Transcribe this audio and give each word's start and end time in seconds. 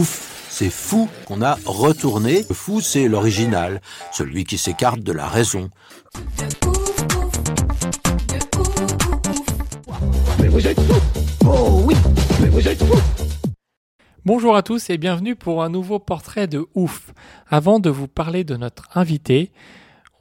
Ouf, 0.00 0.46
c'est 0.48 0.70
fou 0.70 1.10
qu'on 1.26 1.42
a 1.42 1.58
retourné. 1.66 2.46
Le 2.48 2.54
fou, 2.54 2.80
c'est 2.80 3.06
l'original, 3.06 3.82
celui 4.12 4.44
qui 4.44 4.56
s'écarte 4.56 5.00
de 5.00 5.12
la 5.12 5.28
raison. 5.28 5.68
Bonjour 14.24 14.56
à 14.56 14.62
tous 14.62 14.88
et 14.88 14.96
bienvenue 14.96 15.36
pour 15.36 15.62
un 15.62 15.68
nouveau 15.68 15.98
portrait 15.98 16.46
de 16.46 16.64
ouf. 16.74 17.12
Avant 17.50 17.78
de 17.78 17.90
vous 17.90 18.08
parler 18.08 18.42
de 18.42 18.56
notre 18.56 18.88
invité, 18.94 19.52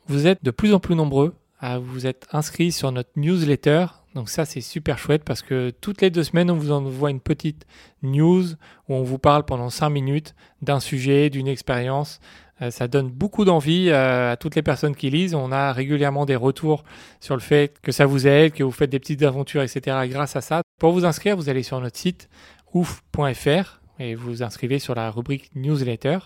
vous 0.09 0.27
êtes 0.27 0.43
de 0.43 0.51
plus 0.51 0.73
en 0.73 0.81
plus 0.81 0.95
nombreux 0.95 1.35
à 1.61 1.79
vous 1.79 2.05
être 2.05 2.27
inscrits 2.33 2.73
sur 2.73 2.91
notre 2.91 3.11
newsletter. 3.15 3.85
Donc 4.15 4.29
ça 4.29 4.45
c'est 4.45 4.61
super 4.61 4.97
chouette 4.97 5.23
parce 5.23 5.41
que 5.41 5.71
toutes 5.81 6.01
les 6.01 6.09
deux 6.09 6.23
semaines 6.23 6.49
on 6.49 6.55
vous 6.55 6.71
envoie 6.71 7.11
une 7.11 7.19
petite 7.19 7.65
news 8.01 8.43
où 8.87 8.93
on 8.95 9.03
vous 9.03 9.19
parle 9.19 9.45
pendant 9.45 9.69
5 9.69 9.89
minutes 9.89 10.35
d'un 10.61 10.79
sujet, 10.79 11.29
d'une 11.29 11.47
expérience. 11.47 12.19
Euh, 12.61 12.71
ça 12.71 12.87
donne 12.87 13.09
beaucoup 13.09 13.45
d'envie 13.45 13.89
euh, 13.89 14.33
à 14.33 14.37
toutes 14.37 14.55
les 14.55 14.61
personnes 14.61 14.95
qui 14.95 15.09
lisent. 15.09 15.35
On 15.35 15.51
a 15.51 15.71
régulièrement 15.71 16.25
des 16.25 16.35
retours 16.35 16.83
sur 17.19 17.35
le 17.35 17.41
fait 17.41 17.79
que 17.81 17.91
ça 17.91 18.05
vous 18.05 18.27
aide, 18.27 18.53
que 18.53 18.63
vous 18.63 18.71
faites 18.71 18.89
des 18.89 18.99
petites 18.99 19.23
aventures, 19.23 19.61
etc. 19.61 19.97
grâce 20.05 20.35
à 20.35 20.41
ça. 20.41 20.61
Pour 20.79 20.91
vous 20.91 21.05
inscrire, 21.05 21.35
vous 21.37 21.49
allez 21.49 21.63
sur 21.63 21.79
notre 21.79 21.97
site 21.97 22.29
ouf.fr 22.73 23.79
et 23.99 24.15
vous 24.15 24.29
vous 24.29 24.43
inscrivez 24.43 24.79
sur 24.79 24.95
la 24.95 25.11
rubrique 25.11 25.51
newsletter. 25.55 26.19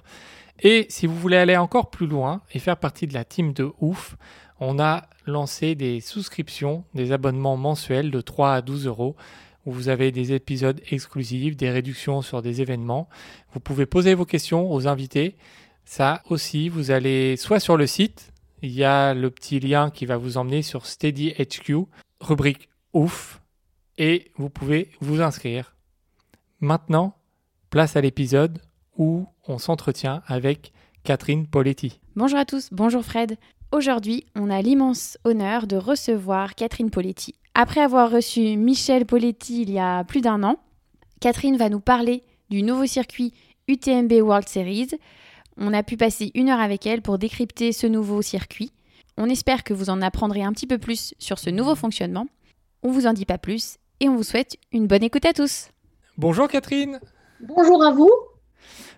Et 0.60 0.86
si 0.90 1.08
vous 1.08 1.16
voulez 1.16 1.38
aller 1.38 1.58
encore 1.58 1.90
plus 1.90 2.08
loin 2.08 2.42
et 2.54 2.60
faire 2.60 2.78
partie 2.78 3.08
de 3.08 3.14
la 3.14 3.26
team 3.26 3.54
de 3.54 3.72
ouf, 3.80 4.16
on 4.60 4.80
a 4.80 5.04
lancé 5.26 5.76
des 5.76 6.00
souscriptions, 6.00 6.84
des 6.94 7.12
abonnements 7.12 7.58
mensuels 7.58 8.12
de 8.12 8.22
3 8.22 8.54
à 8.54 8.62
12 8.62 8.88
euros 8.88 9.16
où 9.66 9.72
vous 9.72 9.90
avez 9.90 10.12
des 10.12 10.34
épisodes 10.34 10.82
exclusifs, 10.92 11.56
des 11.56 11.70
réductions 11.70 12.22
sur 12.22 12.42
des 12.42 12.62
événements. 12.62 13.08
Vous 13.54 13.60
pouvez 13.60 13.86
poser 13.86 14.14
vos 14.14 14.26
questions 14.26 14.72
aux 14.72 14.88
invités. 14.88 15.38
Ça 15.86 16.22
aussi, 16.30 16.70
vous 16.70 16.92
allez 16.92 17.38
soit 17.38 17.60
sur 17.60 17.78
le 17.78 17.88
site, 17.88 18.34
il 18.62 18.72
y 18.72 18.84
a 18.84 19.14
le 19.14 19.30
petit 19.30 19.60
lien 19.60 19.90
qui 19.90 20.06
va 20.06 20.18
vous 20.18 20.38
emmener 20.38 20.62
sur 20.62 20.86
Steady 20.86 21.34
HQ, 21.34 21.86
rubrique 22.22 22.70
ouf, 22.94 23.42
et 23.98 24.32
vous 24.38 24.50
pouvez 24.50 24.90
vous 25.02 25.22
inscrire. 25.22 25.76
Maintenant, 26.62 27.18
place 27.70 27.98
à 27.98 28.02
l'épisode 28.02 28.60
où 28.98 29.28
on 29.48 29.58
s'entretient 29.58 30.24
avec 30.28 30.72
Catherine 31.04 31.48
Poletti. 31.48 32.00
Bonjour 32.16 32.40
à 32.40 32.46
tous, 32.46 32.70
bonjour 32.72 33.04
Fred. 33.04 33.38
Aujourd'hui, 33.74 34.24
on 34.36 34.52
a 34.52 34.62
l'immense 34.62 35.18
honneur 35.24 35.66
de 35.66 35.78
recevoir 35.78 36.54
Catherine 36.54 36.92
Poletti. 36.92 37.34
Après 37.56 37.82
avoir 37.82 38.12
reçu 38.12 38.56
Michel 38.56 39.08
Poletti 39.08 39.64
il 39.64 39.72
y 39.72 39.80
a 39.80 40.04
plus 40.04 40.22
d'un 40.22 40.44
an, 40.44 40.60
Catherine 41.20 41.58
va 41.58 41.70
nous 41.70 41.80
parler 41.80 42.22
du 42.52 42.62
nouveau 42.62 42.86
circuit 42.86 43.34
UTMB 43.68 44.12
World 44.22 44.48
Series. 44.48 44.90
On 45.58 45.74
a 45.74 45.82
pu 45.82 45.98
passer 45.98 46.30
une 46.36 46.50
heure 46.50 46.60
avec 46.60 46.86
elle 46.86 47.02
pour 47.02 47.18
décrypter 47.18 47.72
ce 47.72 47.88
nouveau 47.88 48.22
circuit. 48.22 48.72
On 49.18 49.28
espère 49.28 49.64
que 49.64 49.74
vous 49.74 49.90
en 49.90 50.04
apprendrez 50.04 50.44
un 50.44 50.54
petit 50.54 50.68
peu 50.68 50.78
plus 50.78 51.16
sur 51.18 51.40
ce 51.40 51.50
nouveau 51.50 51.74
fonctionnement. 51.74 52.28
On 52.84 52.92
vous 52.92 53.08
en 53.08 53.14
dit 53.14 53.26
pas 53.26 53.40
plus 53.40 53.78
et 54.00 54.08
on 54.08 54.16
vous 54.16 54.22
souhaite 54.22 54.56
une 54.72 54.86
bonne 54.86 55.04
écoute 55.04 55.26
à 55.26 55.34
tous. 55.34 55.70
Bonjour 56.20 56.48
Catherine, 56.48 57.00
Bonjour 57.40 57.84
à 57.84 57.90
vous. 57.92 58.12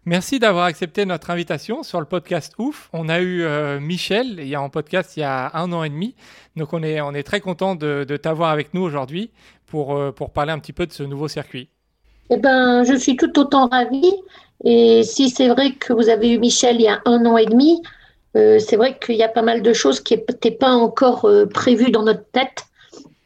Merci 0.05 0.39
d'avoir 0.39 0.65
accepté 0.65 1.05
notre 1.05 1.29
invitation 1.29 1.83
sur 1.83 1.99
le 1.99 2.05
podcast 2.05 2.53
Ouf. 2.57 2.89
On 2.93 3.09
a 3.09 3.19
eu 3.19 3.41
euh, 3.41 3.79
Michel 3.79 4.39
il 4.39 4.47
y 4.47 4.55
a 4.55 4.61
en 4.61 4.69
podcast 4.69 5.17
il 5.17 5.21
y 5.21 5.23
a 5.23 5.51
un 5.55 5.71
an 5.73 5.83
et 5.83 5.89
demi, 5.89 6.15
donc 6.55 6.73
on 6.73 6.83
est, 6.83 7.01
on 7.01 7.13
est 7.13 7.23
très 7.23 7.41
content 7.41 7.75
de, 7.75 8.05
de 8.07 8.17
t'avoir 8.17 8.51
avec 8.51 8.73
nous 8.73 8.81
aujourd'hui 8.81 9.31
pour, 9.65 9.95
euh, 9.95 10.11
pour 10.11 10.31
parler 10.31 10.51
un 10.51 10.59
petit 10.59 10.73
peu 10.73 10.85
de 10.85 10.93
ce 10.93 11.03
nouveau 11.03 11.27
circuit. 11.27 11.69
Eh 12.29 12.37
ben, 12.37 12.83
je 12.83 12.95
suis 12.95 13.15
tout 13.15 13.37
autant 13.39 13.67
ravie. 13.67 14.13
Et 14.63 15.03
si 15.03 15.29
c'est 15.29 15.49
vrai 15.49 15.73
que 15.73 15.93
vous 15.93 16.09
avez 16.09 16.31
eu 16.31 16.39
Michel 16.39 16.77
il 16.77 16.83
y 16.83 16.87
a 16.87 17.01
un 17.05 17.25
an 17.25 17.37
et 17.37 17.45
demi, 17.45 17.81
euh, 18.35 18.59
c'est 18.59 18.77
vrai 18.77 18.97
qu'il 18.97 19.15
y 19.15 19.23
a 19.23 19.29
pas 19.29 19.41
mal 19.41 19.61
de 19.61 19.73
choses 19.73 19.99
qui 19.99 20.15
n'étaient 20.15 20.51
pas 20.51 20.71
encore 20.71 21.29
prévues 21.53 21.91
dans 21.91 22.03
notre 22.03 22.25
tête 22.31 22.63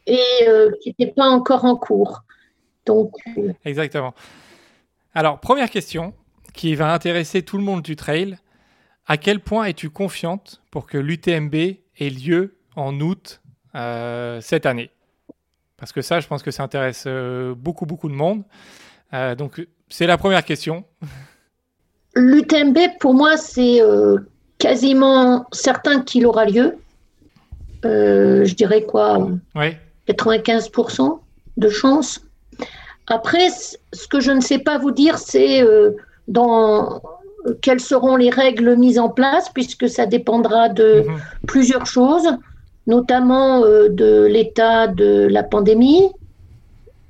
et 0.06 0.18
qui 0.82 0.94
n'étaient 0.98 1.12
pas 1.12 1.28
encore 1.28 1.64
en 1.64 1.76
cours. 1.76 2.22
Donc, 2.84 3.12
Exactement. 3.64 4.12
Alors, 5.14 5.38
première 5.38 5.70
question 5.70 6.12
qui 6.52 6.74
va 6.74 6.92
intéresser 6.92 7.42
tout 7.42 7.58
le 7.58 7.64
monde 7.64 7.82
du 7.82 7.96
trail. 7.96 8.38
À 9.06 9.16
quel 9.16 9.40
point 9.40 9.64
es-tu 9.64 9.90
confiante 9.90 10.62
pour 10.70 10.86
que 10.86 10.98
l'UTMB 10.98 11.54
ait 11.54 11.80
lieu 11.98 12.56
en 12.76 12.98
août 13.00 13.40
euh, 13.74 14.40
cette 14.40 14.66
année? 14.66 14.90
Parce 15.76 15.92
que 15.92 16.02
ça, 16.02 16.20
je 16.20 16.26
pense 16.26 16.42
que 16.42 16.50
ça 16.50 16.62
intéresse 16.62 17.04
euh, 17.06 17.54
beaucoup, 17.54 17.86
beaucoup 17.86 18.08
de 18.08 18.14
monde. 18.14 18.44
Euh, 19.14 19.34
donc, 19.34 19.66
c'est 19.88 20.06
la 20.06 20.18
première 20.18 20.44
question. 20.44 20.84
l'UTMB, 22.14 22.78
pour 23.00 23.14
moi, 23.14 23.36
c'est 23.36 23.80
quasiment 24.58 25.46
certain 25.52 26.02
qu'il 26.02 26.26
aura 26.26 26.44
lieu. 26.44 26.78
Je 27.82 28.54
dirais 28.54 28.82
quoi? 28.82 29.28
Oui, 29.54 29.76
95% 30.08 31.18
de 31.56 31.68
chance. 31.68 32.20
Après, 33.06 33.48
ce 33.92 34.06
que 34.06 34.20
je 34.20 34.30
ne 34.30 34.40
sais 34.40 34.58
pas 34.58 34.78
vous 34.78 34.90
dire, 34.90 35.18
c'est 35.18 35.64
dans 36.30 37.02
quelles 37.62 37.80
seront 37.80 38.16
les 38.16 38.30
règles 38.30 38.76
mises 38.76 38.98
en 38.98 39.08
place, 39.08 39.48
puisque 39.56 39.88
ça 39.96 40.04
dépendra 40.06 40.68
de 40.68 41.04
Mhm. 41.06 41.18
plusieurs 41.46 41.86
choses, 41.86 42.28
notamment 42.86 43.62
euh, 43.64 43.88
de 43.88 44.24
l'état 44.34 44.86
de 44.86 45.26
la 45.30 45.42
pandémie, 45.42 46.08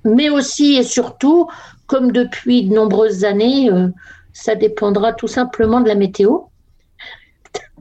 mais 0.04 0.28
aussi 0.31 0.69
et 0.76 0.82
surtout, 0.82 1.47
comme 1.86 2.10
depuis 2.12 2.64
de 2.69 2.72
nombreuses 2.75 3.25
années, 3.25 3.70
euh, 3.70 3.88
ça 4.32 4.54
dépendra 4.54 5.12
tout 5.12 5.28
simplement 5.28 5.81
de 5.81 5.88
la 5.88 5.94
météo. 5.97 6.31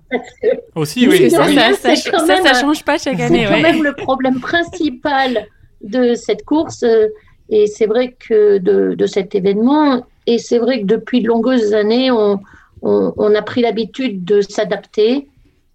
aussi, 0.76 1.06
Parce 1.06 1.18
oui. 1.20 1.24
que 1.26 1.30
ça, 1.30 1.46
oui. 1.46 1.56
ça- 1.56 2.26
même 2.26 2.46
un- 2.46 2.54
change 2.60 2.84
pas 2.84 2.98
chaque 2.98 3.18
C'est 3.20 3.46
quand 3.46 3.62
même 3.62 3.84
le 3.84 3.94
problème 3.94 4.40
principal 4.40 5.46
de 5.84 6.16
cette 6.16 6.44
course 6.46 6.84
euh, 6.84 7.08
et 7.50 7.68
c'est 7.68 7.86
vrai 7.86 8.16
que 8.28 8.58
de, 8.58 8.96
de 8.96 9.06
cet 9.06 9.36
événement. 9.36 10.04
Et 10.30 10.38
c'est 10.38 10.60
vrai 10.60 10.82
que 10.82 10.86
depuis 10.86 11.24
de 11.24 11.28
longues 11.28 11.74
années, 11.74 12.12
on, 12.12 13.36
a 13.36 13.42
pris 13.42 13.62
l'habitude 13.62 14.24
de 14.24 14.42
s'adapter, 14.42 15.28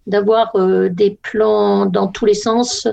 d'avoir 0.07 0.55
euh, 0.55 0.87
des 0.87 1.19
plans 1.21 1.85
dans 1.85 2.07
tous 2.07 2.25
les 2.25 2.35
sens 2.35 2.87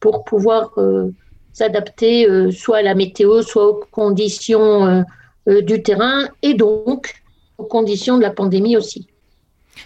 pour 0.00 0.24
pouvoir 0.24 0.70
euh, 0.78 1.10
s'adapter 1.52 2.26
euh, 2.26 2.50
soit 2.50 2.78
à 2.78 2.82
la 2.82 2.94
météo, 2.94 3.42
soit 3.42 3.68
aux 3.68 3.84
conditions 3.90 5.04
du 5.46 5.82
terrain 5.82 6.28
et 6.40 6.54
donc 6.54 7.14
aux 7.58 7.64
conditions 7.64 8.16
de 8.16 8.22
la 8.22 8.30
pandémie 8.30 8.78
aussi. 8.78 9.06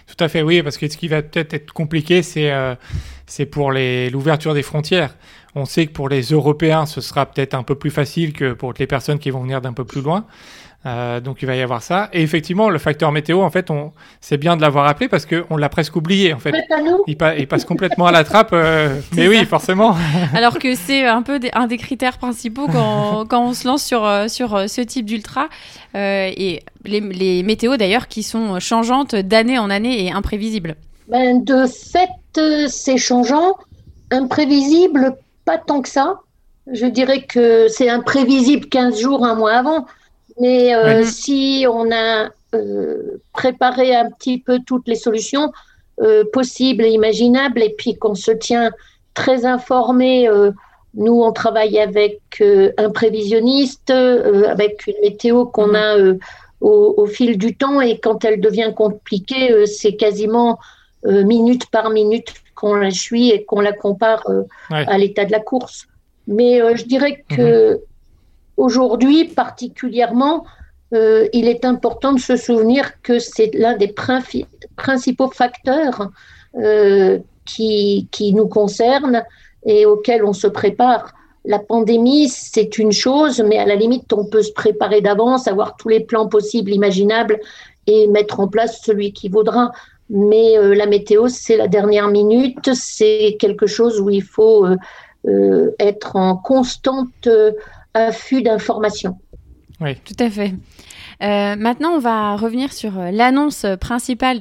Tout 0.07 0.23
à 0.23 0.29
fait, 0.29 0.43
oui, 0.43 0.63
parce 0.63 0.77
que 0.77 0.87
ce 0.87 0.95
qui 0.95 1.09
va 1.09 1.21
peut-être 1.21 1.53
être 1.53 1.73
compliqué, 1.73 2.21
c'est 2.23 3.45
pour 3.51 3.73
l'ouverture 3.73 4.53
des 4.53 4.63
frontières. 4.63 5.13
On 5.55 5.65
sait 5.65 5.87
que 5.87 5.91
pour 5.91 6.07
les 6.07 6.21
Européens, 6.21 6.85
ce 6.85 7.01
sera 7.01 7.25
peut-être 7.25 7.53
un 7.53 7.63
peu 7.63 7.75
plus 7.75 7.89
facile 7.89 8.31
que 8.31 8.53
pour 8.53 8.73
les 8.79 8.87
personnes 8.87 9.19
qui 9.19 9.29
vont 9.29 9.41
venir 9.41 9.59
d'un 9.59 9.73
peu 9.73 9.83
plus 9.83 10.01
loin. 10.01 10.25
Euh, 10.85 11.19
donc 11.19 11.41
il 11.41 11.45
va 11.47 11.55
y 11.55 11.61
avoir 11.61 11.81
ça. 11.81 12.07
Et 12.13 12.21
effectivement, 12.21 12.69
le 12.69 12.77
facteur 12.79 13.11
météo, 13.11 13.41
en 13.41 13.49
fait, 13.49 13.69
on 13.71 13.91
c'est 14.21 14.37
bien 14.37 14.55
de 14.55 14.61
l'avoir 14.61 14.87
appelé 14.87 15.09
parce 15.09 15.25
qu'on 15.25 15.57
l'a 15.57 15.67
presque 15.69 15.95
oublié, 15.97 16.33
en 16.33 16.39
fait. 16.39 16.53
Il, 17.07 17.17
pa- 17.17 17.35
il 17.35 17.47
passe 17.47 17.65
complètement 17.65 18.05
à 18.07 18.11
la 18.11 18.23
trappe. 18.23 18.51
euh, 18.53 18.99
mais 19.15 19.27
oui, 19.27 19.43
forcément. 19.45 19.95
Alors 20.33 20.59
que 20.59 20.75
c'est 20.75 21.05
un 21.05 21.23
peu 21.23 21.39
des- 21.39 21.49
un 21.53 21.67
des 21.67 21.77
critères 21.77 22.17
principaux 22.17 22.67
quand, 22.71 23.25
quand 23.29 23.43
on 23.43 23.53
se 23.53 23.67
lance 23.67 23.83
sur, 23.83 24.05
euh, 24.05 24.27
sur 24.29 24.69
ce 24.69 24.81
type 24.81 25.05
d'ultra. 25.07 25.49
Euh, 25.95 26.31
et 26.37 26.63
les, 26.85 27.01
les 27.01 27.43
météos 27.43 27.75
d'ailleurs 27.75 28.07
qui 28.07 28.23
sont 28.23 28.59
changeantes 28.59 29.15
d'année 29.15 29.57
en 29.59 29.69
année 29.69 30.05
et 30.05 30.11
imprévisibles. 30.11 30.75
Ben, 31.09 31.43
de 31.43 31.65
fait, 31.65 32.09
c'est 32.69 32.97
changeant, 32.97 33.55
imprévisible, 34.11 35.15
pas 35.45 35.57
tant 35.57 35.81
que 35.81 35.89
ça. 35.89 36.19
Je 36.71 36.85
dirais 36.85 37.21
que 37.23 37.67
c'est 37.69 37.89
imprévisible 37.89 38.67
15 38.67 38.99
jours, 38.99 39.25
un 39.25 39.35
mois 39.35 39.53
avant. 39.53 39.85
Mais 40.39 40.75
euh, 40.75 41.03
si 41.03 41.65
on 41.69 41.91
a 41.91 42.29
euh, 42.53 43.19
préparé 43.33 43.95
un 43.95 44.09
petit 44.11 44.39
peu 44.39 44.59
toutes 44.65 44.87
les 44.87 44.95
solutions 44.95 45.51
euh, 46.01 46.23
possibles 46.31 46.83
et 46.83 46.89
imaginables, 46.89 47.61
et 47.61 47.73
puis 47.77 47.97
qu'on 47.97 48.15
se 48.15 48.31
tient 48.31 48.71
très 49.13 49.45
informé 49.45 50.29
Nous, 50.93 51.21
on 51.23 51.31
travaille 51.31 51.79
avec 51.79 52.21
un 52.77 52.89
prévisionniste, 52.91 53.89
avec 53.89 54.85
une 54.85 55.01
météo 55.01 55.45
qu'on 55.45 55.73
a 55.73 55.97
au, 56.61 57.05
fil 57.07 57.37
du 57.37 57.55
temps 57.55 57.81
et 57.81 57.97
quand 57.97 58.23
elle 58.25 58.39
devient 58.39 58.73
compliquée, 58.75 59.65
c'est 59.65 59.95
quasiment 59.95 60.59
minute 61.03 61.65
par 61.71 61.89
minute 61.89 62.31
qu'on 62.53 62.75
la 62.75 62.91
suit 62.91 63.29
et 63.31 63.43
qu'on 63.43 63.61
la 63.61 63.73
compare 63.73 64.23
à 64.69 64.97
l'état 64.99 65.25
de 65.25 65.31
la 65.31 65.39
course. 65.39 65.87
Mais 66.27 66.59
je 66.75 66.85
dirais 66.85 67.23
que 67.27 67.73
mhm. 67.73 67.79
Aujourd'hui, 68.57 69.25
particulièrement, 69.25 70.45
euh, 70.93 71.27
il 71.33 71.47
est 71.47 71.65
important 71.65 72.13
de 72.13 72.19
se 72.19 72.35
souvenir 72.35 73.01
que 73.01 73.19
c'est 73.19 73.51
l'un 73.53 73.75
des 73.75 73.93
principaux 74.75 75.29
facteurs 75.29 76.09
euh, 76.55 77.19
qui, 77.45 78.07
nous 78.33 78.47
concernent 78.47 79.23
et 79.65 79.85
auxquels 79.85 80.23
on 80.23 80.33
se 80.33 80.47
prépare. 80.47 81.13
La 81.45 81.59
pandémie, 81.59 82.29
c'est 82.29 82.77
une 82.77 82.91
chose, 82.91 83.41
mais 83.41 83.57
à 83.57 83.65
la 83.65 83.75
limite, 83.75 84.11
on 84.11 84.25
peut 84.25 84.41
se 84.41 84.51
préparer 84.51 85.01
d'avance, 85.01 85.47
avoir 85.47 85.77
tous 85.77 85.89
les 85.89 86.01
plans 86.01 86.27
possibles, 86.27 86.71
imaginables 86.71 87.39
et 87.85 88.07
mettre 88.07 88.39
en 88.39 88.47
place 88.47 88.81
celui 88.83 89.13
qui 89.13 89.29
vaudra. 89.29 89.71
Mais 90.09 90.57
euh, 90.57 90.73
la 90.73 90.87
météo, 90.87 91.27
c'est 91.27 91.57
la 91.57 91.67
dernière 91.67 92.07
minute, 92.07 92.73
c'est 92.73 93.37
quelque 93.39 93.67
chose 93.67 93.99
où 93.99 94.09
il 94.09 94.23
faut 94.23 94.65
être 95.79 96.15
en 96.15 96.37
constante 96.37 97.27
affût 98.05 98.41
d'informations. 98.41 99.17
Oui, 99.79 99.95
tout 100.03 100.23
à 100.23 100.29
fait. 100.29 100.53
Euh, 101.23 101.55
maintenant, 101.55 101.91
on 101.91 101.99
va 101.99 102.35
revenir 102.35 102.73
sur 102.73 102.97
euh, 102.99 103.11
l'annonce 103.11 103.65
principale 103.79 104.39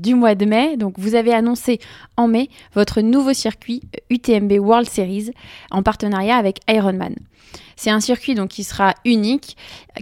du 0.00 0.14
mois 0.14 0.34
de 0.34 0.44
mai. 0.44 0.76
Donc, 0.76 0.94
vous 0.98 1.14
avez 1.14 1.32
annoncé 1.32 1.78
en 2.16 2.28
mai 2.28 2.48
votre 2.74 3.00
nouveau 3.00 3.32
circuit 3.32 3.82
UTMB 4.10 4.52
World 4.58 4.88
Series 4.88 5.30
en 5.70 5.82
partenariat 5.82 6.36
avec 6.36 6.58
Ironman. 6.68 7.14
C'est 7.76 7.90
un 7.90 8.00
circuit 8.00 8.34
donc 8.34 8.50
qui 8.50 8.64
sera 8.64 8.94
unique, 9.04 9.56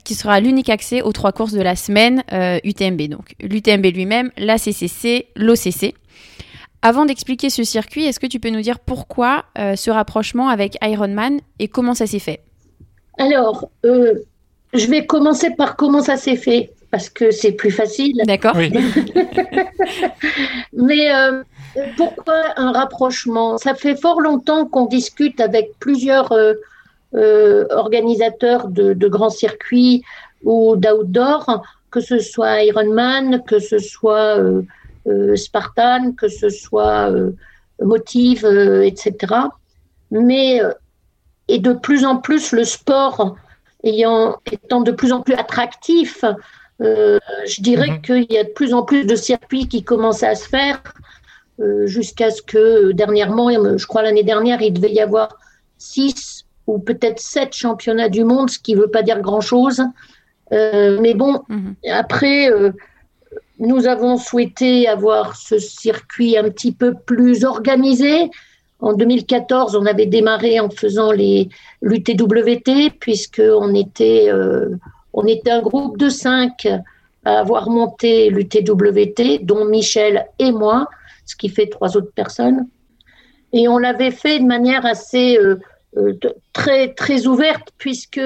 qui 0.04 0.14
sera 0.14 0.40
l'unique 0.40 0.68
accès 0.68 1.02
aux 1.02 1.12
trois 1.12 1.32
courses 1.32 1.52
de 1.52 1.62
la 1.62 1.76
semaine 1.76 2.22
UTMB. 2.64 3.00
Euh, 3.00 3.08
donc, 3.08 3.34
l'UTMB 3.40 3.86
lui-même, 3.86 4.30
la 4.36 4.58
CCC, 4.58 5.28
l'OCC. 5.36 5.94
Avant 6.82 7.04
d'expliquer 7.04 7.50
ce 7.50 7.64
circuit, 7.64 8.04
est-ce 8.04 8.20
que 8.20 8.26
tu 8.26 8.40
peux 8.40 8.48
nous 8.48 8.62
dire 8.62 8.78
pourquoi 8.78 9.44
ce 9.54 9.90
rapprochement 9.90 10.48
avec 10.48 10.78
Ironman 10.80 11.40
et 11.58 11.68
comment 11.68 11.92
ça 11.92 12.06
s'est 12.06 12.18
fait? 12.18 12.40
Alors, 13.18 13.68
je 14.72 14.86
vais 14.86 15.06
commencer 15.06 15.50
par 15.50 15.76
comment 15.76 16.02
ça 16.02 16.16
s'est 16.16 16.36
fait, 16.36 16.72
parce 16.90 17.08
que 17.08 17.30
c'est 17.30 17.52
plus 17.52 17.70
facile. 17.70 18.20
D'accord. 18.24 18.56
Mais 20.72 21.14
euh, 21.14 21.42
pourquoi 21.96 22.34
un 22.56 22.72
rapprochement? 22.72 23.58
Ça 23.58 23.74
fait 23.74 23.96
fort 23.96 24.20
longtemps 24.20 24.66
qu'on 24.66 24.86
discute 24.86 25.40
avec 25.40 25.72
plusieurs 25.80 26.32
euh, 26.32 26.54
euh, 27.14 27.66
organisateurs 27.70 28.68
de, 28.68 29.08
grands 29.08 29.30
circuits 29.30 30.02
ou 30.44 30.76
d'outdoor, 30.76 31.62
que 31.90 32.00
ce 32.00 32.18
soit 32.18 32.62
Ironman, 32.62 33.42
que 33.44 33.58
ce 33.58 33.78
soit 33.78 34.38
Spartan, 35.34 36.12
que 36.12 36.28
ce 36.28 36.48
soit 36.48 37.10
Motive, 37.82 38.46
etc. 38.84 39.34
Mais 40.12 40.60
et 41.50 41.58
de 41.58 41.72
plus 41.72 42.04
en 42.04 42.16
plus 42.16 42.52
le 42.52 42.64
sport 42.64 43.36
ayant, 43.84 44.36
étant 44.50 44.82
de 44.82 44.92
plus 44.92 45.12
en 45.12 45.20
plus 45.22 45.34
attractif, 45.34 46.24
euh, 46.80 47.18
je 47.46 47.60
dirais 47.60 47.90
mhm. 47.90 48.02
qu'il 48.02 48.26
y 48.30 48.38
a 48.38 48.44
de 48.44 48.50
plus 48.50 48.72
en 48.72 48.82
plus 48.82 49.04
de 49.04 49.16
circuits 49.16 49.68
qui 49.68 49.82
commencent 49.82 50.22
à 50.22 50.34
se 50.34 50.48
faire, 50.48 50.82
euh, 51.60 51.86
jusqu'à 51.86 52.30
ce 52.30 52.40
que 52.42 52.92
dernièrement, 52.92 53.50
je 53.50 53.86
crois 53.86 54.02
l'année 54.02 54.22
dernière, 54.22 54.62
il 54.62 54.72
devait 54.72 54.92
y 54.92 55.00
avoir 55.00 55.36
six 55.76 56.46
ou 56.66 56.78
peut-être 56.78 57.18
sept 57.18 57.54
championnats 57.54 58.08
du 58.08 58.24
monde, 58.24 58.48
ce 58.48 58.58
qui 58.58 58.74
ne 58.74 58.80
veut 58.80 58.90
pas 58.90 59.02
dire 59.02 59.20
grand-chose. 59.20 59.82
Euh, 60.52 60.98
mais 61.00 61.14
bon, 61.14 61.42
mhm. 61.48 61.74
après, 61.90 62.48
nous 63.58 63.86
avons 63.86 64.16
souhaité 64.16 64.88
avoir 64.88 65.36
ce 65.36 65.58
circuit 65.58 66.38
un 66.38 66.44
petit 66.44 66.72
peu 66.72 66.94
plus 66.94 67.44
organisé, 67.44 68.30
en 68.80 68.94
2014, 68.94 69.76
on 69.76 69.86
avait 69.86 70.06
démarré 70.06 70.58
en 70.58 70.70
faisant 70.70 71.12
les 71.12 71.48
l'UTWT, 71.82 72.90
puisqu'on 72.98 73.74
était, 73.74 74.30
euh, 74.30 74.70
on 75.12 75.26
était 75.26 75.50
un 75.50 75.60
groupe 75.60 75.98
de 75.98 76.08
cinq 76.08 76.66
à 77.24 77.40
avoir 77.40 77.68
monté 77.68 78.30
l'UTWT, 78.30 79.40
dont 79.42 79.66
Michel 79.66 80.26
et 80.38 80.52
moi, 80.52 80.88
ce 81.26 81.36
qui 81.36 81.50
fait 81.50 81.66
trois 81.66 81.96
autres 81.96 82.12
personnes. 82.14 82.68
Et 83.52 83.68
on 83.68 83.78
l'avait 83.78 84.12
fait 84.12 84.38
de 84.38 84.46
manière 84.46 84.86
assez 84.86 85.36
euh, 85.36 85.58
euh, 85.96 86.18
très, 86.52 86.94
très 86.94 87.26
ouverte, 87.26 87.68
puisque 87.76 88.20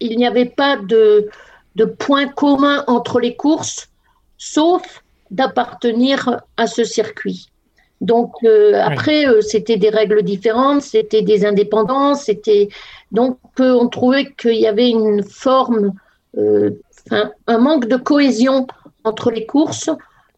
il 0.00 0.16
n'y 0.18 0.26
avait 0.26 0.44
pas 0.44 0.76
de, 0.76 1.30
de 1.76 1.84
point 1.86 2.26
commun 2.26 2.84
entre 2.88 3.20
les 3.20 3.36
courses, 3.36 3.88
sauf 4.36 5.02
d'appartenir 5.30 6.42
à 6.58 6.66
ce 6.66 6.84
circuit. 6.84 7.48
Donc 8.04 8.34
euh, 8.44 8.78
après, 8.82 9.26
euh, 9.26 9.40
c'était 9.40 9.78
des 9.78 9.88
règles 9.88 10.22
différentes, 10.22 10.82
c'était 10.82 11.22
des 11.22 11.46
indépendances, 11.46 12.24
c'était 12.24 12.68
donc 13.12 13.38
euh, 13.60 13.72
on 13.72 13.88
trouvait 13.88 14.30
qu'il 14.36 14.56
y 14.56 14.66
avait 14.66 14.90
une 14.90 15.22
forme, 15.22 15.92
un 16.36 17.58
manque 17.58 17.86
de 17.88 17.96
cohésion 17.96 18.66
entre 19.04 19.30
les 19.30 19.46
courses 19.46 19.88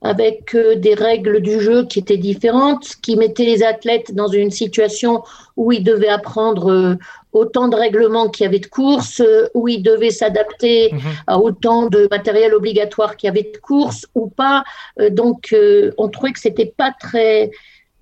avec 0.06 0.56
des 0.56 0.94
règles 0.94 1.40
du 1.40 1.60
jeu 1.60 1.84
qui 1.84 1.98
étaient 1.98 2.16
différentes, 2.16 2.96
qui 3.02 3.16
mettaient 3.16 3.44
les 3.44 3.62
athlètes 3.62 4.14
dans 4.14 4.28
une 4.28 4.50
situation 4.50 5.22
où 5.56 5.72
ils 5.72 5.84
devaient 5.84 6.08
apprendre 6.08 6.96
autant 7.32 7.68
de 7.68 7.76
règlements 7.76 8.28
qu'il 8.28 8.44
y 8.44 8.46
avait 8.46 8.58
de 8.58 8.66
courses, 8.66 9.22
où 9.54 9.68
ils 9.68 9.82
devaient 9.82 10.10
s'adapter 10.10 10.90
mhm. 10.92 11.00
à 11.26 11.38
autant 11.38 11.86
de 11.86 12.08
matériel 12.10 12.54
obligatoire 12.54 13.16
qu'il 13.16 13.28
y 13.28 13.30
avait 13.30 13.50
de 13.52 13.58
courses 13.58 14.06
ou 14.14 14.28
pas. 14.28 14.64
donc, 15.10 15.54
on 15.98 16.08
trouvait 16.08 16.32
que 16.32 16.40
c'était 16.40 16.72
pas 16.76 16.92
très 16.98 17.50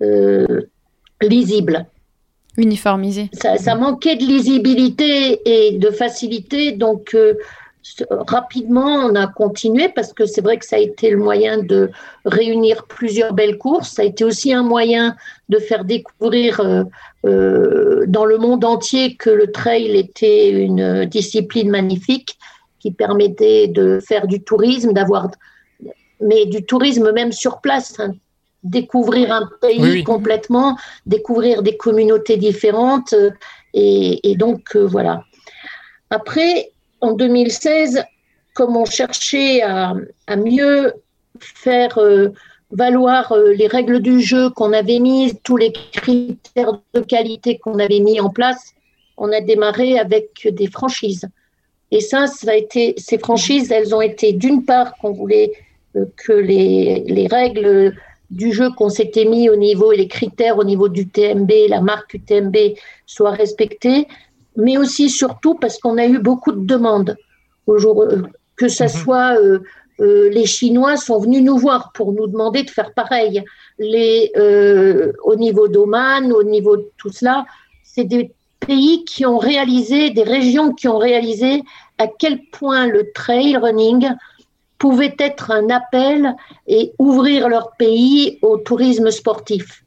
euh, 0.01 0.61
lisible. 1.21 1.85
Uniformisé. 2.57 3.29
Ça, 3.33 3.75
manquait 3.75 4.15
de 4.15 4.23
lisibilité 4.23 5.41
et 5.45 5.77
de 5.77 5.89
facilité, 5.89 6.71
donc 6.71 7.13
euh, 7.13 7.35
rapidement 8.09 9.05
on 9.05 9.15
a 9.15 9.27
continué 9.27 9.89
parce 9.89 10.13
que 10.13 10.25
c'est 10.25 10.41
vrai 10.41 10.57
que 10.57 10.65
ça 10.65 10.75
a 10.75 10.79
été 10.79 11.09
le 11.09 11.17
moyen 11.17 11.57
de 11.61 11.91
réunir 12.25 12.85
plusieurs 12.87 13.33
belles 13.33 13.57
courses. 13.57 13.89
Ça 13.91 14.01
a 14.01 14.05
été 14.05 14.23
aussi 14.23 14.53
un 14.53 14.63
moyen 14.63 15.15
de 15.49 15.59
faire 15.59 15.85
découvrir 15.85 16.61
euh, 17.25 18.05
dans 18.07 18.25
le 18.25 18.37
monde 18.37 18.65
entier 18.65 19.15
que 19.15 19.29
le 19.29 19.51
trail 19.51 19.95
était 19.97 20.49
une 20.49 21.05
discipline 21.05 21.69
magnifique 21.69 22.37
qui 22.79 22.91
permettait 22.91 23.67
de 23.67 23.99
faire 23.99 24.27
du 24.27 24.41
tourisme, 24.43 24.93
d'avoir 24.93 25.29
mais 26.21 26.45
du 26.45 26.65
tourisme 26.65 27.11
même 27.11 27.31
sur 27.31 27.61
place, 27.61 27.99
hein, 27.99 28.13
découvrir 28.63 29.31
un 29.31 29.49
pays 29.61 30.03
complètement, 30.03 30.77
découvrir 31.05 31.61
des 31.61 31.77
communautés 31.77 32.37
différentes. 32.37 33.13
Euh, 33.13 33.31
et, 33.73 34.35
donc, 34.37 34.75
euh, 34.75 34.85
voilà. 34.85 35.23
Après, 36.09 36.71
en 37.05 37.13
2016, 37.13 38.03
comme 38.53 38.75
on 38.75 38.85
cherchait 38.85 39.61
à, 39.61 39.95
mieux 40.35 40.93
faire 41.39 41.97
euh, 41.97 42.29
valoir 42.71 43.33
les 43.53 43.67
règles 43.67 43.99
du 43.99 44.21
jeu 44.21 44.49
qu'on 44.49 44.73
avait 44.73 44.99
mises, 44.99 45.37
tous 45.43 45.57
les 45.57 45.71
critères 45.71 46.81
de 46.93 47.01
qualité 47.01 47.57
qu'on 47.57 47.79
avait 47.79 47.99
mis 47.99 48.19
en 48.19 48.29
place, 48.29 48.73
on 49.17 49.31
a 49.31 49.41
démarré 49.41 49.99
avec 49.99 50.47
des 50.51 50.67
franchises. 50.67 51.27
Et 51.91 51.99
ça, 51.99 52.27
ça 52.27 52.51
a 52.51 52.55
été, 52.55 52.95
ces 52.97 53.17
franchises, 53.17 53.71
elles 53.71 53.93
ont 53.93 54.01
été 54.01 54.33
d'une 54.33 54.65
part 54.65 54.97
qu'on 54.97 55.11
voulait 55.11 55.51
que 56.17 56.33
les, 56.33 57.03
les 57.05 57.27
règles 57.27 57.95
du 58.31 58.51
jeu 58.51 58.69
qu'on 58.71 58.89
s'était 58.89 59.25
mis 59.25 59.49
au 59.49 59.55
niveau 59.55 59.91
et 59.91 59.97
les 59.97 60.07
critères 60.07 60.57
au 60.57 60.63
niveau 60.63 60.89
du 60.89 61.07
TMB, 61.07 61.51
la 61.69 61.81
marque 61.81 62.15
UTMB 62.15 62.55
soient 63.05 63.31
respectés, 63.31 64.07
mais 64.55 64.77
aussi 64.77 65.09
surtout 65.09 65.55
parce 65.55 65.77
qu'on 65.77 65.97
a 65.97 66.05
eu 66.05 66.19
beaucoup 66.19 66.51
de 66.51 66.65
demandes. 66.65 67.15
Euh, 67.67 68.21
que 68.55 68.67
ce 68.69 68.83
mhm. 68.83 68.89
soit 68.89 69.37
euh, 69.39 69.59
euh, 69.99 70.29
les 70.29 70.45
Chinois 70.45 70.97
sont 70.97 71.19
venus 71.19 71.43
nous 71.43 71.57
voir 71.57 71.91
pour 71.93 72.13
nous 72.13 72.27
demander 72.27 72.63
de 72.63 72.69
faire 72.69 72.93
pareil. 72.93 73.43
Les, 73.79 74.31
au 75.23 75.35
niveau 75.35 75.67
d'Oman, 75.67 76.31
au 76.31 76.43
niveau 76.43 76.77
de 76.77 76.89
tout 76.97 77.11
cela, 77.11 77.45
c'est 77.83 78.05
des 78.05 78.31
pays 78.59 79.03
qui 79.03 79.25
ont 79.25 79.37
réalisé, 79.37 80.11
des 80.11 80.23
régions 80.23 80.73
qui 80.73 80.87
ont 80.87 80.97
réalisé 80.97 81.63
à 81.97 82.07
quel 82.07 82.41
point 82.51 82.87
le 82.87 83.11
trail 83.13 83.57
running 83.57 84.09
pouvaient 84.77 85.15
être 85.19 85.51
un 85.51 85.69
appel 85.69 86.35
et 86.67 86.93
ouvrir 86.99 87.49
leur 87.49 87.71
pays 87.77 88.39
au 88.41 88.57
tourisme 88.57 89.11
sportif. 89.11 89.83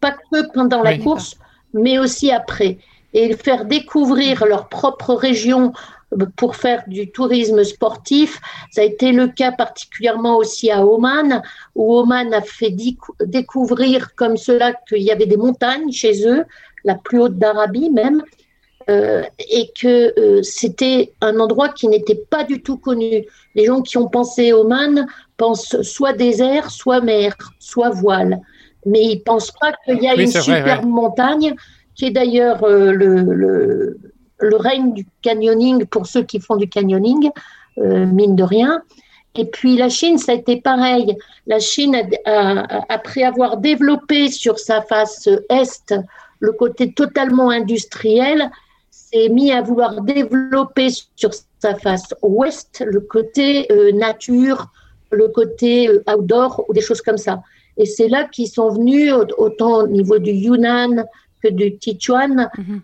Pas 0.00 0.12
que 0.12 0.52
pendant 0.52 0.82
la 0.82 0.98
course, 0.98 1.36
mais 1.72 1.98
aussi 1.98 2.30
après. 2.30 2.78
Et 3.14 3.34
faire 3.34 3.64
découvrir 3.64 4.44
leur 4.44 4.68
propre 4.68 5.14
région 5.14 5.72
euh, 6.12 6.26
pour 6.36 6.56
faire 6.56 6.84
du 6.86 7.10
tourisme 7.10 7.64
sportif. 7.64 8.40
Ça 8.70 8.82
a 8.82 8.84
été 8.84 9.12
le 9.12 9.28
cas 9.28 9.52
particulièrement 9.52 10.36
aussi 10.36 10.70
à 10.70 10.84
Oman, 10.84 11.42
où 11.74 11.94
Oman 11.96 12.32
a 12.34 12.42
fait 12.42 12.74
découvrir 13.24 14.14
comme 14.14 14.36
cela 14.36 14.74
qu'il 14.88 15.02
y 15.02 15.10
avait 15.10 15.26
des 15.26 15.36
montagnes 15.36 15.92
chez 15.92 16.28
eux, 16.28 16.44
la 16.84 16.96
plus 16.96 17.20
haute 17.20 17.38
d'Arabie 17.38 17.90
même, 17.90 18.22
euh, 18.90 19.22
et 19.38 19.70
que 19.80 20.12
euh, 20.20 20.42
c'était 20.42 21.14
un 21.22 21.40
endroit 21.40 21.70
qui 21.70 21.88
n'était 21.88 22.22
pas 22.28 22.44
du 22.44 22.62
tout 22.62 22.76
connu. 22.76 23.24
Les 23.54 23.64
gens 23.64 23.80
qui 23.80 23.96
ont 23.96 24.08
pensé 24.08 24.52
Oman 24.52 25.06
pensent 25.38 25.80
soit 25.80 26.12
désert, 26.12 26.70
soit 26.70 27.00
mer, 27.00 27.34
soit 27.58 27.88
voile, 27.88 28.40
mais 28.84 29.02
ils 29.02 29.20
pensent 29.20 29.52
pas 29.58 29.72
qu'il 29.84 30.02
y 30.02 30.06
a 30.06 30.14
une 30.14 30.26
superbe 30.30 30.84
montagne 30.84 31.54
qui 31.94 32.06
est 32.06 32.10
d'ailleurs 32.10 32.64
euh, 32.64 32.92
le, 32.92 33.98
le, 34.38 34.56
règne 34.56 34.92
du 34.92 35.06
canyoning 35.22 35.86
pour 35.86 36.06
ceux 36.06 36.22
qui 36.22 36.40
font 36.40 36.56
du 36.56 36.68
canyoning, 36.68 37.30
mine 37.76 38.36
de 38.36 38.42
rien. 38.42 38.82
Et 39.36 39.46
puis 39.46 39.76
la 39.76 39.88
Chine, 39.88 40.18
ça 40.18 40.32
a 40.32 40.34
été 40.34 40.60
pareil. 40.60 41.16
La 41.46 41.58
Chine, 41.58 41.96
après 42.88 43.22
avoir 43.22 43.56
développé 43.56 44.28
sur 44.30 44.58
sa 44.58 44.82
face 44.82 45.28
est 45.48 45.94
le 46.40 46.52
côté 46.52 46.92
totalement 46.92 47.50
industriel, 47.50 48.50
mis 49.30 49.52
à 49.52 49.62
vouloir 49.62 50.00
développer 50.02 50.88
sur 51.14 51.30
sa 51.58 51.74
face 51.76 52.14
ouest 52.22 52.82
le 52.86 53.00
côté 53.00 53.66
euh, 53.70 53.92
nature, 53.92 54.66
le 55.10 55.28
côté 55.28 55.88
euh, 55.88 56.02
outdoor 56.12 56.64
ou 56.68 56.72
des 56.72 56.80
choses 56.80 57.00
comme 57.00 57.18
ça. 57.18 57.42
Et 57.76 57.86
c'est 57.86 58.08
là 58.08 58.24
qu'ils 58.24 58.48
sont 58.48 58.70
venus, 58.70 59.12
autant 59.38 59.82
au 59.82 59.86
niveau 59.86 60.18
du 60.18 60.30
Yunnan 60.30 61.04
du 61.48 61.76
Sichuan, 61.80 62.50
mhm. 62.56 62.80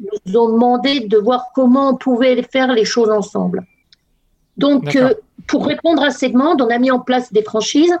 nous 0.00 0.36
ont 0.36 0.48
demandé 0.50 1.00
de 1.00 1.18
voir 1.18 1.46
comment 1.54 1.90
on 1.90 1.96
pouvait 1.96 2.42
faire 2.42 2.72
les 2.72 2.84
choses 2.84 3.10
ensemble. 3.10 3.64
Donc, 4.56 4.94
euh, 4.96 5.14
pour 5.48 5.66
répondre 5.66 6.02
à 6.02 6.10
ces 6.10 6.28
demandes, 6.28 6.62
on 6.62 6.68
a 6.68 6.78
mis 6.78 6.90
en 6.90 7.00
place 7.00 7.32
des 7.32 7.42
franchises, 7.42 7.96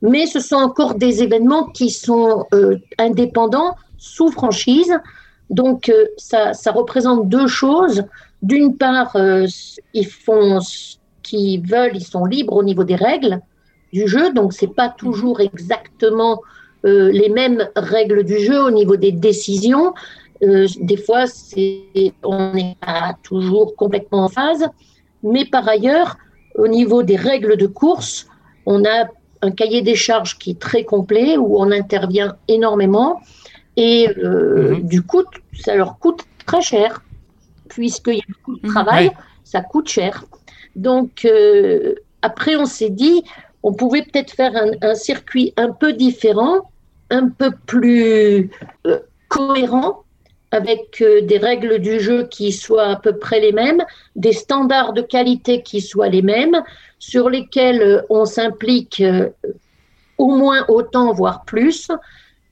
mais 0.00 0.26
ce 0.26 0.40
sont 0.40 0.56
encore 0.56 0.94
des 0.94 1.22
événements 1.22 1.64
qui 1.64 1.90
sont 1.90 2.46
indépendants, 2.98 3.74
sous 3.98 4.30
franchise, 4.30 4.96
donc, 5.50 5.88
euh, 5.88 6.06
ça, 6.16 6.52
représente 6.72 7.28
deux 7.28 7.46
choses. 7.46 8.04
D'une 8.42 8.76
part, 8.76 9.16
euh, 9.16 9.46
ils 9.94 10.06
font 10.06 10.60
ce 10.60 10.96
qu'ils 11.22 11.66
veulent, 11.66 11.96
ils 11.96 12.04
sont 12.04 12.24
libres 12.24 12.54
au 12.54 12.62
niveau 12.62 12.84
des 12.84 12.96
règles 12.96 13.40
du 13.92 14.06
jeu, 14.06 14.32
donc 14.32 14.52
c'est 14.52 14.74
pas 14.74 14.90
toujours 14.90 15.40
exactement 15.40 16.42
euh, 16.84 17.10
les 17.10 17.28
mêmes 17.28 17.68
règles 17.76 18.24
du 18.24 18.38
jeu 18.38 18.62
au 18.62 18.70
niveau 18.70 18.96
des 18.96 19.12
décisions. 19.12 19.94
des 20.40 20.96
fois, 20.96 21.24
on 22.22 22.52
n'est 22.52 22.76
pas 22.80 23.16
toujours 23.22 23.74
complètement 23.74 24.24
en 24.24 24.28
phase, 24.28 24.68
mais 25.22 25.44
par 25.44 25.66
ailleurs, 25.68 26.16
au 26.54 26.68
niveau 26.68 27.02
des 27.02 27.16
règles 27.16 27.56
de 27.56 27.66
course, 27.66 28.28
on 28.66 28.84
a 28.84 29.08
un 29.42 29.50
cahier 29.50 29.82
des 29.82 29.94
charges 29.94 30.38
qui 30.38 30.50
est 30.50 30.58
très 30.58 30.84
complet 30.84 31.36
où 31.36 31.60
on 31.60 31.70
intervient 31.70 32.36
énormément 32.48 33.20
et 33.78 34.08
euh, 34.18 34.74
mhm. 34.74 34.88
du 34.88 35.02
coup, 35.02 35.22
ça 35.52 35.76
leur 35.76 35.98
coûte 36.00 36.24
très 36.46 36.60
cher, 36.60 37.00
puisqu'il 37.68 38.14
y 38.14 38.20
a 38.20 38.24
beaucoup 38.28 38.58
de 38.58 38.66
mhm. 38.66 38.72
travail, 38.72 39.12
ça 39.44 39.60
coûte 39.60 39.88
cher. 39.88 40.24
Donc, 40.74 41.24
euh, 41.24 41.94
après, 42.20 42.56
on 42.56 42.66
s'est 42.66 42.90
dit, 42.90 43.22
on 43.62 43.72
pouvait 43.72 44.02
peut-être 44.02 44.32
faire 44.32 44.52
un, 44.82 44.94
circuit 44.94 45.52
un 45.56 45.72
peu 45.72 45.92
différent, 45.92 46.70
un 47.10 47.28
peu 47.28 47.50
plus 47.66 48.50
euh, 48.86 48.98
cohérent, 49.28 50.04
avec 50.50 51.02
des 51.02 51.36
règles 51.36 51.78
du 51.78 52.00
jeu 52.00 52.26
qui 52.26 52.52
soient 52.52 52.86
à 52.86 52.96
peu 52.96 53.18
près 53.18 53.38
les 53.38 53.52
mêmes, 53.52 53.84
des 54.16 54.32
standards 54.32 54.94
de 54.94 55.02
qualité 55.02 55.62
qui 55.62 55.82
soient 55.82 56.08
les 56.08 56.22
mêmes, 56.22 56.62
sur 56.98 57.28
lesquels 57.28 58.02
on 58.08 58.24
s'implique 58.24 59.02
au 60.16 60.28
moins 60.28 60.64
autant, 60.68 61.12
voire 61.12 61.44
plus, 61.44 61.90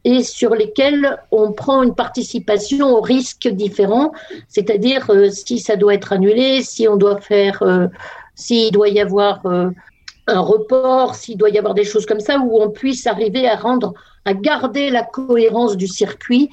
et 0.07 0.23
sur 0.23 0.55
lesquels 0.55 1.19
on 1.33 1.53
prend 1.53 1.83
une 1.83 1.95
participation 1.95 2.95
aux 2.95 3.01
risques 3.01 3.49
différents, 3.49 4.13
c'est-à-dire 4.47 5.11
euh, 5.11 5.31
si 5.31 5.59
ça 5.59 5.75
doit 5.75 5.95
être 5.95 6.13
annulé, 6.13 6.63
si 6.63 6.87
on 6.87 6.97
doit 6.97 7.21
faire, 7.21 7.61
euh, 7.63 7.89
s'il 8.37 8.71
doit 8.71 8.89
y 8.89 9.01
avoir 9.01 9.45
euh, 9.47 9.71
un 10.27 10.41
report, 10.41 11.15
s'il 11.15 11.37
doit 11.37 11.51
y 11.51 11.59
avoir 11.59 11.75
des 11.75 11.85
choses 11.85 12.07
comme 12.07 12.21
ça, 12.21 12.39
où 12.39 12.61
on 12.61 12.71
puisse 12.71 13.07
arriver 13.07 13.49
à 13.49 13.57
rendre, 13.57 13.95
à 14.25 14.35
garder 14.35 14.91
la 14.91 15.03
cohérence 15.03 15.77
du 15.77 15.87
circuit, 15.87 16.51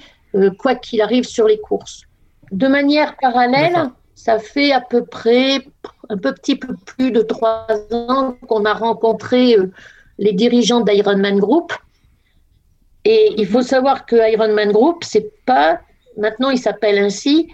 quoi 0.57 0.75
qu'il 0.75 1.01
arrive 1.01 1.25
sur 1.25 1.47
les 1.47 1.59
courses. 1.59 2.03
De 2.51 2.67
manière 2.67 3.15
parallèle, 3.17 3.89
ça 4.15 4.39
fait 4.39 4.71
à 4.71 4.81
peu 4.81 5.05
près 5.05 5.65
un 6.09 6.17
peu 6.17 6.33
petit 6.33 6.55
peu 6.55 6.75
plus 6.85 7.11
de 7.11 7.21
trois 7.21 7.67
ans 7.91 8.35
qu'on 8.47 8.65
a 8.65 8.73
rencontré 8.73 9.55
les 10.17 10.33
dirigeants 10.33 10.81
d'Ironman 10.81 11.39
Group. 11.39 11.73
Et 13.05 13.33
il 13.37 13.47
faut 13.47 13.61
savoir 13.61 14.05
que 14.05 14.15
Ironman 14.31 14.71
Group, 14.71 15.03
c'est 15.03 15.31
pas 15.45 15.81
maintenant 16.17 16.49
il 16.51 16.59
s'appelle 16.59 16.99
ainsi 16.99 17.51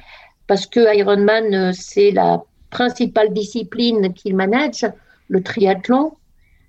parce 0.48 0.66
que 0.66 0.96
Ironman 0.96 1.54
euh, 1.54 1.72
c'est 1.74 2.12
la 2.12 2.44
principale 2.70 3.34
discipline 3.34 4.14
qu'il 4.14 4.36
manage, 4.36 4.86
le 5.30 5.42
triathlon, 5.42 6.14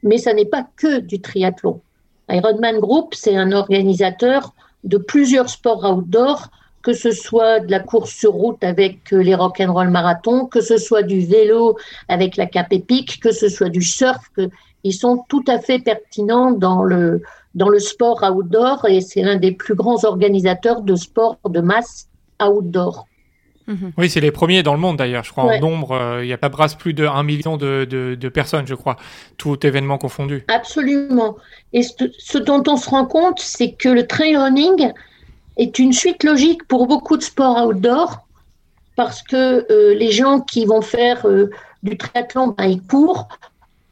mais 0.02 0.19
ça 0.19 0.33
n'est 0.33 0.47
pas 0.47 0.67
que 0.76 1.00
du 1.00 1.21
triathlon. 1.21 1.81
Ironman 2.29 2.79
Group, 2.79 3.14
c'est 3.14 3.37
un 3.37 3.52
organisateur 3.52 4.55
de 4.85 4.97
plusieurs 4.97 5.49
sports 5.49 5.85
outdoor, 5.85 6.50
que 6.83 6.93
ce 6.93 7.11
soit 7.11 7.61
de 7.61 7.71
la 7.71 7.81
course 7.81 8.12
sur 8.12 8.33
route 8.33 8.62
avec 8.64 9.12
euh, 9.12 9.23
les 9.23 9.35
rock'n'roll 9.35 9.90
marathons, 9.90 10.47
que 10.47 10.61
ce 10.61 10.79
soit 10.79 11.02
du 11.02 11.21
vélo 11.21 11.76
avec 12.09 12.37
la 12.37 12.47
Cap 12.47 12.73
Epic, 12.73 13.21
que 13.21 13.33
ce 13.33 13.49
soit 13.49 13.69
du 13.69 13.83
surf, 13.83 14.31
que 14.35 14.49
ils 14.83 14.95
sont 14.95 15.25
tout 15.29 15.45
à 15.47 15.59
fait 15.59 15.79
pertinents 15.79 16.52
dans 16.52 16.83
le 16.83 17.23
dans 17.55 17.69
le 17.69 17.81
sport 17.81 18.23
outdoor 18.23 18.87
et 18.88 19.00
c'est 19.00 19.23
l'un 19.23 19.37
des 19.37 19.52
plus 19.52 19.75
grands 19.75 20.05
organisateurs 20.05 20.83
de 20.83 20.95
sport 20.95 21.37
de 21.49 21.61
masse 21.61 22.09
outdoor. 22.43 23.07
Mhm. 23.71 23.93
Oui, 23.97 24.11
c'est 24.11 24.21
les 24.21 24.33
premiers 24.33 24.65
dans 24.65 24.75
le 24.75 24.81
monde 24.81 24.97
d'ailleurs, 24.97 25.23
je 25.23 25.31
crois. 25.31 25.45
En 25.45 25.61
nombre, 25.61 25.93
euh, 25.93 26.25
il 26.25 26.27
n'y 26.27 26.33
a 26.33 26.39
pas 26.39 26.49
brasse 26.49 26.75
plus 26.75 26.93
de 26.93 27.07
1 27.07 27.23
million 27.23 27.57
de, 27.57 27.85
de, 27.85 28.29
personnes, 28.29 28.67
je 28.67 28.75
crois, 28.75 28.97
tout 29.37 29.65
événement 29.65 29.97
confondu. 29.97 30.45
Absolument. 30.49 31.37
Et 31.73 31.83
ce, 31.83 32.39
dont 32.39 32.62
on 32.67 32.77
se 32.77 32.91
rend 32.91 33.07
compte, 33.07 33.39
c'est 33.39 33.73
que 33.73 33.89
le 33.89 34.07
trail 34.07 34.37
running 34.37 34.93
est 35.57 35.79
une 35.79 35.93
suite 35.93 36.25
logique 36.25 36.67
pour 36.67 36.89
beaucoup 36.89 37.17
de 37.17 37.23
sports 37.23 37.65
outdoor 37.65 38.27
parce 38.97 39.23
que 39.23 39.67
euh, 39.71 39.95
les 39.95 40.11
gens 40.11 40.41
qui 40.41 40.67
vont 40.67 40.83
faire 40.83 41.27
euh, 41.27 41.49
du 41.85 41.97
triathlon, 41.97 42.55
ben, 42.59 42.65
ils 42.65 42.83
courent. 42.83 43.29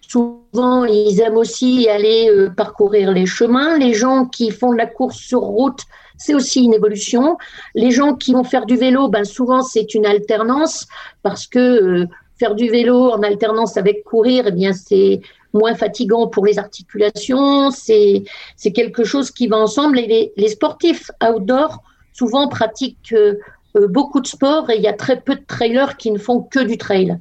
Souvent, 0.01 0.85
ils 0.87 1.21
aiment 1.21 1.37
aussi 1.37 1.89
aller 1.89 2.31
parcourir 2.57 3.13
les 3.13 3.27
chemins. 3.27 3.79
Les 3.79 3.93
gens 3.93 4.25
qui 4.25 4.51
font 4.51 4.73
de 4.73 4.79
la 4.79 4.87
course 4.87 5.19
sur 5.19 5.41
route, 5.41 5.83
c'est 6.19 6.35
aussi 6.35 6.65
une 6.65 6.75
évolution. 6.75 7.39
Les 7.75 7.91
gens 7.91 8.15
qui 8.15 8.33
vont 8.33 8.45
faire 8.45 8.67
du 8.67 8.77
vélo, 8.77 9.09
ben 9.09 9.25
souvent 9.25 9.63
c'est 9.63 9.95
une 9.95 10.05
alternance 10.05 10.87
parce 11.23 11.47
que 11.47 11.59
euh, 11.59 12.07
faire 12.39 12.55
du 12.55 12.69
vélo 12.69 13.11
en 13.11 13.23
alternance 13.23 13.77
avec 13.77 14.05
courir, 14.05 14.45
eh 14.49 14.53
bien 14.53 14.73
c'est 14.73 15.21
moins 15.55 15.75
fatigant 15.75 16.27
pour 16.27 16.45
les 16.45 16.59
articulations. 16.59 17.71
C'est 17.71 18.25
c'est 18.57 18.73
quelque 18.73 19.05
chose 19.05 19.31
qui 19.31 19.47
va 19.47 19.57
ensemble. 19.57 19.99
Et 19.99 20.07
les, 20.07 20.33
les 20.37 20.49
sportifs 20.49 21.11
outdoor 21.27 21.83
souvent 22.13 22.49
pratiquent 22.49 23.15
euh, 23.15 23.35
beaucoup 23.89 24.21
de 24.21 24.27
sports 24.27 24.71
et 24.71 24.77
il 24.77 24.83
y 24.83 24.89
a 24.89 24.93
très 24.93 25.21
peu 25.21 25.37
de 25.37 25.45
trailers 25.47 25.97
qui 25.97 26.11
ne 26.11 26.19
font 26.19 26.41
que 26.41 26.61
du 26.61 26.79
trail 26.79 27.19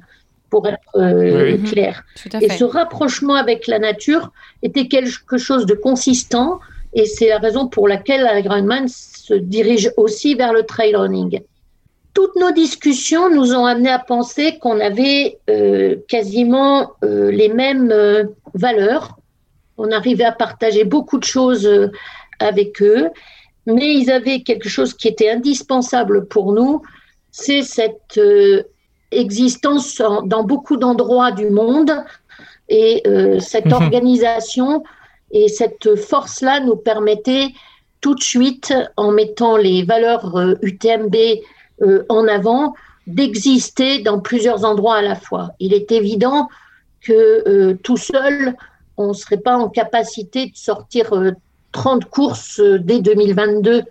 pour 0.50 0.66
être 0.66 0.78
euh, 0.96 1.58
clair. 1.58 2.04
Et 2.40 2.48
ce 2.50 2.64
rapprochement 2.64 3.34
avec 3.34 3.66
la 3.66 3.78
nature 3.78 4.32
était 4.62 4.88
quelque 4.88 5.36
chose 5.36 5.66
de 5.66 5.74
consistant 5.74 6.60
et 6.92 7.06
c'est 7.06 7.28
la 7.28 7.38
raison 7.38 7.68
pour 7.68 7.88
laquelle 7.88 8.28
Ironman 8.44 8.88
se 8.88 9.34
dirige 9.34 9.90
aussi 9.96 10.34
vers 10.34 10.52
le 10.52 10.64
trail 10.64 10.94
running. 10.94 11.40
Toutes 12.14 12.34
nos 12.36 12.50
discussions 12.50 13.30
nous 13.30 13.54
ont 13.54 13.66
amené 13.66 13.90
à 13.90 13.98
penser 13.98 14.58
qu'on 14.58 14.80
avait 14.80 15.38
euh, 15.48 15.96
quasiment 16.08 16.92
euh, 17.04 17.30
les 17.30 17.48
mêmes 17.48 17.94
valeurs. 18.54 19.18
On 19.76 19.92
arrivait 19.92 20.24
à 20.24 20.32
partager 20.32 20.84
beaucoup 20.84 21.18
de 21.18 21.24
choses 21.24 21.68
avec 22.40 22.82
eux, 22.82 23.10
mais 23.66 23.94
ils 23.94 24.10
avaient 24.10 24.40
quelque 24.40 24.68
chose 24.68 24.94
qui 24.94 25.06
était 25.06 25.30
indispensable 25.30 26.26
pour 26.26 26.52
nous, 26.52 26.82
c'est 27.30 27.62
cette 27.62 28.18
existence 29.10 30.02
dans 30.24 30.42
beaucoup 30.42 30.76
d'endroits 30.76 31.32
du 31.32 31.50
monde. 31.50 31.92
Et 32.68 33.02
euh, 33.06 33.38
cette 33.38 33.66
mhm. 33.66 33.72
organisation 33.72 34.82
et 35.30 35.48
cette 35.48 35.96
force-là 35.96 36.60
nous 36.60 36.76
permettait 36.76 37.48
tout 38.00 38.14
de 38.14 38.22
suite, 38.22 38.72
en 38.96 39.10
mettant 39.10 39.56
les 39.56 39.82
valeurs 39.82 40.36
UTMB 40.62 41.14
euh, 41.14 41.36
euh, 41.82 42.04
en 42.08 42.28
avant, 42.28 42.74
d'exister 43.06 44.00
dans 44.00 44.20
plusieurs 44.20 44.64
endroits 44.64 44.96
à 44.96 45.02
la 45.02 45.16
fois. 45.16 45.50
Il 45.58 45.72
est 45.74 45.90
évident 45.90 46.48
que 47.00 47.72
tout 47.82 47.96
seul, 47.96 48.54
on 48.96 49.08
ne 49.08 49.12
serait 49.14 49.38
pas 49.38 49.56
en 49.56 49.68
capacité 49.68 50.46
de 50.46 50.56
sortir 50.56 51.10
30 51.72 52.04
courses 52.06 52.60
dès 52.60 53.00
2022. 53.00 53.82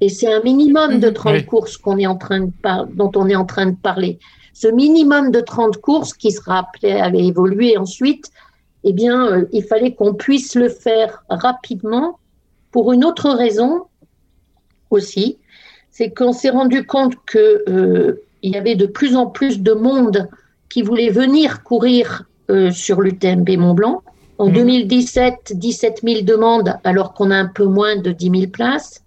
Et 0.00 0.08
c'est 0.08 0.32
un 0.32 0.42
minimum 0.42 1.00
de 1.00 1.10
30 1.10 1.34
mhm. 1.34 1.44
courses 1.44 1.76
qu'on 1.76 1.98
est 1.98 2.06
en 2.06 2.16
train 2.16 2.40
de 2.40 2.50
dont 2.94 3.10
on 3.16 3.28
est 3.28 3.34
en 3.34 3.46
train 3.46 3.66
de 3.66 3.76
parler 3.76 4.18
ce 4.52 4.68
minimum 4.68 5.30
de 5.30 5.40
30 5.40 5.78
courses 5.78 6.12
qui 6.12 6.30
sera 6.30 6.60
appelé 6.60 6.92
à 6.92 7.08
évoluer 7.08 7.76
ensuite, 7.76 8.30
eh 8.84 8.92
bien, 8.92 9.26
euh, 9.26 9.44
il 9.52 9.64
fallait 9.64 9.94
qu'on 9.94 10.14
puisse 10.14 10.54
le 10.54 10.68
faire 10.68 11.24
rapidement 11.28 12.18
pour 12.70 12.92
une 12.92 13.04
autre 13.04 13.30
raison 13.30 13.82
aussi, 14.90 15.38
c'est 15.90 16.10
qu'on 16.10 16.32
s'est 16.32 16.50
rendu 16.50 16.84
compte 16.86 17.14
qu'il 17.30 17.40
euh, 17.68 18.22
y 18.42 18.56
avait 18.56 18.74
de 18.76 18.86
plus 18.86 19.14
en 19.14 19.26
plus 19.26 19.60
de 19.60 19.72
monde 19.72 20.28
qui 20.68 20.82
voulait 20.82 21.10
venir 21.10 21.62
courir 21.62 22.24
euh, 22.50 22.70
sur 22.70 23.02
l'UTMB 23.02 23.48
Mont 23.58 23.74
Blanc. 23.74 24.02
En 24.38 24.48
2017, 24.48 25.52
17 25.54 26.00
000 26.02 26.22
demandes 26.22 26.74
alors 26.82 27.12
qu'on 27.12 27.30
a 27.30 27.36
un 27.36 27.46
peu 27.46 27.64
moins 27.64 27.96
de 27.96 28.10
10 28.10 28.30
000 28.30 28.50
places. 28.50 29.02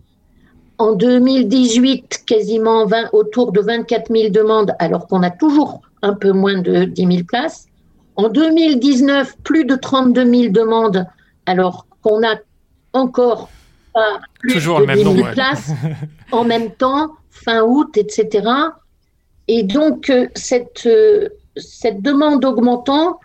En 0.77 0.94
2018, 0.94 2.24
quasiment 2.25 2.86
20, 2.86 3.10
autour 3.13 3.51
de 3.51 3.62
24 3.62 4.12
000 4.13 4.29
demandes 4.29 4.75
alors 4.79 5.08
qu'on 5.08 5.24
a 5.24 5.32
toujours 5.32 5.82
un 6.03 6.13
peu 6.13 6.32
moins 6.32 6.62
de 6.62 6.86
10 6.86 7.08
000 7.08 7.24
places. 7.27 7.67
En 8.15 8.29
2019, 8.29 9.38
plus 9.43 9.65
de 9.65 9.75
32 9.75 10.25
000 10.25 10.53
demandes 10.53 11.05
alors 11.45 11.86
qu'on 12.01 12.24
a 12.24 12.36
encore 12.93 13.50
pas 13.93 14.19
plus 14.39 14.53
toujours 14.53 14.77
de 14.77 14.81
le 14.81 14.88
même 14.88 14.98
10 14.98 15.03
000 15.03 15.13
nombre, 15.13 15.27
ouais. 15.27 15.34
places 15.34 15.72
en 16.31 16.43
même 16.43 16.72
temps, 16.72 17.12
fin 17.29 17.63
août, 17.63 17.98
etc. 17.98 18.48
Et 19.48 19.63
donc, 19.63 20.10
euh, 20.10 20.27
cette, 20.36 20.86
euh, 20.86 21.29
cette 21.57 22.01
demande 22.01 22.43
augmentant, 22.45 23.19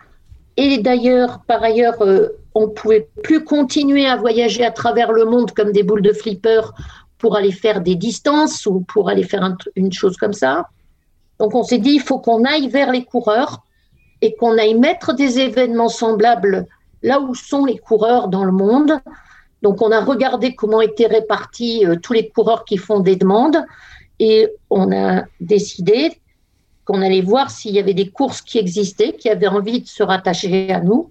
et 0.57 0.77
d'ailleurs, 0.77 1.39
par 1.47 1.63
ailleurs, 1.63 2.01
euh, 2.01 2.27
on 2.53 2.67
ne 2.67 2.71
pouvait 2.71 3.07
plus 3.23 3.43
continuer 3.43 4.05
à 4.05 4.17
voyager 4.17 4.65
à 4.65 4.71
travers 4.71 5.11
le 5.11 5.25
monde 5.25 5.51
comme 5.51 5.71
des 5.71 5.83
boules 5.83 6.01
de 6.01 6.13
flipper 6.13 6.61
pour 7.17 7.37
aller 7.37 7.51
faire 7.51 7.81
des 7.81 7.95
distances 7.95 8.65
ou 8.65 8.81
pour 8.81 9.09
aller 9.09 9.23
faire 9.23 9.43
un 9.43 9.57
une 9.75 9.93
chose 9.93 10.17
comme 10.17 10.33
ça. 10.33 10.67
Donc, 11.39 11.55
on 11.55 11.63
s'est 11.63 11.77
dit, 11.77 11.93
il 11.93 12.01
faut 12.01 12.19
qu'on 12.19 12.43
aille 12.43 12.67
vers 12.67 12.91
les 12.91 13.05
coureurs 13.05 13.63
et 14.21 14.35
qu'on 14.35 14.57
aille 14.57 14.75
mettre 14.75 15.13
des 15.13 15.39
événements 15.39 15.89
semblables 15.89 16.67
là 17.03 17.19
où 17.19 17.33
sont 17.33 17.65
les 17.65 17.77
coureurs 17.77 18.27
dans 18.27 18.43
le 18.43 18.51
monde. 18.51 18.99
Donc, 19.61 19.81
on 19.81 19.91
a 19.91 19.99
regardé 20.01 20.55
comment 20.55 20.81
étaient 20.81 21.07
répartis 21.07 21.85
euh, 21.85 21.95
tous 21.95 22.13
les 22.13 22.29
coureurs 22.29 22.65
qui 22.65 22.77
font 22.77 22.99
des 22.99 23.15
demandes 23.15 23.63
et 24.19 24.49
on 24.69 24.91
a 24.91 25.23
décidé 25.39 26.19
qu'on 26.85 27.01
allait 27.01 27.21
voir 27.21 27.49
s'il 27.49 27.73
y 27.73 27.79
avait 27.79 27.93
des 27.93 28.09
courses 28.09 28.41
qui 28.41 28.57
existaient, 28.57 29.13
qui 29.13 29.29
avaient 29.29 29.47
envie 29.47 29.81
de 29.81 29.87
se 29.87 30.03
rattacher 30.03 30.71
à 30.71 30.81
nous 30.81 31.07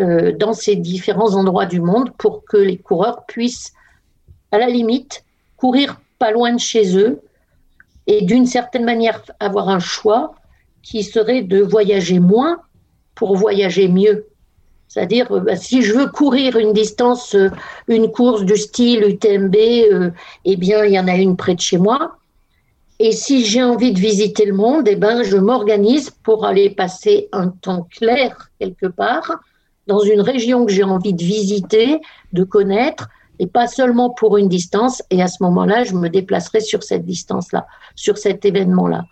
euh, 0.00 0.32
dans 0.32 0.52
ces 0.52 0.76
différents 0.76 1.34
endroits 1.34 1.66
du 1.66 1.80
monde 1.80 2.10
pour 2.16 2.44
que 2.44 2.56
les 2.56 2.78
coureurs 2.78 3.24
puissent, 3.26 3.72
à 4.52 4.58
la 4.58 4.68
limite, 4.68 5.24
courir 5.56 6.00
pas 6.18 6.30
loin 6.30 6.52
de 6.52 6.60
chez 6.60 6.96
eux 6.96 7.20
et 8.06 8.22
d'une 8.22 8.46
certaine 8.46 8.84
manière 8.84 9.22
avoir 9.38 9.68
un 9.68 9.78
choix 9.78 10.34
qui 10.82 11.02
serait 11.02 11.42
de 11.42 11.60
voyager 11.60 12.20
moins 12.20 12.58
pour 13.14 13.36
voyager 13.36 13.88
mieux. 13.88 14.26
C'est-à-dire, 14.90 15.30
euh, 15.30 15.40
bah, 15.40 15.56
si 15.56 15.82
je 15.82 15.94
veux 15.94 16.08
courir 16.08 16.56
une 16.56 16.72
distance, 16.72 17.34
euh, 17.36 17.50
une 17.86 18.10
course 18.10 18.42
du 18.42 18.56
style 18.56 19.04
UTMB, 19.04 19.54
euh, 19.56 20.10
eh 20.44 20.56
bien, 20.56 20.84
il 20.84 20.92
y 20.92 20.98
en 20.98 21.06
a 21.06 21.14
une 21.14 21.36
près 21.36 21.54
de 21.54 21.60
chez 21.60 21.78
moi. 21.78 22.16
Et 22.98 23.12
si 23.12 23.44
j'ai 23.46 23.62
envie 23.62 23.92
de 23.92 24.00
visiter 24.00 24.44
le 24.44 24.52
monde, 24.52 24.88
eh 24.88 24.96
ben, 24.96 25.22
je 25.22 25.36
m'organise 25.36 26.10
pour 26.10 26.44
aller 26.44 26.70
passer 26.70 27.28
un 27.32 27.48
temps 27.48 27.86
clair 27.96 28.50
quelque 28.58 28.86
part 28.86 29.40
dans 29.86 30.00
une 30.00 30.20
région 30.20 30.66
que 30.66 30.72
j'ai 30.72 30.82
envie 30.82 31.14
de 31.14 31.22
visiter, 31.22 32.00
de 32.32 32.44
connaître, 32.44 33.08
et 33.38 33.46
pas 33.46 33.68
seulement 33.68 34.10
pour 34.10 34.38
une 34.38 34.48
distance. 34.48 35.02
Et 35.10 35.22
à 35.22 35.28
ce 35.28 35.42
moment-là, 35.44 35.84
je 35.84 35.94
me 35.94 36.08
déplacerai 36.08 36.60
sur 36.60 36.82
cette 36.82 37.06
distance-là, 37.06 37.66
sur 37.94 38.18
cet 38.18 38.44
événement-là. 38.44 39.04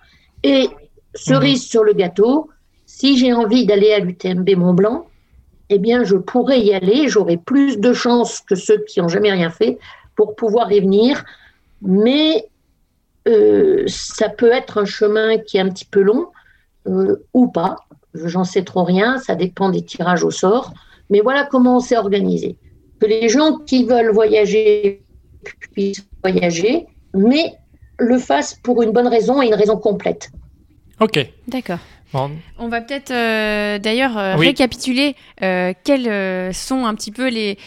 Et 0.43 0.69
cerise 1.15 1.67
sur 1.67 1.85
le 1.85 1.93
gâteau, 1.93 2.49
si 2.87 3.19
j'ai 3.19 3.33
envie 3.33 3.67
d'aller 3.67 3.93
à 3.93 3.99
l'UTMB 3.99 4.49
Mont 4.57 4.75
Blanc, 4.75 5.07
eh 5.71 5.79
bien, 5.79 6.05
je 6.05 6.17
pourrais 6.17 6.61
y 6.61 6.73
aller. 6.73 7.09
J'aurai 7.09 7.37
plus 7.37 7.79
de 7.79 7.93
chances 7.93 8.41
que 8.41 8.55
ceux 8.55 8.83
qui 8.85 9.01
n'ont 9.01 9.09
jamais 9.09 9.33
rien 9.33 9.51
fait 9.51 9.79
pour 10.17 10.35
pouvoir 10.35 10.73
y 10.73 10.81
venir. 10.81 11.25
Mais 11.83 12.49
euh, 13.29 13.85
ça 13.87 14.29
peut 14.29 14.51
être 14.51 14.79
un 14.79 14.85
chemin 14.85 15.39
qui 15.39 15.59
est 15.59 15.61
un 15.61 15.69
petit 15.69 15.85
peu 15.85 16.01
long 16.01 16.29
euh, 16.87 17.17
ou 17.35 17.49
pas. 17.49 17.77
J'en 18.15 18.45
sais 18.45 18.65
trop 18.65 18.85
rien. 18.85 19.19
Ça 19.19 19.35
dépend 19.35 19.69
des 19.69 19.83
tirages 19.83 20.25
au 20.25 20.31
sort. 20.31 20.73
Mais 21.11 21.21
voilà 21.21 21.45
comment 21.45 21.77
on 21.77 21.81
s'est 21.81 21.97
organisé. 21.97 22.57
Que 23.01 23.07
les 23.07 23.29
gens 23.29 23.59
qui 23.59 23.85
veulent 23.85 24.13
voyager 24.13 25.03
puissent 25.73 26.07
voyager, 26.23 26.87
mais 27.15 27.55
le 27.99 28.19
fassent 28.19 28.55
pour 28.63 28.83
une 28.83 28.93
bonne 28.93 29.07
raison 29.07 29.41
et 29.41 29.47
une 29.47 29.55
raison 29.55 29.77
complète. 29.77 30.31
Ok. 31.01 31.19
D'accord. 31.47 31.79
Bon, 32.13 32.31
On 32.59 32.69
va 32.69 32.81
peut-être 32.81 33.11
euh, 33.11 33.79
d'ailleurs 33.79 34.17
euh, 34.17 34.37
Oui. 34.39 34.47
récapituler 34.47 35.15
euh, 35.43 35.73
quelles 35.85 36.09
euh, 36.09 36.53
sont 36.55 36.87
un 36.87 36.95
petit 36.95 37.13
peu 37.13 37.29
les, 37.29 37.59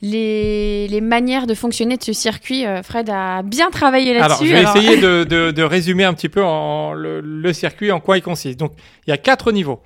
les, 0.00 0.88
les 0.88 1.00
manières 1.02 1.46
de 1.46 1.54
fonctionner 1.54 1.96
de 1.98 2.02
ce 2.02 2.12
circuit. 2.14 2.64
Euh, 2.66 2.82
Fred 2.82 3.10
a 3.10 3.42
bien 3.42 3.70
travaillé 3.70 4.16
Alors, 4.16 4.28
là-dessus. 4.28 4.46
je 4.48 4.52
vais 4.54 4.60
alors- 4.60 4.76
essayer 4.76 4.96
de, 4.96 5.24
de- 5.28 5.50
de 5.50 5.62
résumer 5.62 6.04
un 6.04 6.14
petit 6.14 6.28
peu 6.30 6.42
en, 6.42 6.94
le, 6.94 7.20
le 7.20 7.52
circuit, 7.52 7.92
en 7.92 8.00
quoi 8.00 8.16
il 8.16 8.22
consiste. 8.22 8.58
Donc, 8.58 8.72
il 9.06 9.10
y 9.10 9.12
a 9.12 9.18
quatre 9.18 9.52
niveaux. 9.52 9.80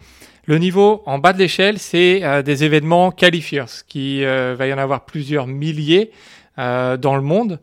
Le 0.47 0.59
niveau 0.59 1.03
en 1.07 1.19
bas 1.19 1.33
de 1.33 1.39
l'échelle, 1.39 1.79
c'est 1.79 2.21
euh, 2.23 2.43
des 2.43 2.63
événements 2.65 3.11
qualifiers, 3.11 3.65
qui 3.89 4.25
euh, 4.25 4.55
va 4.57 4.67
y 4.69 4.73
en 4.73 4.79
avoir 4.79 5.07
plusieurs 5.07 5.47
milliers 5.49 6.11
euh, 6.59 6.97
dans 6.97 7.17
le 7.17 7.23
monde, 7.23 7.59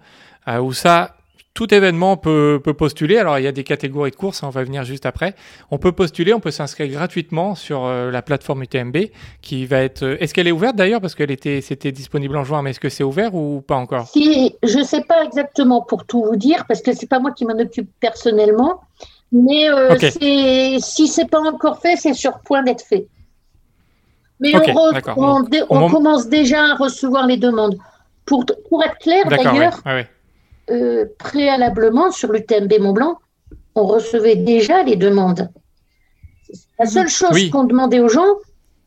où 0.61 0.73
ça, 0.73 1.15
tout 1.53 1.73
événement 1.73 2.15
peut, 2.17 2.61
peut 2.63 2.73
postuler. 2.73 3.17
Alors, 3.17 3.37
il 3.37 3.43
y 3.43 3.47
a 3.47 3.51
des 3.51 3.63
catégories 3.65 4.11
de 4.11 4.15
courses, 4.15 4.41
hein, 4.43 4.47
on 4.47 4.51
va 4.51 4.63
venir 4.63 4.83
juste 4.85 5.05
après. 5.05 5.35
On 5.69 5.77
peut 5.77 5.91
postuler, 5.91 6.33
on 6.33 6.39
peut 6.39 6.51
s'inscrire 6.51 6.87
gratuitement 6.89 7.55
sur 7.55 7.83
euh, 7.85 8.09
la 8.09 8.21
plateforme 8.21 8.63
UTMB, 8.63 8.97
qui 9.41 9.65
va 9.65 9.79
être. 9.81 10.03
euh, 10.03 10.17
Est-ce 10.21 10.33
qu'elle 10.33 10.47
est 10.47 10.51
ouverte 10.53 10.75
d'ailleurs 10.77 11.01
parce 11.01 11.13
qu'elle 11.13 11.31
était, 11.31 11.59
c'était 11.61 11.91
disponible 11.91 12.37
en 12.37 12.43
juin, 12.45 12.61
mais 12.61 12.69
est-ce 12.69 12.79
que 12.79 12.89
c'est 12.89 13.03
ouvert 13.03 13.35
ou 13.35 13.61
pas 13.61 13.75
encore? 13.75 14.07
Si, 14.07 14.55
je 14.63 14.77
ne 14.79 14.83
sais 14.83 15.01
pas 15.03 15.23
exactement 15.25 15.81
pour 15.81 16.05
tout 16.05 16.23
vous 16.23 16.37
dire, 16.37 16.65
parce 16.67 16.81
que 16.81 16.93
c'est 16.93 17.07
pas 17.09 17.19
moi 17.19 17.31
qui 17.31 17.45
m'en 17.45 17.59
occupe 17.59 17.89
personnellement, 17.99 18.79
mais 19.33 19.69
euh, 19.69 19.89
c'est- 20.11 20.77
si 20.79 21.07
c'est 21.07 21.29
pas 21.29 21.39
encore 21.41 21.79
fait, 21.81 21.95
c'est 21.97 22.13
sur 22.13 22.39
point 22.39 22.63
d'être 22.63 22.83
fait. 22.85 23.07
Mais 24.39 24.51
on, 24.55 24.59
re- 25.21 25.49
dé- 25.49 25.63
commence 25.91 26.27
déjà 26.27 26.63
à 26.63 26.75
recevoir 26.75 27.27
les 27.27 27.37
demandes. 27.37 27.77
Pour, 28.25 28.45
pour 28.69 28.83
être 28.83 28.97
clair, 28.99 29.25
ouais, 29.25 29.37
d'ailleurs, 29.53 29.81
ouais, 29.85 29.91
ouais. 29.93 30.09
Euh, 30.71 31.05
préalablement 31.17 32.11
sur 32.11 32.31
l'UTMB 32.31 32.73
Mont 32.79 32.93
Blanc, 32.93 33.19
on 33.75 33.85
recevait 33.85 34.35
déjà 34.35 34.83
les 34.83 34.95
demandes. 34.95 35.49
La 36.79 36.85
seule 36.85 37.07
chose 37.09 37.31
Oui. 37.33 37.49
qu'on 37.49 37.63
demandait 37.63 37.99
aux 37.99 38.09
gens, 38.09 38.35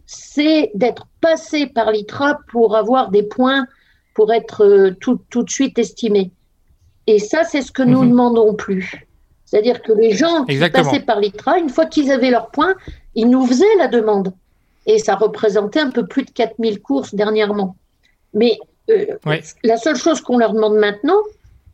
c'est 0.07 0.71
d'être 0.75 1.07
passé 1.21 1.67
par 1.67 1.91
l'ITRA 1.91 2.39
pour 2.53 2.77
avoir 2.77 3.11
des 3.11 3.23
points 3.23 3.67
pour 4.15 4.33
être 4.33 4.65
euh, 4.65 4.91
tout, 5.01 5.21
tout 5.31 5.43
de 5.43 5.51
suite 5.51 5.79
estimés. 5.79 6.31
Et 7.07 7.19
ça, 7.19 7.45
c'est 7.45 7.63
ce 7.63 7.73
que 7.73 7.83
nous 7.83 7.99
Mhm. 8.01 8.05
ne 8.07 8.11
demandons 8.11 8.55
plus. 8.55 9.07
C'est-à-dire 9.45 9.83
que 9.83 9.93
les 9.93 10.13
gens 10.15 10.45
qui 10.45 10.53
Exactement. 10.53 10.85
passaient 10.85 11.01
par 11.01 11.21
l'ITRA, 11.21 11.59
une 11.59 11.69
fois 11.69 11.87
qu'ils 11.87 12.11
avaient 12.11 12.31
leurs 12.31 12.51
points, 12.51 12.75
ils 13.15 13.29
nous 13.29 13.47
faisaient 13.47 13.77
la 13.79 13.89
demande. 13.89 14.33
Et 14.87 14.99
ça 14.99 15.15
représentait 15.15 15.81
un 15.81 15.91
peu 15.91 16.07
plus 16.07 16.25
de 16.25 16.31
4000 16.31 16.81
courses 16.83 17.15
dernièrement. 17.15 17.77
Mais 18.35 18.59
euh, 18.91 19.07
la 19.63 19.77
seule 19.77 19.97
chose 19.97 20.21
qu'on 20.21 20.39
leur 20.39 20.53
demande 20.53 20.75
maintenant, 20.77 21.21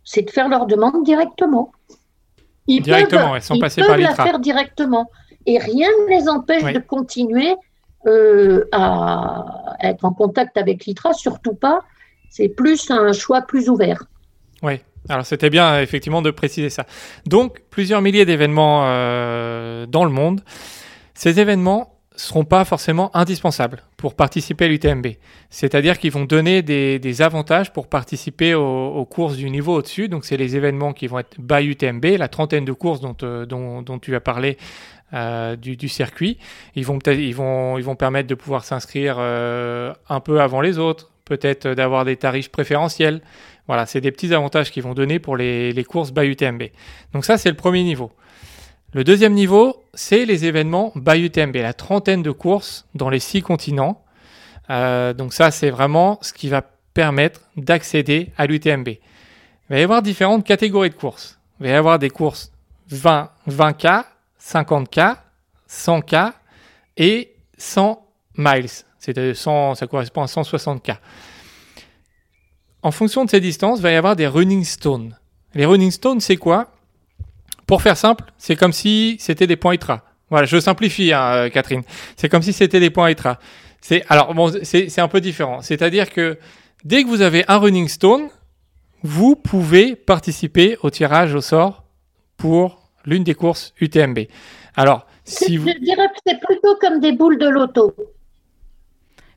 c'est 0.04 0.22
de 0.22 0.30
faire 0.30 0.48
leur 0.48 0.66
demande 0.66 1.04
directement. 1.04 1.72
Ils 2.66 2.82
Directement, 2.82 3.32
peuvent, 3.32 3.42
ils 3.54 3.60
peuvent 3.60 3.86
par 3.86 3.96
la 3.96 4.14
faire 4.14 4.38
directement. 4.38 5.10
Et 5.46 5.58
rien 5.58 5.88
ne 6.04 6.10
les 6.10 6.28
empêche 6.28 6.72
de 6.72 6.78
continuer 6.78 7.56
euh, 8.06 8.64
à 8.72 9.76
être 9.80 10.04
en 10.04 10.12
contact 10.12 10.56
avec 10.56 10.86
l'ITRA, 10.86 11.12
surtout 11.12 11.54
pas. 11.54 11.80
C'est 12.28 12.48
plus 12.48 12.90
un 12.90 13.12
choix 13.12 13.42
plus 13.42 13.68
ouvert. 13.68 14.04
Oui, 14.62 14.80
alors 15.08 15.26
c'était 15.26 15.50
bien 15.50 15.80
effectivement 15.80 16.22
de 16.22 16.30
préciser 16.30 16.70
ça. 16.70 16.86
Donc 17.26 17.62
plusieurs 17.70 18.02
milliers 18.02 18.24
d'événements 18.24 18.82
euh, 18.84 19.86
dans 19.86 20.04
le 20.04 20.10
monde. 20.10 20.42
Ces 21.14 21.40
événements 21.40 21.99
seront 22.20 22.44
pas 22.44 22.64
forcément 22.64 23.14
indispensables 23.16 23.82
pour 23.96 24.14
participer 24.14 24.66
à 24.66 24.68
l'UTMB. 24.68 25.06
C'est-à-dire 25.48 25.98
qu'ils 25.98 26.12
vont 26.12 26.24
donner 26.24 26.62
des, 26.62 27.22
avantages 27.22 27.72
pour 27.72 27.86
participer 27.86 28.54
aux, 28.54 29.04
courses 29.04 29.36
du 29.36 29.50
niveau 29.50 29.76
au-dessus. 29.76 30.08
Donc 30.08 30.24
c'est 30.24 30.36
les 30.36 30.56
événements 30.56 30.92
qui 30.92 31.06
vont 31.06 31.18
être 31.18 31.40
by 31.40 31.64
UTMB, 31.66 32.04
la 32.18 32.28
trentaine 32.28 32.64
de 32.64 32.72
courses 32.72 33.00
dont, 33.00 33.16
euh, 33.22 33.98
tu 34.00 34.14
as 34.14 34.20
parlé 34.20 34.58
euh, 35.12 35.56
du, 35.56 35.88
circuit. 35.88 36.38
Ils 36.76 36.84
vont, 36.84 36.98
permettre 36.98 38.28
de 38.28 38.34
pouvoir 38.34 38.64
s'inscrire 38.64 39.16
euh, 39.18 39.92
un 40.08 40.20
peu 40.20 40.40
avant 40.40 40.60
les 40.60 40.78
autres, 40.78 41.10
peut-être 41.24 41.68
d'avoir 41.68 42.04
des 42.04 42.16
tarifs 42.16 42.50
préférentiels. 42.50 43.20
Voilà, 43.66 43.86
c'est 43.86 44.00
des 44.00 44.10
petits 44.10 44.34
avantages 44.34 44.70
qu'ils 44.70 44.82
vont 44.82 44.94
donner 44.94 45.18
pour 45.18 45.36
les, 45.36 45.72
les 45.72 45.84
courses 45.84 46.12
by 46.12 46.26
UTMB. 46.26 46.64
Donc 47.12 47.24
ça, 47.24 47.38
c'est 47.38 47.50
le 47.50 47.56
premier 47.56 47.82
niveau. 47.82 48.10
Le 48.92 49.04
deuxième 49.04 49.34
niveau, 49.34 49.84
c'est 49.94 50.24
les 50.24 50.46
événements 50.46 50.92
by 50.96 51.20
UTMB, 51.20 51.54
la 51.56 51.74
trentaine 51.74 52.22
de 52.22 52.32
courses 52.32 52.86
dans 52.96 53.08
les 53.08 53.20
six 53.20 53.40
continents. 53.40 54.02
Euh, 54.68 55.12
donc 55.12 55.32
ça, 55.32 55.52
c'est 55.52 55.70
vraiment 55.70 56.18
ce 56.22 56.32
qui 56.32 56.48
va 56.48 56.62
permettre 56.92 57.40
d'accéder 57.56 58.30
à 58.36 58.46
l'UTMB. 58.46 58.88
Il 58.88 58.98
va 59.68 59.78
y 59.78 59.82
avoir 59.82 60.02
différentes 60.02 60.44
catégories 60.44 60.90
de 60.90 60.96
courses. 60.96 61.38
Il 61.60 61.66
va 61.66 61.72
y 61.72 61.74
avoir 61.74 62.00
des 62.00 62.10
courses 62.10 62.50
20, 62.88 63.30
20K, 63.48 64.04
50K, 64.42 65.16
100K 65.68 66.32
et 66.96 67.32
100 67.58 68.04
miles. 68.38 68.70
C'est 68.98 69.34
100, 69.34 69.76
ça 69.76 69.86
correspond 69.86 70.22
à 70.22 70.26
160K. 70.26 70.96
En 72.82 72.90
fonction 72.90 73.24
de 73.24 73.30
ces 73.30 73.40
distances, 73.40 73.78
il 73.78 73.82
va 73.82 73.92
y 73.92 73.96
avoir 73.96 74.16
des 74.16 74.26
running 74.26 74.64
stones. 74.64 75.16
Les 75.54 75.64
running 75.64 75.92
stones, 75.92 76.20
c'est 76.20 76.36
quoi? 76.36 76.72
Pour 77.70 77.82
faire 77.82 77.96
simple, 77.96 78.24
c'est 78.36 78.56
comme 78.56 78.72
si 78.72 79.16
c'était 79.20 79.46
des 79.46 79.54
points 79.54 79.74
ITRA. 79.74 80.02
Voilà, 80.28 80.44
je 80.44 80.58
simplifie, 80.58 81.12
hein, 81.12 81.34
euh, 81.34 81.48
Catherine. 81.50 81.82
C'est 82.16 82.28
comme 82.28 82.42
si 82.42 82.52
c'était 82.52 82.80
des 82.80 82.90
points 82.90 83.08
ITRA. 83.12 83.38
C'est 83.80 84.02
alors 84.08 84.34
bon, 84.34 84.50
c'est 84.64 84.98
un 84.98 85.06
peu 85.06 85.20
différent. 85.20 85.62
C'est-à-dire 85.62 86.10
que 86.10 86.36
dès 86.82 87.04
que 87.04 87.08
vous 87.08 87.20
avez 87.20 87.44
un 87.46 87.58
running 87.58 87.86
stone, 87.86 88.28
vous 89.04 89.36
pouvez 89.36 89.94
participer 89.94 90.78
au 90.82 90.90
tirage 90.90 91.32
au 91.36 91.40
sort 91.40 91.84
pour 92.36 92.90
l'une 93.04 93.22
des 93.22 93.34
courses 93.34 93.72
UTMB. 93.80 94.18
Alors, 94.74 95.06
si 95.22 95.56
vous... 95.56 95.68
Je 95.68 95.78
dirais 95.78 96.08
que 96.08 96.20
c'est 96.26 96.40
plutôt 96.40 96.74
comme 96.80 96.98
des 96.98 97.12
boules 97.12 97.38
de 97.38 97.48
loto. 97.48 97.94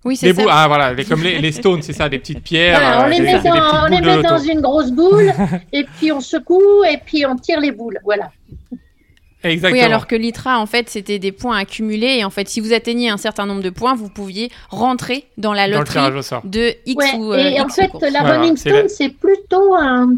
Oui, 0.06 0.18
c'est 0.18 0.34
ça. 0.34 0.44
Ah, 0.50 0.68
voilà, 0.68 0.94
comme 1.06 1.24
les, 1.24 1.40
les 1.40 1.52
stones, 1.52 1.82
c'est 1.82 1.94
ça, 1.94 2.10
des 2.10 2.20
petites 2.20 2.44
pierres. 2.44 3.04
on 3.06 3.08
les 3.08 3.22
met, 3.22 3.40
dans, 3.40 3.84
on 3.84 3.88
les 3.88 4.02
met 4.02 4.22
dans 4.22 4.38
une 4.38 4.62
grosse 4.62 4.92
boule, 4.92 5.32
et 5.74 5.86
puis 5.98 6.12
on 6.12 6.20
secoue, 6.20 6.84
et 6.90 6.98
puis 6.98 7.26
on 7.26 7.36
tire 7.36 7.60
les 7.60 7.72
boules. 7.72 8.00
Voilà. 8.04 8.32
Exactement. 9.44 9.82
Oui, 9.82 9.86
alors 9.86 10.08
que 10.08 10.16
l'ITRA, 10.16 10.60
en 10.60 10.66
fait, 10.66 10.90
c'était 10.90 11.20
des 11.20 11.32
points 11.32 11.58
accumulés. 11.58 12.18
Et 12.20 12.24
en 12.24 12.30
fait, 12.30 12.48
si 12.48 12.62
vous 12.62 12.74
atteigniez 12.74 13.10
un 13.10 13.18
certain 13.18 13.46
nombre 13.46 13.62
de 13.62 13.70
points, 13.70 13.94
vous 13.94 14.10
pouviez 14.10 14.50
rentrer 14.70 15.26
dans 15.38 15.54
la 15.54 15.68
loterie 15.68 16.00
de 16.46 16.74
X 16.86 17.06
ou 17.18 17.34
Et 17.34 17.60
euh, 17.60 17.64
en 17.64 17.70
fait, 17.70 17.92
la 18.10 18.22
Rolling 18.22 18.56
Stone, 18.56 18.88
c'est 18.88 19.10
plutôt 19.10 19.76
un, 19.76 20.16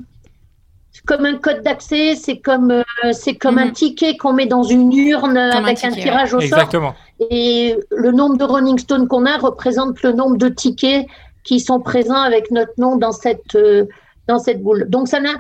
comme 1.05 1.25
un 1.25 1.37
code 1.37 1.63
d'accès, 1.63 2.15
c'est 2.15 2.37
comme, 2.37 2.71
euh, 2.71 2.83
c'est 3.13 3.35
comme 3.35 3.57
un 3.57 3.67
mhm. 3.67 3.73
ticket 3.73 4.17
qu'on 4.17 4.33
met 4.33 4.45
dans 4.45 4.63
une 4.63 4.91
urne 4.93 5.37
avec 5.37 5.83
un, 5.83 5.91
tirage 5.91 6.33
au 6.33 6.39
Exactement. 6.39 6.93
sort. 6.93 7.04
Et 7.31 7.77
le 7.91 8.11
nombre 8.11 8.37
de 8.37 8.43
Rolling 8.43 8.77
Stone 8.77 9.07
qu'on 9.07 9.25
a 9.25 9.37
représente 9.37 10.01
le 10.03 10.11
nombre 10.11 10.37
de 10.37 10.49
tickets 10.49 11.05
qui 11.45 11.59
sont 11.59 11.79
présents 11.79 12.21
avec 12.21 12.51
notre 12.51 12.73
nom 12.77 12.97
dans 12.97 13.13
cette, 13.13 13.55
euh, 13.55 13.85
dans 14.27 14.39
cette 14.39 14.61
boule. 14.61 14.89
Donc 14.89 15.07
ça 15.07 15.21
n'a 15.21 15.35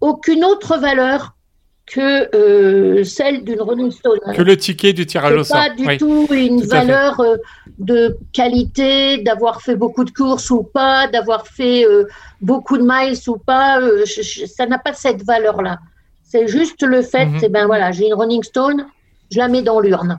aucune 0.00 0.44
autre 0.44 0.78
valeur 0.78 1.36
que 1.86 2.34
euh, 2.34 3.04
celle 3.04 3.44
d'une 3.44 3.60
Rolling 3.60 3.90
Stone. 3.90 4.18
Que 4.34 4.42
le 4.42 4.56
ticket 4.56 4.94
du 4.94 5.04
tirage 5.04 5.34
au 5.34 5.44
sort. 5.44 5.58
Pas 5.58 5.68
du 5.68 5.98
tout 5.98 6.26
une 6.30 6.62
valeur 6.62 7.20
euh, 7.20 7.36
de 7.78 8.16
qualité, 8.32 9.18
d'avoir 9.18 9.60
fait 9.60 9.76
beaucoup 9.76 10.04
de 10.04 10.10
courses 10.10 10.50
ou 10.50 10.62
pas, 10.62 11.08
d'avoir 11.08 11.46
fait 11.46 11.86
beaucoup 12.40 12.78
de 12.78 12.82
miles 12.82 13.18
ou 13.28 13.36
pas. 13.36 13.80
ça 14.06 14.66
n'a 14.66 14.78
pas 14.78 14.94
cette 14.94 15.22
valeur-là. 15.24 15.78
C'est 16.24 16.48
juste 16.48 16.82
le 16.82 17.02
fait, 17.02 17.26
mm 17.26 17.48
ben 17.50 17.66
voilà, 17.66 17.92
j'ai 17.92 18.06
une 18.06 18.14
Rolling 18.14 18.42
Stone, 18.42 18.86
je 19.30 19.38
la 19.38 19.48
mets 19.48 19.62
dans 19.62 19.78
l'urne. 19.78 20.18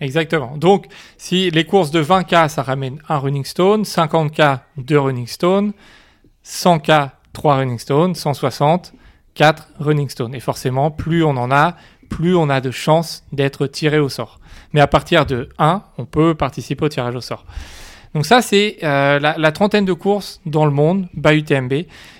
Exactement. 0.00 0.56
Donc, 0.56 0.86
si 1.16 1.50
les 1.50 1.64
courses 1.64 1.90
de 1.90 2.02
20K, 2.02 2.48
ça 2.48 2.62
ramène 2.62 3.00
un 3.08 3.18
Running 3.18 3.44
Stone, 3.44 3.82
50K, 3.82 4.60
deux 4.76 4.98
Running 4.98 5.26
Stone, 5.26 5.72
100K, 6.44 7.10
trois 7.32 7.56
Running 7.56 7.78
Stone, 7.78 8.14
160, 8.14 8.92
4 9.38 9.68
running 9.78 10.08
stones. 10.08 10.34
Et 10.34 10.40
forcément, 10.40 10.90
plus 10.90 11.24
on 11.24 11.30
en 11.30 11.50
a, 11.50 11.76
plus 12.10 12.34
on 12.36 12.50
a 12.50 12.60
de 12.60 12.70
chances 12.70 13.24
d'être 13.32 13.66
tiré 13.66 13.98
au 13.98 14.08
sort. 14.08 14.40
Mais 14.72 14.80
à 14.80 14.88
partir 14.88 15.24
de 15.24 15.48
1, 15.58 15.82
on 15.96 16.04
peut 16.04 16.34
participer 16.34 16.84
au 16.84 16.88
tirage 16.88 17.14
au 17.14 17.20
sort. 17.20 17.46
Donc 18.14 18.26
ça, 18.26 18.42
c'est 18.42 18.78
euh, 18.82 19.20
la, 19.20 19.52
trentaine 19.52 19.84
de 19.84 19.92
courses 19.92 20.40
dans 20.44 20.64
le 20.64 20.72
monde, 20.72 21.06
by 21.14 21.36
UTMB. 21.36 21.72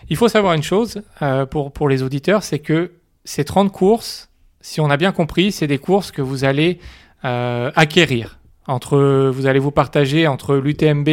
Il 0.09 0.17
faut 0.17 0.29
savoir 0.29 0.55
une 0.55 0.63
chose 0.63 1.03
euh, 1.23 1.45
pour, 1.45 1.73
pour 1.73 1.89
les 1.89 2.03
auditeurs, 2.03 2.43
c'est 2.43 2.61
que 2.61 2.93
ces 3.25 3.45
30 3.45 3.73
courses, 3.73 4.29
si 4.61 4.81
on 4.81 4.89
a 4.89 4.97
bien 4.97 5.13
compris, 5.13 5.51
c'est 5.51 5.67
des 5.67 5.79
courses 5.79 6.13
que 6.13 6.23
vous 6.23 6.45
allez 6.45 6.79
acquérir. 7.23 8.39
Entre, 8.67 9.31
vous 9.31 9.47
allez 9.47 9.59
vous 9.59 9.71
partager 9.71 10.27
entre 10.27 10.57
l'UTMB 10.57 11.09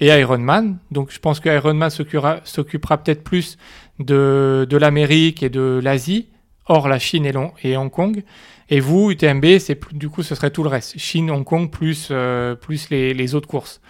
et 0.00 0.06
Ironman. 0.06 0.78
Donc 0.90 1.10
je 1.10 1.18
pense 1.18 1.40
que 1.40 1.48
Ironman 1.48 1.90
s'occupera 1.90 2.98
peut-être 2.98 3.22
plus 3.22 3.56
de, 3.98 4.66
de 4.68 4.76
l'Amérique 4.76 5.42
et 5.42 5.48
de 5.48 5.80
l'Asie, 5.82 6.28
hors 6.66 6.88
la 6.88 6.98
Chine 6.98 7.26
et, 7.26 7.32
et, 7.62 7.76
Hong 7.76 7.90
Kong. 7.90 8.22
Et 8.70 8.80
vous, 8.80 9.10
UTMB, 9.10 9.58
c'est 9.58 9.78
du 9.94 10.08
coup, 10.08 10.22
ce 10.22 10.34
serait 10.34 10.50
tout 10.50 10.62
le 10.62 10.68
reste. 10.68 10.98
Chine, 10.98 11.30
Hong 11.30 11.44
Kong, 11.44 11.70
plus, 11.70 12.08
euh, 12.10 12.54
plus 12.54 12.90
les, 12.90 13.14
les, 13.14 13.34
autres 13.34 13.48
courses. 13.48 13.80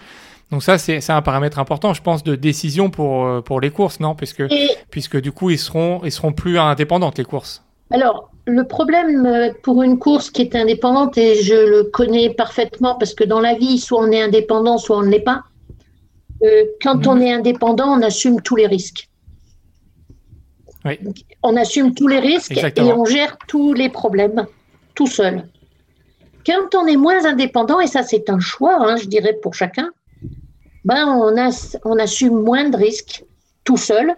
Donc 0.51 0.63
ça, 0.63 0.79
c'est 0.79 1.11
un 1.11 1.21
paramètre 1.21 1.59
important, 1.59 1.93
je 1.93 2.01
pense, 2.01 2.23
de 2.23 2.35
décision 2.35 2.89
pour, 2.89 3.27
euh, 3.27 3.41
pour 3.43 3.61
les 3.61 3.71
courses, 3.71 4.01
non? 4.01 4.15
Puisque, 4.15 4.45
puisque 4.91 5.21
du 5.21 5.33
coup, 5.33 5.51
ils 5.51 5.59
seront, 5.59 6.01
ils 6.05 6.13
seront 6.13 6.33
plus 6.33 6.59
indépendantes, 6.59 7.19
les 7.19 7.25
courses. 7.25 7.65
Alors, 7.91 8.31
le 8.47 8.65
problème 8.65 9.27
euh, 9.27 9.53
pour 9.63 9.83
une 9.83 9.99
course 9.99 10.31
qui 10.31 10.43
est 10.43 10.55
indépendante, 10.55 11.17
et 11.19 11.43
je 11.43 11.55
le 11.55 11.85
connais 11.85 12.31
parfaitement, 12.31 12.95
parce 12.97 13.15
que 13.15 13.25
dans 13.25 13.41
la 13.41 13.55
vie, 13.55 13.79
soit 13.79 14.01
on 14.01 14.11
est 14.11 14.21
indépendant, 14.21 14.79
soit 14.79 14.99
on 14.99 15.03
ne 15.03 15.11
l'est 15.11 15.21
pas. 15.21 15.45
quand 16.83 17.07
mhm. 17.07 17.09
on 17.09 17.21
est 17.21 17.33
indépendant, 17.33 17.89
on 17.89 18.03
assume 18.03 18.41
tous 18.43 18.57
les 18.57 18.67
risques. 18.67 19.09
On 21.43 21.57
assume 21.57 21.95
tous 21.95 22.09
les 22.09 22.21
risques 22.21 22.57
et 22.57 22.93
on 22.93 23.05
gère 23.05 23.37
tous 23.47 23.75
les 23.75 23.89
problèmes 23.89 24.47
tout 24.95 25.07
seul. 25.07 25.49
Quand 26.47 26.75
on 26.75 26.87
est 26.87 26.97
moins 26.97 27.25
indépendant, 27.27 27.81
et 27.81 27.87
ça 27.87 28.03
c'est 28.03 28.31
un 28.31 28.41
choix, 28.41 28.77
hein, 28.81 28.97
je 28.97 29.07
dirais 29.07 29.37
pour 29.43 29.55
chacun, 29.55 29.91
ben 30.85 31.07
on, 31.07 31.35
on 31.85 31.99
assume 31.99 32.43
moins 32.43 32.69
de 32.71 32.77
risques 32.77 33.25
tout 33.65 33.77
seul 33.77 34.15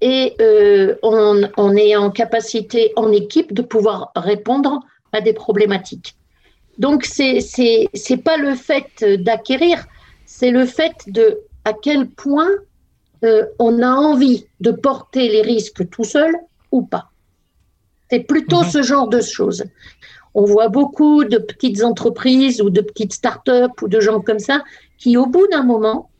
et 0.00 0.34
euh, 0.40 0.96
on, 1.02 1.76
est 1.76 1.96
en 1.96 2.10
capacité 2.10 2.92
en 2.96 3.12
équipe 3.12 3.54
de 3.54 3.62
pouvoir 3.62 4.12
répondre 4.14 4.80
à 5.12 5.20
des 5.20 5.32
problématiques. 5.32 6.16
Donc 6.78 7.04
c'est 7.04 7.40
c'est 7.40 8.16
pas 8.18 8.36
le 8.36 8.54
fait 8.54 9.02
d'acquérir, 9.02 9.86
c'est 10.26 10.50
le 10.50 10.66
fait 10.66 10.94
de 11.06 11.40
à 11.64 11.72
quel 11.72 12.08
point 12.08 12.50
euh, 13.24 13.44
on 13.58 13.82
a 13.82 13.90
envie 13.90 14.46
de 14.60 14.70
porter 14.70 15.28
les 15.30 15.42
risques 15.42 15.88
tout 15.88 16.04
seul 16.04 16.34
ou 16.70 16.82
pas. 16.82 17.10
C'est 18.10 18.20
plutôt 18.20 18.62
mhm. 18.62 18.70
ce 18.70 18.82
genre 18.82 19.08
de 19.08 19.20
choses. 19.20 19.64
On 20.34 20.44
voit 20.44 20.68
beaucoup 20.68 21.24
de 21.24 21.38
petites 21.38 21.82
entreprises 21.82 22.60
ou 22.60 22.68
de 22.68 22.82
petites 22.82 23.14
start-up 23.14 23.72
ou 23.80 23.88
de 23.88 24.00
gens 24.00 24.20
comme 24.20 24.38
ça 24.38 24.62
qui, 24.98 25.16
au 25.16 25.26
bout 25.26 25.46
d'un 25.48 25.62
moment, 25.62 26.10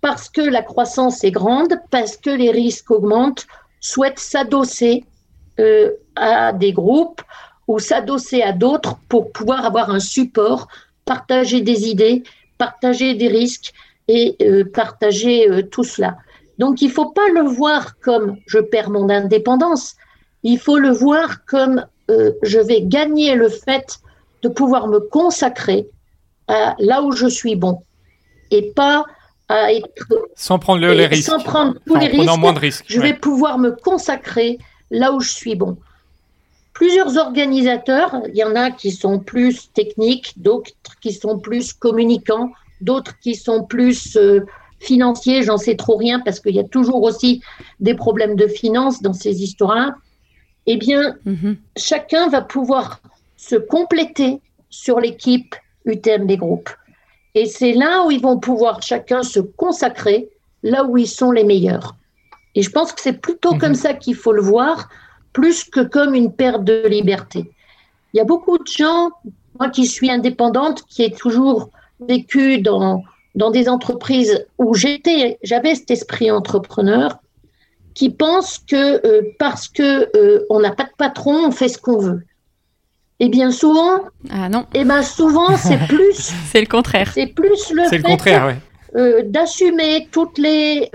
parce 0.00 0.28
que 0.28 0.40
la 0.40 0.62
croissance 0.62 1.24
est 1.24 1.30
grande, 1.30 1.74
parce 1.90 2.16
que 2.16 2.30
les 2.30 2.50
risques 2.50 2.90
augmentent, 2.90 3.46
souhaitent 3.80 4.18
s'adosser 4.18 5.04
euh, 5.58 5.90
à 6.16 6.52
des 6.52 6.72
groupes 6.72 7.22
ou 7.68 7.78
s'adosser 7.78 8.42
à 8.42 8.52
d'autres 8.52 8.96
pour 9.08 9.32
pouvoir 9.32 9.64
avoir 9.64 9.90
un 9.90 10.00
support, 10.00 10.68
partager 11.04 11.60
des 11.60 11.88
idées, 11.88 12.22
partager 12.58 13.14
des 13.14 13.28
risques, 13.28 13.72
et 14.10 14.36
euh, 14.42 14.64
partager 14.64 15.48
euh, 15.48 15.62
tout 15.62 15.84
cela. 15.84 16.16
Donc 16.58 16.82
il 16.82 16.88
ne 16.88 16.92
faut 16.92 17.10
pas 17.10 17.28
le 17.32 17.42
voir 17.42 17.98
comme 18.00 18.36
je 18.46 18.58
perds 18.58 18.90
mon 18.90 19.08
indépendance, 19.08 19.94
il 20.42 20.58
faut 20.58 20.78
le 20.78 20.90
voir 20.90 21.44
comme 21.44 21.86
euh, 22.10 22.32
je 22.42 22.58
vais 22.58 22.82
gagner 22.82 23.36
le 23.36 23.48
fait 23.48 24.00
de 24.42 24.48
pouvoir 24.48 24.88
me 24.88 24.98
consacrer 24.98 25.86
à 26.48 26.74
là 26.80 27.02
où 27.02 27.12
je 27.12 27.28
suis 27.28 27.54
bon 27.54 27.82
et 28.50 28.72
pas 28.72 29.04
à 29.50 29.72
être 29.72 30.06
sans 30.36 30.60
prendre 30.60 30.80
les 30.80 31.06
risques, 31.06 31.28
sans 31.28 31.40
prendre 31.40 31.74
tous 31.84 31.96
les 31.96 32.06
risques, 32.06 32.38
moins 32.38 32.52
de 32.52 32.60
risques. 32.60 32.84
Je 32.88 33.00
vais 33.00 33.14
pouvoir 33.14 33.58
me 33.58 33.72
consacrer 33.72 34.58
là 34.92 35.12
où 35.12 35.20
je 35.20 35.30
suis 35.30 35.56
bon. 35.56 35.76
Plusieurs 36.72 37.18
organisateurs, 37.18 38.22
il 38.28 38.36
y 38.36 38.44
en 38.44 38.54
a 38.54 38.70
qui 38.70 38.92
sont 38.92 39.18
plus 39.18 39.72
techniques, 39.72 40.34
d'autres 40.36 40.70
qui 41.00 41.12
sont 41.12 41.40
plus 41.40 41.72
communicants, 41.72 42.52
d'autres 42.80 43.18
qui 43.18 43.34
sont 43.34 43.64
plus 43.64 44.16
euh, 44.16 44.46
financiers, 44.78 45.42
j'en 45.42 45.58
sais 45.58 45.74
trop 45.74 45.96
rien 45.96 46.20
parce 46.20 46.38
qu'il 46.38 46.54
y 46.54 46.60
a 46.60 46.64
toujours 46.64 47.02
aussi 47.02 47.42
des 47.80 47.94
problèmes 47.94 48.36
de 48.36 48.46
finances 48.46 49.02
dans 49.02 49.12
ces 49.12 49.42
histoires-là. 49.42 49.96
Eh 50.66 50.76
bien, 50.76 51.16
mhm. 51.24 51.56
chacun 51.76 52.28
va 52.28 52.40
pouvoir 52.40 53.00
se 53.36 53.56
compléter 53.56 54.40
sur 54.70 55.00
l'équipe 55.00 55.56
UTMB 55.86 56.30
Group. 56.36 56.70
Et 57.34 57.46
c'est 57.46 57.72
là 57.72 58.04
où 58.04 58.10
ils 58.10 58.20
vont 58.20 58.38
pouvoir 58.38 58.82
chacun 58.82 59.22
se 59.22 59.40
consacrer, 59.40 60.28
là 60.62 60.84
où 60.84 60.96
ils 60.98 61.08
sont 61.08 61.30
les 61.30 61.44
meilleurs. 61.44 61.94
Et 62.54 62.62
je 62.62 62.70
pense 62.70 62.92
que 62.92 63.00
c'est 63.00 63.20
plutôt 63.20 63.54
comme 63.56 63.70
mhm. 63.70 63.76
ça 63.76 63.94
qu'il 63.94 64.16
faut 64.16 64.32
le 64.32 64.42
voir, 64.42 64.88
plus 65.32 65.64
que 65.64 65.80
comme 65.80 66.14
une 66.14 66.32
perte 66.32 66.64
de 66.64 66.86
liberté. 66.88 67.50
Il 68.12 68.16
y 68.16 68.20
a 68.20 68.24
beaucoup 68.24 68.58
de 68.58 68.66
gens, 68.66 69.10
moi 69.58 69.70
qui 69.70 69.86
suis 69.86 70.10
indépendante, 70.10 70.82
qui 70.88 71.04
est 71.04 71.16
toujours 71.16 71.70
vécu 72.00 72.58
dans, 72.58 73.04
dans 73.34 73.50
des 73.50 73.68
entreprises 73.68 74.44
où 74.58 74.74
j'étais, 74.74 75.38
j'avais 75.42 75.74
cet 75.74 75.90
esprit 75.90 76.30
entrepreneur 76.30 77.18
qui 77.94 78.10
pense 78.10 78.58
que 78.58 79.06
euh, 79.06 79.22
parce 79.38 79.68
que 79.68 80.08
euh, 80.16 80.46
on 80.50 80.60
n'a 80.60 80.72
pas 80.72 80.84
de 80.84 80.92
patron, 80.96 81.46
on 81.46 81.50
fait 81.50 81.68
ce 81.68 81.78
qu'on 81.78 81.98
veut. 81.98 82.24
Et 83.20 83.28
bien 83.28 83.52
souvent, 83.52 84.00
ah 84.30 84.48
non. 84.48 84.66
Et 84.74 84.84
bien 84.84 85.02
souvent, 85.02 85.56
c'est 85.56 85.78
plus. 85.88 86.32
c'est 86.50 86.60
le 86.60 86.66
contraire. 86.66 87.12
C'est 87.12 87.26
plus 87.26 87.72
le 87.72 87.84
fait 87.84 88.02
euh, 88.96 89.22
d'assumer 89.24 90.08
toutes 90.10 90.38
les 90.38 90.90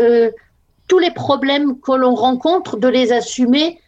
tous 0.87 0.99
les 0.99 1.11
problèmes 1.11 1.79
que 1.79 1.93
l'on 1.93 2.13
rencontre, 2.13 2.77
de 2.77 2.87
les 2.87 3.11
assumer 3.11 3.79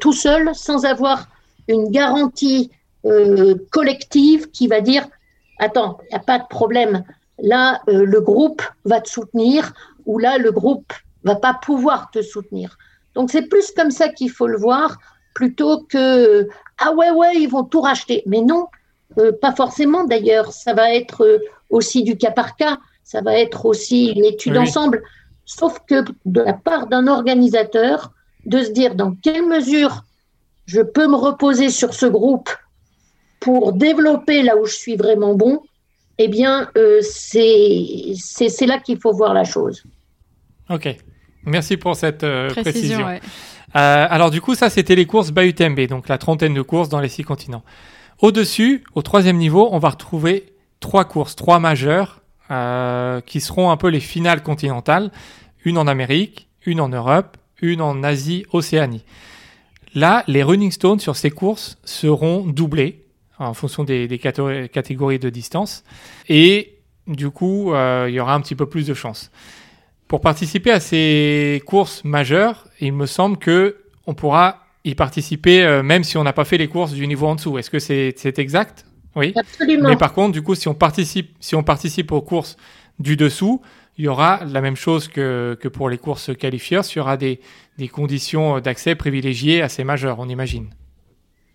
tout 0.00 0.12
seul, 0.12 0.50
sans 0.54 0.84
avoir 0.84 1.28
une 1.68 1.90
garantie 1.90 2.70
collective 3.70 4.50
qui 4.50 4.66
va 4.66 4.80
dire 4.80 5.06
attends, 5.58 5.98
il 6.02 6.14
n'y 6.14 6.16
a 6.16 6.20
pas 6.20 6.38
de 6.38 6.46
problème. 6.48 7.04
Là, 7.38 7.80
euh, 7.88 8.04
le 8.04 8.20
groupe 8.20 8.62
va 8.84 9.00
te 9.00 9.08
soutenir 9.08 9.72
ou 10.06 10.18
là, 10.18 10.38
le 10.38 10.52
groupe 10.52 10.92
va 11.24 11.36
pas 11.36 11.54
pouvoir 11.54 12.10
te 12.10 12.22
soutenir. 12.22 12.76
Donc 13.14 13.30
c'est 13.30 13.48
plus 13.48 13.72
comme 13.72 13.90
ça 13.90 14.08
qu'il 14.08 14.30
faut 14.30 14.46
le 14.46 14.58
voir, 14.58 14.98
plutôt 15.34 15.82
que 15.82 16.48
ah 16.78 16.92
ouais 16.92 17.10
ouais 17.10 17.34
ils 17.36 17.48
vont 17.48 17.64
tout 17.64 17.80
racheter. 17.80 18.22
Mais 18.26 18.40
non, 18.40 18.68
euh, 19.18 19.32
pas 19.32 19.52
forcément 19.54 20.04
d'ailleurs. 20.04 20.52
Ça 20.52 20.72
va 20.72 20.94
être 20.94 21.24
euh, 21.24 21.38
aussi 21.70 22.02
du 22.02 22.16
cas 22.16 22.30
par 22.30 22.56
cas. 22.56 22.78
Ça 23.02 23.20
va 23.20 23.38
être 23.38 23.66
aussi 23.66 24.12
une 24.12 24.24
étude 24.24 24.56
ensemble. 24.56 25.02
Sauf 25.44 25.80
que 25.86 26.04
de 26.24 26.40
la 26.40 26.54
part 26.54 26.86
d'un 26.86 27.06
organisateur, 27.06 28.12
de 28.46 28.62
se 28.62 28.70
dire 28.70 28.94
dans 28.94 29.14
quelle 29.14 29.46
mesure 29.46 30.04
je 30.64 30.80
peux 30.80 31.06
me 31.06 31.16
reposer 31.16 31.68
sur 31.68 31.92
ce 31.92 32.06
groupe 32.06 32.48
pour 33.40 33.74
développer 33.74 34.42
là 34.42 34.56
où 34.56 34.64
je 34.64 34.74
suis 34.74 34.96
vraiment 34.96 35.34
bon, 35.34 35.60
eh 36.16 36.28
bien, 36.28 36.70
euh, 36.78 37.00
c'est 37.02 38.66
là 38.66 38.78
qu'il 38.78 38.98
faut 38.98 39.12
voir 39.12 39.34
la 39.34 39.44
chose. 39.44 39.82
Ok. 40.70 40.96
Merci 41.44 41.76
pour 41.76 41.94
cette 41.94 42.24
précision. 42.48 43.06
Alors 43.74 44.30
du 44.30 44.40
coup, 44.40 44.54
ça, 44.54 44.70
c'était 44.70 44.94
les 44.94 45.06
courses 45.06 45.32
by 45.32 45.52
donc 45.86 46.08
la 46.08 46.18
trentaine 46.18 46.54
de 46.54 46.62
courses 46.62 46.88
dans 46.88 47.00
les 47.00 47.08
six 47.08 47.24
continents. 47.24 47.64
Au-dessus, 48.20 48.84
au 48.94 49.02
troisième 49.02 49.36
niveau, 49.36 49.68
on 49.72 49.78
va 49.78 49.90
retrouver 49.90 50.54
trois 50.80 51.04
courses, 51.04 51.34
trois 51.36 51.58
majeures, 51.58 52.22
euh, 52.50 53.20
qui 53.22 53.40
seront 53.40 53.70
un 53.70 53.76
peu 53.76 53.88
les 53.88 54.00
finales 54.00 54.42
continentales. 54.42 55.10
Une 55.64 55.78
en 55.78 55.86
Amérique, 55.86 56.48
une 56.66 56.80
en 56.80 56.88
Europe, 56.88 57.38
une 57.62 57.80
en 57.80 58.02
Asie, 58.02 58.44
Océanie. 58.52 59.04
Là, 59.94 60.24
les 60.26 60.42
running 60.42 60.70
stones 60.70 61.00
sur 61.00 61.16
ces 61.16 61.30
courses 61.30 61.78
seront 61.84 62.44
doublés 62.44 63.06
en 63.38 63.54
fonction 63.54 63.82
des, 63.82 64.18
catégories 64.18 65.18
de 65.18 65.30
distance. 65.30 65.84
Et 66.28 66.78
du 67.06 67.30
coup, 67.30 67.72
euh, 67.72 68.06
il 68.08 68.14
y 68.14 68.20
aura 68.20 68.34
un 68.34 68.40
petit 68.40 68.54
peu 68.54 68.66
plus 68.66 68.86
de 68.86 68.94
chance. 68.94 69.30
Pour 70.06 70.20
participer 70.20 70.70
à 70.70 70.80
ces 70.80 71.62
courses 71.66 72.04
majeures, 72.04 72.68
il 72.80 72.92
me 72.92 73.06
semble 73.06 73.38
que 73.38 73.76
on 74.06 74.14
pourra 74.14 74.60
y 74.84 74.94
participer 74.94 75.64
euh, 75.64 75.82
même 75.82 76.04
si 76.04 76.16
on 76.18 76.24
n'a 76.24 76.32
pas 76.32 76.44
fait 76.44 76.58
les 76.58 76.68
courses 76.68 76.92
du 76.92 77.06
niveau 77.06 77.26
en 77.26 77.34
dessous. 77.34 77.58
Est-ce 77.58 77.70
que 77.70 77.78
c'est 77.78 78.38
exact? 78.38 78.84
Oui. 79.16 79.32
Absolument. 79.36 79.88
Mais 79.88 79.96
par 79.96 80.12
contre, 80.12 80.32
du 80.32 80.42
coup, 80.42 80.54
si 80.54 80.68
on 80.68 80.74
participe, 80.74 81.34
si 81.40 81.54
on 81.54 81.62
participe 81.62 82.12
aux 82.12 82.20
courses 82.20 82.56
du 82.98 83.16
dessous, 83.16 83.62
il 83.96 84.04
y 84.04 84.08
aura 84.08 84.40
la 84.44 84.60
même 84.60 84.76
chose 84.76 85.08
que, 85.08 85.56
que 85.60 85.68
pour 85.68 85.88
les 85.88 85.98
courses 85.98 86.36
qualifiées. 86.36 86.80
Il 86.90 86.96
y 86.96 87.00
aura 87.00 87.16
des, 87.16 87.40
des 87.78 87.88
conditions 87.88 88.60
d'accès 88.60 88.94
privilégiées 88.94 89.62
assez 89.62 89.84
majeures, 89.84 90.18
on 90.18 90.28
imagine. 90.28 90.66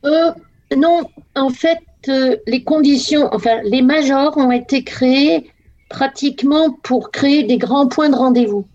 Euh, 0.05 0.31
non, 0.75 1.09
en 1.35 1.49
fait, 1.49 1.79
euh, 2.07 2.37
les 2.47 2.63
conditions, 2.63 3.27
enfin, 3.33 3.59
les 3.63 3.81
majors 3.81 4.37
ont 4.37 4.51
été 4.51 4.83
créés 4.83 5.51
pratiquement 5.89 6.71
pour 6.83 7.11
créer 7.11 7.43
des 7.43 7.57
grands 7.57 7.87
points 7.87 8.09
de 8.09 8.15
rendez-vous. 8.15 8.65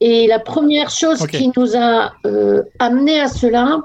Et 0.00 0.26
la 0.26 0.38
première 0.38 0.90
chose 0.90 1.26
qui 1.26 1.50
nous 1.56 1.76
a 1.76 2.12
euh, 2.26 2.62
amené 2.78 3.20
à 3.20 3.28
cela, 3.28 3.82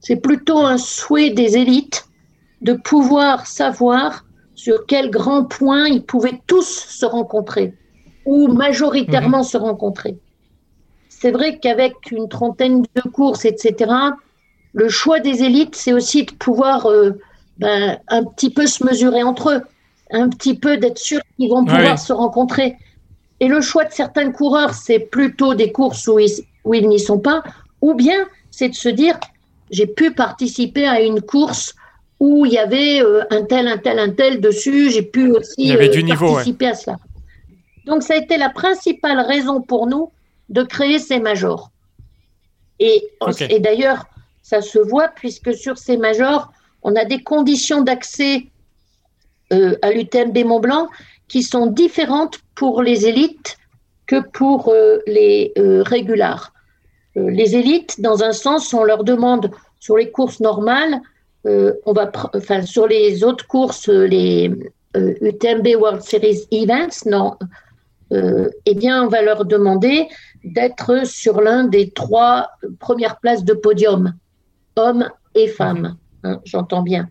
c'est 0.00 0.16
plutôt 0.16 0.58
un 0.58 0.78
souhait 0.78 1.30
des 1.30 1.56
élites 1.56 2.06
de 2.62 2.72
pouvoir 2.72 3.46
savoir 3.46 4.24
sur 4.54 4.86
quel 4.86 5.10
grand 5.10 5.44
point 5.44 5.86
ils 5.86 6.04
pouvaient 6.04 6.40
tous 6.46 6.68
se 6.68 7.06
rencontrer 7.06 7.74
ou 8.24 8.48
majoritairement 8.48 9.38
mhm. 9.38 9.44
se 9.44 9.56
rencontrer. 9.56 10.18
C'est 11.08 11.30
vrai 11.30 11.58
qu'avec 11.58 12.10
une 12.10 12.28
trentaine 12.28 12.82
de 12.94 13.02
courses, 13.02 13.44
etc., 13.44 13.90
le 14.72 14.88
choix 14.88 15.20
des 15.20 15.42
élites, 15.42 15.74
c'est 15.74 15.92
aussi 15.92 16.24
de 16.24 16.32
pouvoir 16.32 16.86
euh, 16.86 17.18
ben, 17.58 17.98
un 18.08 18.24
petit 18.24 18.50
peu 18.50 18.66
se 18.66 18.84
mesurer 18.84 19.22
entre 19.22 19.50
eux, 19.50 19.62
un 20.12 20.28
petit 20.28 20.54
peu 20.54 20.76
d'être 20.76 20.98
sûr 20.98 21.20
qu'ils 21.36 21.50
vont 21.50 21.64
pouvoir 21.64 21.98
se 21.98 22.12
rencontrer. 22.12 22.76
Et 23.40 23.48
le 23.48 23.60
choix 23.60 23.84
de 23.84 23.92
certains 23.92 24.30
coureurs, 24.30 24.74
c'est 24.74 24.98
plutôt 24.98 25.54
des 25.54 25.72
courses 25.72 26.06
où 26.06 26.18
ils, 26.18 26.30
où 26.64 26.74
ils 26.74 26.86
n'y 26.86 27.00
sont 27.00 27.18
pas, 27.18 27.42
ou 27.80 27.94
bien 27.94 28.26
c'est 28.50 28.68
de 28.68 28.74
se 28.74 28.88
dire, 28.88 29.18
j'ai 29.70 29.86
pu 29.86 30.12
participer 30.12 30.86
à 30.86 31.00
une 31.00 31.22
course 31.22 31.74
où 32.18 32.44
il 32.44 32.52
y 32.52 32.58
avait 32.58 33.02
euh, 33.02 33.24
un 33.30 33.42
tel, 33.44 33.66
un 33.66 33.78
tel, 33.78 33.98
un 33.98 34.10
tel 34.10 34.40
dessus, 34.40 34.90
j'ai 34.90 35.02
pu 35.02 35.30
aussi 35.30 35.74
euh, 35.74 36.16
participer 36.16 36.66
à 36.66 36.74
cela. 36.74 36.96
Donc 37.86 38.02
ça 38.02 38.14
a 38.14 38.16
été 38.18 38.36
la 38.36 38.50
principale 38.50 39.20
raison 39.20 39.62
pour 39.62 39.86
nous 39.86 40.12
de 40.50 40.62
créer 40.62 40.98
ces 40.98 41.18
majors. 41.18 41.70
Et, 42.78 43.10
et 43.48 43.60
d'ailleurs, 43.60 44.04
ça 44.42 44.60
se 44.60 44.78
voit 44.78 45.08
puisque 45.08 45.54
sur 45.54 45.78
ces 45.78 45.96
majors, 45.96 46.52
on 46.82 46.94
a 46.96 47.04
des 47.04 47.22
conditions 47.22 47.82
d'accès 47.82 48.46
euh, 49.52 49.76
à 49.82 49.90
l'UTMB 49.90 50.36
Mont 50.44 50.60
Blanc 50.60 50.88
qui 51.30 51.44
sont 51.44 51.66
différentes 51.66 52.40
pour 52.56 52.82
les 52.82 53.06
élites 53.06 53.56
que 54.06 54.20
pour 54.20 54.68
euh, 54.68 54.98
les 55.06 55.52
euh, 55.56 55.82
régulars. 55.84 56.52
Euh, 57.16 57.30
les 57.30 57.54
élites, 57.54 58.00
dans 58.00 58.24
un 58.24 58.32
sens, 58.32 58.74
on 58.74 58.82
leur 58.82 59.04
demande 59.04 59.52
sur 59.78 59.96
les 59.96 60.10
courses 60.10 60.40
normales, 60.40 61.00
on 61.86 61.94
va, 61.94 62.12
enfin 62.34 62.60
sur 62.66 62.86
les 62.86 63.24
autres 63.24 63.46
courses, 63.46 63.88
les 63.88 64.52
UTMB 64.94 65.68
World 65.80 66.02
Series 66.02 66.46
Events, 66.50 67.06
non, 67.06 67.38
eh 68.12 68.74
bien, 68.74 69.04
on 69.04 69.08
va 69.08 69.22
leur 69.22 69.46
demander 69.46 70.06
d'être 70.44 71.06
sur 71.06 71.40
l'un 71.40 71.64
des 71.64 71.88
trois 71.92 72.50
premières 72.78 73.18
places 73.20 73.42
de 73.42 73.54
podium, 73.54 74.12
hommes 74.76 75.08
et 75.34 75.48
femmes. 75.48 75.96
Hein, 76.24 76.40
j'entends 76.44 76.82
bien. 76.82 77.08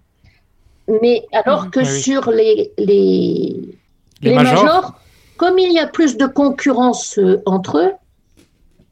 Mais 1.02 1.26
alors 1.32 1.72
que 1.72 1.84
sur 1.84 2.30
les, 2.30 2.72
les, 2.78 3.79
les, 4.22 4.34
majors. 4.34 5.00
comme 5.38 5.58
il 5.60 5.72
y 5.72 5.80
a 5.80 5.88
plus 5.88 6.18
de 6.18 6.26
concurrence 6.26 7.18
euh, 7.18 7.42
entre 7.46 7.78
eux, 7.78 7.92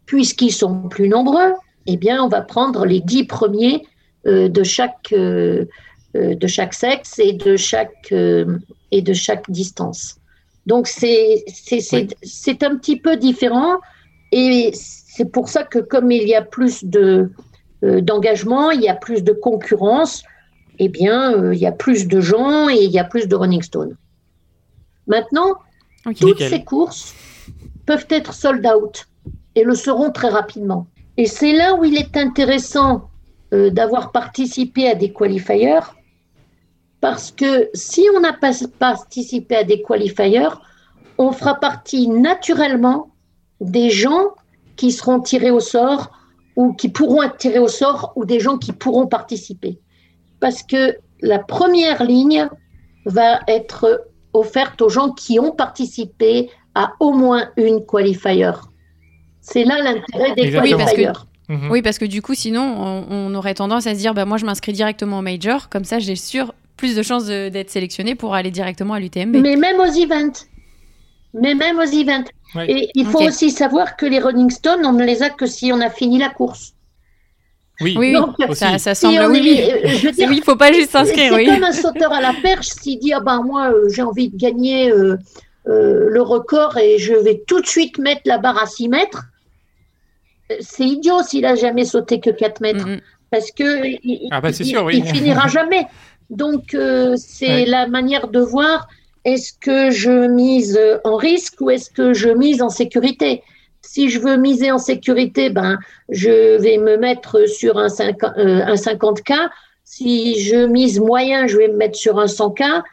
puisqu'ils 0.06 0.54
sont 0.54 0.84
plus 0.90 1.10
nombreux, 1.10 1.54
eh 1.86 1.98
bien, 1.98 2.24
on 2.24 2.30
va 2.30 2.42
prendre 2.42 2.86
les 2.86 3.02
dix 3.02 3.26
premiers 3.26 3.84
euh, 4.26 4.48
de, 4.50 4.64
chaque, 4.64 5.14
euh, 5.14 5.66
de 6.14 6.48
chaque 6.48 6.74
sexe 6.74 7.20
et 7.20 7.34
de 7.34 7.56
chaque, 7.58 8.12
et 8.12 9.02
de 9.02 9.14
chaque 9.14 9.50
distance. 9.50 10.18
Donc, 10.66 10.88
c'est 10.88 11.46
c'est 11.48 12.64
un 12.64 12.76
petit 12.76 13.00
peu 13.00 13.16
différent 13.16 13.78
et 14.34 14.72
c'est 14.74 15.32
pour 15.32 15.48
ça 15.48 15.64
que 15.64 15.80
comme 15.80 16.12
il 16.12 16.28
y 16.28 16.36
a 16.36 16.42
plus 16.42 16.84
de 16.84 17.32
d'engagement, 17.82 18.72
il 18.72 18.82
y 18.82 18.90
a 18.90 18.96
plus 18.96 19.24
de 19.24 19.32
concurrence, 19.32 20.24
eh 20.80 20.90
bien, 20.90 21.54
il 21.54 21.60
y 21.60 21.68
a 21.68 21.72
plus 21.72 22.08
de 22.08 22.20
gens 22.20 22.68
et 22.68 22.84
il 22.84 22.92
y 22.92 23.00
a 23.00 23.06
plus 23.06 23.28
de 23.28 23.36
running 23.36 23.62
stone. 23.62 23.96
Maintenant, 25.08 25.56
toutes 26.20 26.40
ces 26.40 26.64
courses 26.64 27.14
peuvent 27.86 28.08
être 28.10 28.34
sold 28.34 28.66
out 28.68 29.08
et 29.56 29.64
le 29.64 29.76
seront 29.76 30.12
très 30.12 30.30
rapidement. 30.30 30.88
Et 31.18 31.26
c'est 31.26 31.54
là 31.54 31.76
où 31.76 31.84
il 31.84 31.98
est 31.98 32.16
intéressant 32.16 33.10
euh, 33.54 33.70
d'avoir 33.70 34.12
participé 34.12 34.88
à 34.88 34.96
des 34.96 35.12
qualifiers, 35.12 35.80
parce 37.02 37.32
que 37.32 37.70
si 37.74 38.06
on 38.16 38.20
n'a 38.20 38.34
pas 38.34 38.52
participé 38.78 39.56
à 39.56 39.64
des 39.64 39.82
qualifiers, 39.82 40.50
on 41.18 41.32
fera 41.32 41.56
partie 41.56 42.08
naturellement 42.08 43.10
des 43.62 43.90
gens 43.90 44.36
qui 44.76 44.92
seront 44.92 45.20
tirés 45.20 45.52
au 45.52 45.60
sort 45.60 46.12
ou 46.56 46.74
qui 46.74 46.90
pourront 46.90 47.24
être 47.24 47.38
tirés 47.38 47.60
au 47.60 47.68
sort 47.68 48.14
ou 48.16 48.26
des 48.26 48.40
gens 48.40 48.58
qui 48.58 48.74
pourront 48.74 49.08
participer. 49.08 49.80
Parce 50.40 50.62
que 50.62 50.98
la 51.22 51.40
première 51.40 52.04
ligne 52.04 52.48
va 53.06 53.40
être 53.48 54.06
offerte 54.38 54.82
aux 54.82 54.90
gens 54.90 55.12
qui 55.12 55.40
ont 55.40 55.52
participé 55.52 56.50
à 56.76 56.94
au 57.00 57.12
moins 57.12 57.50
une 57.58 57.86
qualifier. 57.86 58.52
C'est 59.42 59.64
là 59.64 59.80
l'intérêt 59.82 60.36
des 60.36 60.52
qualifiers. 60.52 61.12
Mhm. 61.50 61.72
Oui, 61.72 61.82
parce 61.82 61.98
que 61.98 62.06
du 62.06 62.22
coup, 62.22 62.34
sinon, 62.34 63.06
on, 63.10 63.34
aurait 63.34 63.54
tendance 63.54 63.88
à 63.88 63.94
se 63.94 64.00
dire, 64.00 64.14
bah, 64.14 64.26
moi, 64.26 64.38
je 64.38 64.46
m'inscris 64.46 64.74
directement 64.74 65.20
au 65.20 65.22
major, 65.22 65.70
comme 65.70 65.86
ça, 65.86 66.00
j'ai 66.00 66.16
sûr 66.16 66.54
plus 66.76 66.96
de 66.96 67.02
chances 67.02 67.26
d'être 67.26 67.70
sélectionné 67.70 68.16
pour 68.16 68.36
aller 68.36 68.52
directement 68.52 68.94
à 68.94 69.00
l'UTMB. 69.00 69.38
Mais 69.38 69.56
même 69.56 69.80
aux 69.80 69.86
events. 69.86 70.46
Mais 71.34 71.56
même 71.56 71.80
aux 71.80 71.84
events. 71.84 72.30
Et 72.68 72.90
il 72.94 73.06
faut 73.06 73.22
aussi 73.22 73.52
savoir 73.52 73.98
que 73.98 74.06
les 74.06 74.20
Running 74.20 74.50
Stones, 74.50 74.86
on 74.86 74.94
ne 74.94 75.04
les 75.04 75.24
a 75.24 75.30
que 75.30 75.46
si 75.46 75.72
on 75.74 75.82
a 75.82 75.90
fini 75.90 76.20
la 76.20 76.30
course. 76.30 76.74
Oui, 77.80 77.96
oui, 77.98 78.16
ça, 78.54 78.80
ça, 78.80 78.96
semble. 78.96 79.28
oui, 79.30 79.62
je 79.86 80.08
veux 80.08 80.42
faut 80.42 80.56
pas 80.56 80.72
juste 80.72 80.92
s'inscrire. 80.92 81.34
C'est 81.36 81.46
comme 81.46 81.64
un 81.64 81.72
sauteur 81.72 82.12
à 82.12 82.22
la 82.22 82.34
perche 82.34 82.70
s'il 82.70 82.98
dit 82.98 83.14
ah 83.14 83.20
ben 83.20 83.44
moi 83.44 83.72
euh, 83.72 83.88
j'ai 83.90 84.02
envie 84.02 84.30
de 84.30 84.38
gagner 84.38 84.92
euh, 84.92 85.18
euh, 85.68 86.08
le 86.10 86.22
record 86.22 86.78
et 86.78 86.98
je 86.98 87.14
vais 87.14 87.44
tout 87.46 87.62
de 87.62 87.68
suite 87.68 88.00
mettre 88.00 88.22
la 88.26 88.40
barre 88.40 88.62
à 88.62 88.66
6 88.66 88.90
mètres. 88.90 89.26
C'est 90.60 90.86
idiot 90.86 91.22
s'il 91.22 91.46
a 91.46 91.56
jamais 91.56 91.86
sauté 91.86 92.20
que 92.20 92.32
4 92.32 92.62
mètres 92.62 92.88
parce 93.30 93.52
que 93.52 93.86
il, 93.86 94.28
ah 94.32 94.42
bah, 94.42 94.52
sûr, 94.54 94.90
il, 94.92 95.06
finira 95.06 95.48
jamais. 95.48 95.86
Donc 96.32 96.76
c'est 97.16 97.66
la 97.66 97.88
manière 97.88 98.28
de 98.28 98.40
voir 98.40 98.88
est-ce 99.24 99.54
que 99.54 99.92
je 99.92 100.28
mise 100.28 100.80
en 101.04 101.16
risque 101.16 101.62
ou 101.62 101.70
est-ce 101.70 101.92
que 101.92 102.14
je 102.14 102.30
mise 102.30 102.64
en 102.64 102.70
sécurité? 102.70 103.44
Si 103.98 104.10
je 104.10 104.20
veux 104.20 104.38
miser 104.38 104.70
en 104.72 104.78
sécurité, 104.78 105.50
ben, 105.50 105.80
je 106.10 106.62
vais 106.62 106.78
me 106.78 106.98
mettre 106.98 107.50
sur 107.50 107.80
un, 107.80 107.90
50, 107.90 108.38
euh, 108.38 109.34
Si 109.84 110.40
je 110.40 110.68
mise 110.68 111.00
moyen, 111.00 111.48
je 111.48 111.58
vais 111.58 111.68
me 111.68 111.78
mettre 111.78 111.98
sur 111.98 112.20
un 112.20 112.28
100K. 112.28 112.84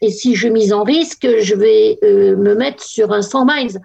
Et 0.00 0.10
si 0.10 0.34
je 0.34 0.48
mise 0.48 0.72
en 0.72 0.82
risque, 0.82 1.28
je 1.38 1.54
vais 1.54 1.98
euh, 2.02 2.34
me 2.36 2.54
mettre 2.54 2.82
sur 2.82 3.12
un 3.12 3.20
100 3.20 3.44
miles. 3.44 3.78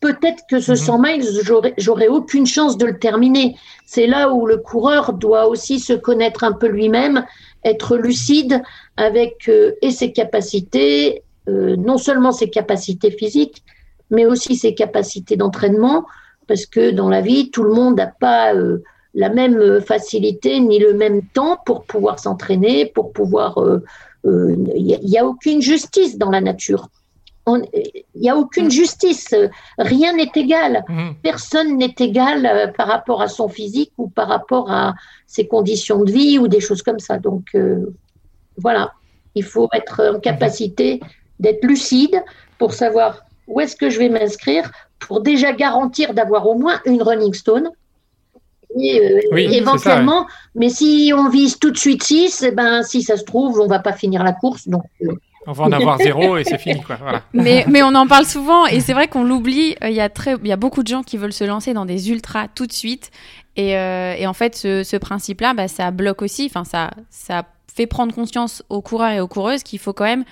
peut-être 0.00 0.42
que 0.50 0.58
ce 0.58 0.74
100 0.74 0.98
mhm. 0.98 1.06
miles, 1.06 1.72
j'aurais 1.78 2.08
aucune 2.08 2.46
chance 2.46 2.76
de 2.76 2.86
le 2.86 2.98
terminer. 2.98 3.54
C'est 3.86 4.08
là 4.08 4.32
où 4.32 4.46
le 4.46 4.56
coureur 4.56 5.12
doit 5.12 5.46
aussi 5.46 5.78
se 5.78 5.92
connaître 5.92 6.42
un 6.42 6.52
peu 6.52 6.66
lui-même, 6.66 7.24
être 7.64 7.96
lucide 7.96 8.64
avec 8.96 9.48
euh, 9.48 9.76
et 9.80 9.92
ses 9.92 10.10
capacités, 10.10 11.22
euh, 11.48 11.76
non 11.76 11.98
seulement 11.98 12.32
ses 12.32 12.50
capacités 12.50 13.12
physiques, 13.12 13.62
mais 14.10 14.26
aussi 14.26 14.56
ses 14.56 14.74
capacités 14.74 15.36
d'entraînement, 15.36 16.04
parce 16.46 16.66
que 16.66 16.90
dans 16.90 17.08
la 17.08 17.20
vie, 17.20 17.50
tout 17.50 17.62
le 17.62 17.72
monde 17.72 17.96
n'a 17.96 18.06
pas 18.06 18.54
euh, 18.54 18.82
la 19.14 19.28
même 19.28 19.80
facilité 19.80 20.60
ni 20.60 20.78
le 20.78 20.94
même 20.94 21.22
temps 21.22 21.58
pour 21.64 21.84
pouvoir 21.84 22.18
s'entraîner, 22.18 22.86
pour 22.86 23.12
pouvoir... 23.12 23.58
Il 24.22 25.00
n'y 25.02 25.18
a, 25.18 25.24
aucune 25.24 25.62
justice 25.62 26.18
dans 26.18 26.30
la 26.30 26.42
nature. 26.42 26.90
Il 27.46 28.20
n'y 28.20 28.30
a 28.30 28.36
aucune 28.36 28.66
mm. 28.66 28.70
justice. 28.70 29.34
Rien 29.78 30.14
n'est 30.14 30.30
égal. 30.34 30.84
Mm. 30.88 31.10
Personne 31.22 31.78
n'est 31.78 31.94
égal 31.98 32.46
euh, 32.46 32.66
par 32.68 32.86
rapport 32.86 33.22
à 33.22 33.28
son 33.28 33.48
physique 33.48 33.92
ou 33.98 34.08
par 34.08 34.28
rapport 34.28 34.70
à 34.70 34.94
ses 35.26 35.46
conditions 35.46 36.04
de 36.04 36.12
vie 36.12 36.38
ou 36.38 36.48
des 36.48 36.60
choses 36.60 36.82
comme 36.82 36.98
ça. 36.98 37.18
Donc, 37.18 37.48
euh, 37.54 37.86
voilà. 38.56 38.92
Il 39.34 39.44
faut 39.44 39.68
être 39.72 40.14
en 40.16 40.20
capacité 40.20 41.00
d'être 41.38 41.64
lucide 41.64 42.22
pour 42.58 42.74
savoir 42.74 43.22
où 43.50 43.60
est-ce 43.60 43.76
que 43.76 43.90
je 43.90 43.98
vais 43.98 44.08
m'inscrire 44.08 44.70
pour 45.00 45.20
déjà 45.20 45.52
garantir 45.52 46.14
d'avoir 46.14 46.46
au 46.46 46.56
moins 46.56 46.80
une 46.86 47.02
running 47.02 47.34
stone. 47.34 47.70
Et, 48.78 49.00
euh, 49.00 49.36
éventuellement, 49.36 50.26
mais 50.54 50.68
si 50.68 51.12
on 51.14 51.28
vise 51.28 51.58
tout 51.58 51.72
de 51.72 51.76
suite 51.76 52.04
6, 52.04 52.44
eh 52.46 52.52
ben, 52.52 52.84
si 52.84 53.02
ça 53.02 53.16
se 53.16 53.24
trouve, 53.24 53.58
on 53.58 53.66
va 53.66 53.80
pas 53.80 53.92
finir 53.92 54.22
la 54.22 54.32
course. 54.32 54.68
Donc, 54.68 54.84
on 55.46 55.52
va 55.52 55.64
en 55.64 55.72
avoir 55.72 55.98
zéro 55.98 56.36
et 56.36 56.44
c'est 56.44 56.58
fini. 56.58 56.80
Quoi. 56.80 56.98
Mais, 57.32 57.64
mais 57.66 57.82
on 57.82 57.94
en 57.94 58.06
parle 58.06 58.26
souvent 58.26 58.66
et 58.66 58.80
c'est 58.80 58.92
vrai 58.92 59.08
qu'on 59.08 59.24
l'oublie. 59.24 59.74
Euh, 59.82 59.88
il 59.88 59.96
y, 59.96 60.00
a 60.00 60.08
très, 60.08 60.36
il 60.36 60.46
y 60.46 60.52
a 60.52 60.56
beaucoup 60.56 60.82
de 60.82 60.88
gens 60.88 61.02
qui 61.02 61.16
veulent 61.16 61.32
se 61.32 61.44
lancer 61.44 61.72
dans 61.72 61.86
des 61.86 62.10
ultras 62.10 62.46
tout 62.54 62.66
de 62.66 62.72
suite. 62.72 63.10
Et, 63.56 63.76
euh, 63.76 64.14
et 64.16 64.26
en 64.26 64.34
fait, 64.34 64.54
ce, 64.54 64.84
ce 64.84 64.96
principe-là, 64.96 65.54
bah, 65.54 65.66
ça 65.66 65.90
bloque 65.90 66.22
aussi. 66.22 66.46
Enfin, 66.46 66.64
ça, 66.64 66.90
ça 67.08 67.44
fait 67.74 67.86
prendre 67.86 68.14
conscience 68.14 68.62
aux 68.68 68.82
coureurs 68.82 69.10
et 69.10 69.20
aux 69.20 69.28
coureuses 69.28 69.62
qu'il 69.62 69.78
faut 69.78 69.94
quand 69.94 70.04
même 70.04 70.24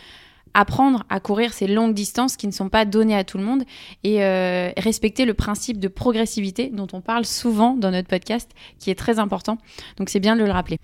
apprendre 0.58 1.04
à 1.08 1.20
courir 1.20 1.52
ces 1.52 1.68
longues 1.68 1.94
distances 1.94 2.36
qui 2.36 2.48
ne 2.48 2.52
sont 2.52 2.68
pas 2.68 2.84
données 2.84 3.14
à 3.14 3.22
tout 3.22 3.38
le 3.38 3.44
monde 3.44 3.62
et 4.02 4.24
euh, 4.24 4.70
respecter 4.76 5.24
le 5.24 5.34
principe 5.34 5.78
de 5.78 5.86
progressivité 5.86 6.70
dont 6.72 6.88
on 6.92 7.00
parle 7.00 7.24
souvent 7.24 7.74
dans 7.74 7.92
notre 7.92 8.08
podcast, 8.08 8.50
qui 8.80 8.90
est 8.90 8.96
très 8.96 9.20
important. 9.20 9.58
Donc 9.98 10.08
c'est 10.10 10.18
bien 10.18 10.34
de 10.34 10.42
le 10.42 10.50
rappeler. 10.50 10.78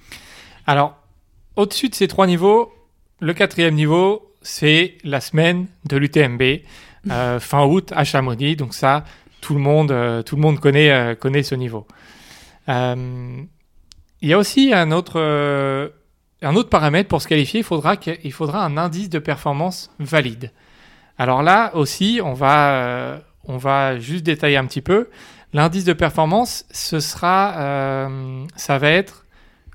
Alors, 0.68 0.96
au-dessus 1.56 1.88
de 1.88 1.94
ces 1.96 2.06
trois 2.06 2.28
niveaux, 2.28 2.72
le 3.18 3.34
quatrième 3.34 3.74
niveau, 3.74 4.32
c'est 4.42 4.98
la 5.02 5.20
semaine 5.20 5.66
de 5.87 5.96
l'UTMB, 5.96 6.42
euh, 7.10 7.40
fin 7.40 7.64
août 7.64 7.92
à 7.96 8.04
Chamonix. 8.04 8.54
Donc 8.54 8.74
ça, 8.74 9.04
tout 9.40 9.54
le 9.54 9.60
monde, 9.60 9.90
euh, 9.90 10.22
tout 10.22 10.37
le 10.37 10.42
monde 10.42 10.60
connaît, 10.60 10.92
euh, 10.92 11.14
connaît 11.16 11.42
ce 11.42 11.56
niveau. 11.56 11.87
il 12.68 13.48
y 14.22 14.32
a 14.32 14.38
aussi 14.38 14.72
un 14.72 14.92
autre, 14.92 15.20
un 16.44 16.57
autre 16.57 16.68
paramètre 16.68 17.09
pour 17.09 17.22
se 17.22 17.28
qualifier. 17.28 17.61
Il 17.61 17.64
faudra, 17.64 17.96
faudra 18.33 18.64
un 18.64 18.76
indice 18.76 19.11
de 19.11 19.18
performance 19.18 19.90
valide. 19.98 20.52
Alors 21.18 21.42
là 21.42 21.74
aussi, 21.74 22.20
on 22.22 22.35
va, 22.35 23.20
on 23.44 23.57
va 23.57 23.98
juste 23.98 24.24
détailler 24.24 24.57
un 24.57 24.66
petit 24.66 24.80
peu. 24.80 25.09
L'indice 25.52 25.85
de 25.85 25.92
performance, 25.92 26.64
ce 26.70 26.98
sera, 26.98 28.09
ça 28.57 28.78
va 28.78 28.90
être 28.90 29.24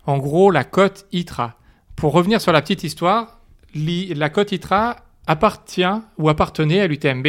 en 0.05 0.17
gros 0.17 0.51
la 0.51 0.63
cote 0.63 1.05
ITRA. 1.11 1.55
Pour 1.95 2.13
revenir 2.13 2.41
sur 2.41 2.51
la 2.51 2.61
petite 2.61 2.83
histoire, 2.83 3.39
la 3.75 4.29
cote 4.29 4.51
ITRA 4.51 4.97
appartient 5.27 6.01
ou 6.17 6.29
appartenait 6.29 6.81
à 6.81 6.87
l'UTMB. 6.87 7.27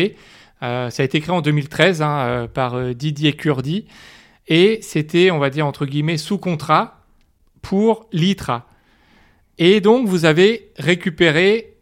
Euh, 0.62 0.90
ça 0.90 1.03
a 1.03 1.05
été 1.05 1.20
créé 1.20 1.35
en 1.35 1.42
2013 1.42 2.03
hein, 2.03 2.18
euh, 2.20 2.46
par 2.46 2.74
euh, 2.74 2.94
Didier 2.94 3.35
Kurdi 3.35 3.87
et 4.46 4.79
c'était, 4.83 5.31
on 5.31 5.38
va 5.38 5.50
dire, 5.50 5.66
entre 5.66 5.87
guillemets, 5.87 6.16
sous 6.16 6.38
contrat 6.38 7.00
pour 7.62 8.07
l'ITRA. 8.12 8.66
Et 9.61 9.81
donc, 9.81 10.09
vous 10.09 10.25
avez 10.25 10.73
récupéré 10.77 11.77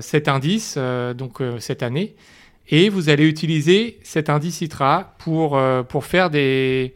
cet 0.00 0.28
indice 0.28 0.78
donc 1.16 1.42
cette 1.58 1.82
année 1.82 2.14
et 2.68 2.88
vous 2.88 3.08
allez 3.08 3.26
utiliser 3.26 3.98
cet 4.02 4.28
indice 4.28 4.60
ITRA 4.60 5.14
pour, 5.18 5.58
pour 5.88 6.04
faire 6.04 6.30
des, 6.30 6.94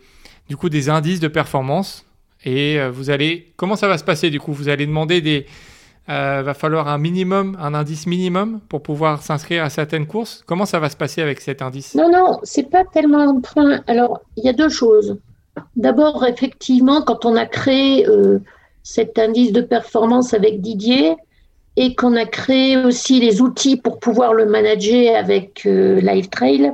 du 0.48 0.56
coup, 0.56 0.68
des 0.68 0.88
indices 0.88 1.20
de 1.20 1.28
performance 1.28 2.04
et 2.44 2.80
euh, 2.80 2.90
vous 2.90 3.10
allez, 3.10 3.52
comment 3.56 3.76
ça 3.76 3.88
va 3.88 3.98
se 3.98 4.04
passer 4.04 4.30
du 4.30 4.40
coup? 4.40 4.52
Vous 4.52 4.68
allez 4.68 4.86
demander 4.86 5.20
des, 5.20 5.46
euh, 6.08 6.42
va 6.42 6.54
falloir 6.54 6.88
un 6.88 6.98
minimum, 6.98 7.56
un 7.60 7.74
indice 7.74 8.06
minimum 8.06 8.60
pour 8.68 8.82
pouvoir 8.82 9.22
s'inscrire 9.22 9.64
à 9.64 9.70
certaines 9.70 10.06
courses. 10.06 10.42
Comment 10.46 10.66
ça 10.66 10.80
va 10.80 10.88
se 10.88 10.96
passer 10.96 11.20
avec 11.20 11.40
cet 11.40 11.60
indice? 11.62 11.94
Non, 11.94 12.10
non, 12.10 12.40
c'est 12.42 12.70
pas 12.70 12.84
tellement 12.84 13.20
un 13.20 13.40
point. 13.40 13.82
Alors, 13.86 14.22
il 14.36 14.44
y 14.44 14.48
a 14.48 14.52
deux 14.52 14.70
choses. 14.70 15.18
D'abord, 15.76 16.24
effectivement, 16.26 17.02
quand 17.02 17.24
on 17.26 17.36
a 17.36 17.44
créé 17.44 18.08
euh, 18.08 18.38
cet 18.82 19.18
indice 19.18 19.52
de 19.52 19.60
performance 19.60 20.34
avec 20.34 20.60
Didier 20.60 21.16
et 21.76 21.94
qu'on 21.94 22.16
a 22.16 22.24
créé 22.24 22.76
aussi 22.76 23.20
les 23.20 23.40
outils 23.40 23.76
pour 23.76 24.00
pouvoir 24.00 24.34
le 24.34 24.46
manager 24.46 25.16
avec 25.16 25.64
Live 25.64 26.28
Trail, 26.28 26.72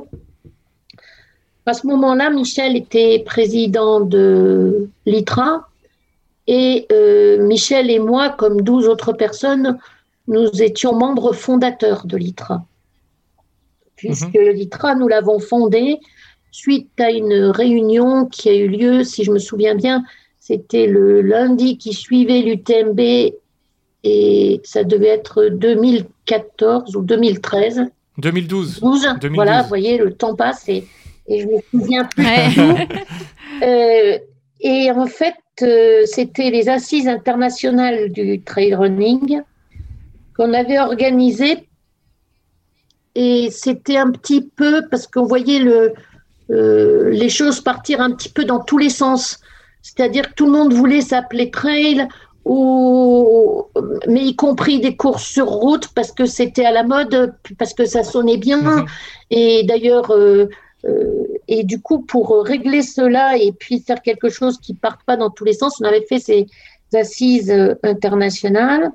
à 1.67 1.73
ce 1.73 1.85
moment-là, 1.87 2.29
Michel 2.29 2.77
était 2.77 3.19
président 3.25 3.99
de 3.99 4.89
l'ITRA 5.05 5.67
et 6.47 6.87
euh, 6.93 7.45
Michel 7.45 7.91
et 7.91 7.99
moi, 7.99 8.29
comme 8.29 8.61
12 8.61 8.87
autres 8.87 9.11
personnes, 9.11 9.77
nous 10.27 10.47
étions 10.61 10.95
membres 10.95 11.33
fondateurs 11.33 12.05
de 12.05 12.15
l'ITRA. 12.15 12.65
Puisque 13.97 14.33
mhm. 14.33 14.51
l'ITRA, 14.53 14.95
nous 14.95 15.09
l'avons 15.09 15.39
fondé 15.39 15.99
suite 16.51 16.89
à 17.01 17.11
une 17.11 17.51
réunion 17.51 18.25
qui 18.25 18.47
a 18.49 18.53
eu 18.53 18.69
lieu, 18.69 19.03
si 19.03 19.25
je 19.25 19.31
me 19.31 19.39
souviens 19.39 19.75
bien, 19.75 20.03
c'était 20.47 20.87
le 20.87 21.21
lundi 21.21 21.77
qui 21.77 21.93
suivait 21.93 22.41
l'UTMB 22.41 22.99
et 24.03 24.61
ça 24.63 24.83
devait 24.83 25.07
être 25.07 25.45
2014 25.45 26.95
ou 26.95 27.01
2013. 27.01 27.81
2012. 28.17 28.79
12. 28.79 29.07
Voilà, 29.33 29.63
vous 29.63 29.67
voyez, 29.67 29.97
le 29.97 30.13
temps 30.13 30.35
passe 30.35 30.69
et 30.69 30.87
et 31.27 31.41
je 31.41 31.47
me 31.47 31.59
souviens 31.71 32.05
plus 32.05 32.25
euh, 33.63 34.17
et 34.61 34.91
en 34.91 35.05
fait, 35.05 35.35
euh, 35.61 36.03
c'était 36.05 36.49
les 36.49 36.69
assises 36.69 37.07
internationales 37.07 38.11
du 38.11 38.41
trail 38.41 38.73
running 38.73 39.41
qu'on 40.35 40.53
avait 40.53 40.79
organisées. 40.79 41.67
Et 43.15 43.49
c'était 43.51 43.97
un 43.97 44.11
petit 44.11 44.41
peu 44.41 44.83
parce 44.89 45.07
qu'on 45.07 45.25
voyait 45.25 45.59
le, 45.59 45.93
euh, 46.51 47.09
les 47.09 47.29
choses 47.29 47.61
partir 47.61 47.99
un 47.99 48.11
petit 48.11 48.29
peu 48.29 48.45
dans 48.45 48.59
tous 48.59 48.77
les 48.77 48.89
sens. 48.89 49.39
C'est-à-dire 49.95 50.29
que 50.29 50.33
tout 50.33 50.45
le 50.45 50.51
monde 50.51 50.73
voulait 50.73 51.01
s'appeler 51.01 51.49
trail, 51.49 52.07
ou, 52.43 53.65
mais 54.07 54.25
y 54.25 54.35
compris 54.35 54.79
des 54.79 54.95
courses 54.95 55.25
sur 55.25 55.47
route 55.47 55.87
parce 55.95 56.11
que 56.11 56.25
c'était 56.25 56.65
à 56.65 56.71
la 56.71 56.83
mode, 56.83 57.33
parce 57.57 57.73
que 57.73 57.85
ça 57.85 58.03
sonnait 58.03 58.37
bien. 58.37 58.61
Mhm. 58.61 58.85
Et 59.31 59.63
d'ailleurs, 59.63 60.11
euh, 60.11 60.47
et 61.47 61.63
du 61.63 61.81
coup, 61.81 61.99
pour 61.99 62.43
régler 62.43 62.81
cela 62.81 63.37
et 63.37 63.53
puis 63.53 63.79
faire 63.79 64.01
quelque 64.01 64.29
chose 64.29 64.57
qui 64.59 64.73
ne 64.73 64.77
parte 64.77 65.01
pas 65.05 65.15
dans 65.15 65.29
tous 65.29 65.45
les 65.45 65.53
sens, 65.53 65.79
on 65.81 65.85
avait 65.85 66.05
fait 66.07 66.19
ces 66.19 66.47
assises 66.93 67.51
euh, 67.51 67.75
internationales. 67.83 68.91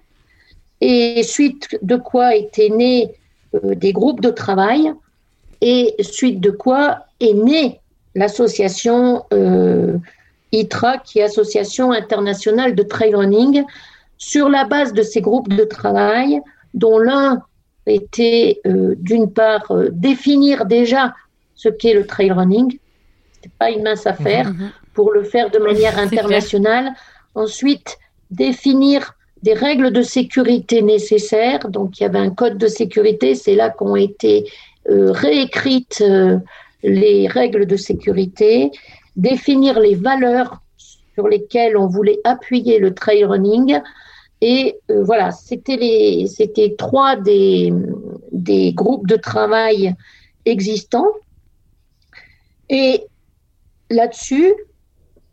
Et 0.83 1.23
suite 1.23 1.79
de 1.81 1.97
quoi 1.97 2.35
étaient 2.35 2.71
nés 2.71 3.15
euh, 3.55 3.75
des 3.75 3.93
groupes 3.93 4.21
de 4.21 4.31
travail 4.31 4.93
et 5.63 5.95
suite 6.01 6.41
de 6.41 6.51
quoi 6.51 7.07
est 7.21 7.35
née 7.35 7.81
l'association 8.15 9.25
ITRA, 10.53 10.99
qui 10.99 11.19
est 11.19 11.25
Association 11.25 11.93
internationale 11.93 12.75
de 12.75 12.83
trail 12.83 13.15
running, 13.15 13.65
sur 14.19 14.49
la 14.49 14.65
base 14.65 14.93
de 14.93 15.03
ces 15.03 15.21
groupes 15.21 15.49
de 15.49 15.65
travail, 15.65 16.41
dont 16.75 16.99
l'un 16.99 17.43
était 17.87 18.61
d'une 18.65 19.33
part 19.33 19.73
définir 19.91 20.67
déjà 20.67 21.15
ce 21.55 21.69
qu'est 21.69 21.95
le 21.95 22.07
trail 22.07 22.31
running. 22.31 22.79
Ce 23.43 23.49
pas 23.59 23.71
une 23.71 23.83
mince 23.83 24.07
affaire 24.07 24.53
mhm, 24.53 24.61
mhm. 24.61 24.71
pour 24.95 25.13
le 25.13 25.25
faire 25.25 25.51
de 25.51 25.59
manière 25.59 25.99
internationale. 25.99 26.93
Ensuite, 27.35 27.99
définir 28.31 29.15
des 29.43 29.55
règles 29.55 29.91
de 29.91 30.03
sécurité 30.03 30.83
nécessaires. 30.83 31.69
Donc, 31.69 31.99
il 31.99 32.05
y 32.05 32.07
avait 32.07 32.19
un 32.19 32.31
code 32.31 32.59
de 32.59 32.69
sécurité. 32.69 33.35
C'est 33.35 33.55
là 33.55 33.71
qu'ont 33.71 33.97
été 33.97 34.45
euh, 34.91 35.13
réécrites 35.13 36.03
euh, 36.07 36.39
les 36.83 37.27
règles 37.29 37.67
de 37.67 37.77
sécurité. 37.77 38.71
Définir 39.17 39.79
les 39.81 39.95
valeurs 39.95 40.63
sur 41.15 41.29
lesquelles 41.29 41.77
on 41.77 41.87
voulait 41.87 42.21
appuyer 42.25 42.79
le 42.79 42.95
trail 42.95 43.25
running. 43.25 43.81
Et 44.41 44.77
euh, 44.91 45.05
voilà, 45.05 45.31
c'était 45.31 46.27
trois 46.79 47.17
des, 47.17 47.73
des 48.33 48.73
groupes 48.73 49.07
de 49.07 49.17
travail 49.17 49.95
existants 50.45 51.13
et 52.73 53.07
là-dessus, 53.91 54.55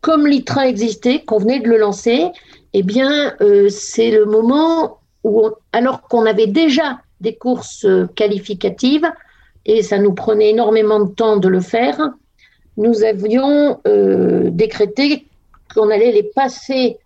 comme 0.01 0.27
l'ITRA 0.27 0.67
existait, 0.67 1.23
qu'on 1.23 1.39
venait 1.39 1.61
de 1.61 1.69
le 1.69 1.77
lancer, 1.77 2.27
eh 2.73 2.83
bien, 2.83 3.33
euh, 3.39 3.69
c'est 3.69 4.11
le 4.11 4.25
moment 4.25 4.99
où, 5.23 5.49
alors 5.71 6.01
qu'on 6.01 6.25
avait 6.25 6.47
déjà 6.47 6.99
des 7.21 7.35
courses 7.35 7.85
euh, 7.85 8.07
qualificatives, 8.15 9.09
et 9.65 9.81
ça 9.83 9.97
nous 9.99 10.13
prenait 10.13 10.49
énormément 10.49 10.99
de 10.99 11.09
temps 11.09 11.37
de 11.37 11.47
le 11.47 11.61
faire, 11.61 12.09
nous 12.79 13.03
avions 13.03 13.81
euh, 13.87 14.49
décrété 14.51 15.25
qu'on 15.75 15.89
allait 15.89 16.13
les 16.13 16.23
passer, 16.23 16.97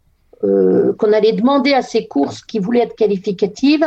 euh, 0.44 0.94
qu'on 0.94 1.12
allait 1.12 1.34
demander 1.34 1.74
à 1.74 1.82
ces 1.82 2.08
courses 2.08 2.44
qui 2.44 2.60
voulaient 2.60 2.84
être 2.84 2.96
qualificatives 2.96 3.86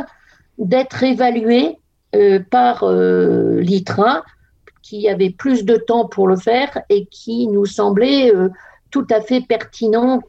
d'être 0.58 1.02
évaluées 1.04 1.78
euh, 2.16 2.40
par 2.50 2.84
l'ITRA, 2.84 4.24
qui 4.82 5.08
avait 5.08 5.30
plus 5.30 5.64
de 5.64 5.76
temps 5.76 6.06
pour 6.06 6.26
le 6.26 6.36
faire 6.36 6.76
et 6.90 7.06
qui 7.06 7.46
nous 7.46 7.66
semblait 7.66 8.32
tout 8.90 9.06
à 9.10 9.20
fait 9.20 9.40
pertinent. 9.40 10.20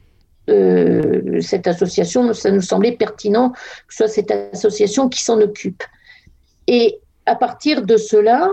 cette 0.47 1.67
association, 1.67 2.33
ça 2.33 2.51
nous 2.51 2.61
semblait 2.61 2.93
pertinent 2.93 3.49
que 3.51 3.93
ce 3.93 3.97
soit 3.97 4.07
cette 4.07 4.31
association 4.53 5.09
qui 5.09 5.23
s'en 5.23 5.41
occupe. 5.41 5.83
Et 6.67 6.99
à 7.25 7.35
partir 7.35 7.81
de 7.81 7.97
cela, 7.97 8.51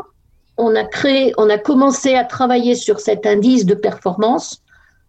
on 0.57 0.75
a 0.75 0.85
créé, 0.85 1.33
on 1.37 1.51
a 1.51 1.59
commencé 1.59 2.15
à 2.15 2.25
travailler 2.25 2.75
sur 2.75 3.01
cet 3.01 3.27
indice 3.27 3.67
de 3.67 3.75
performance 3.75 4.63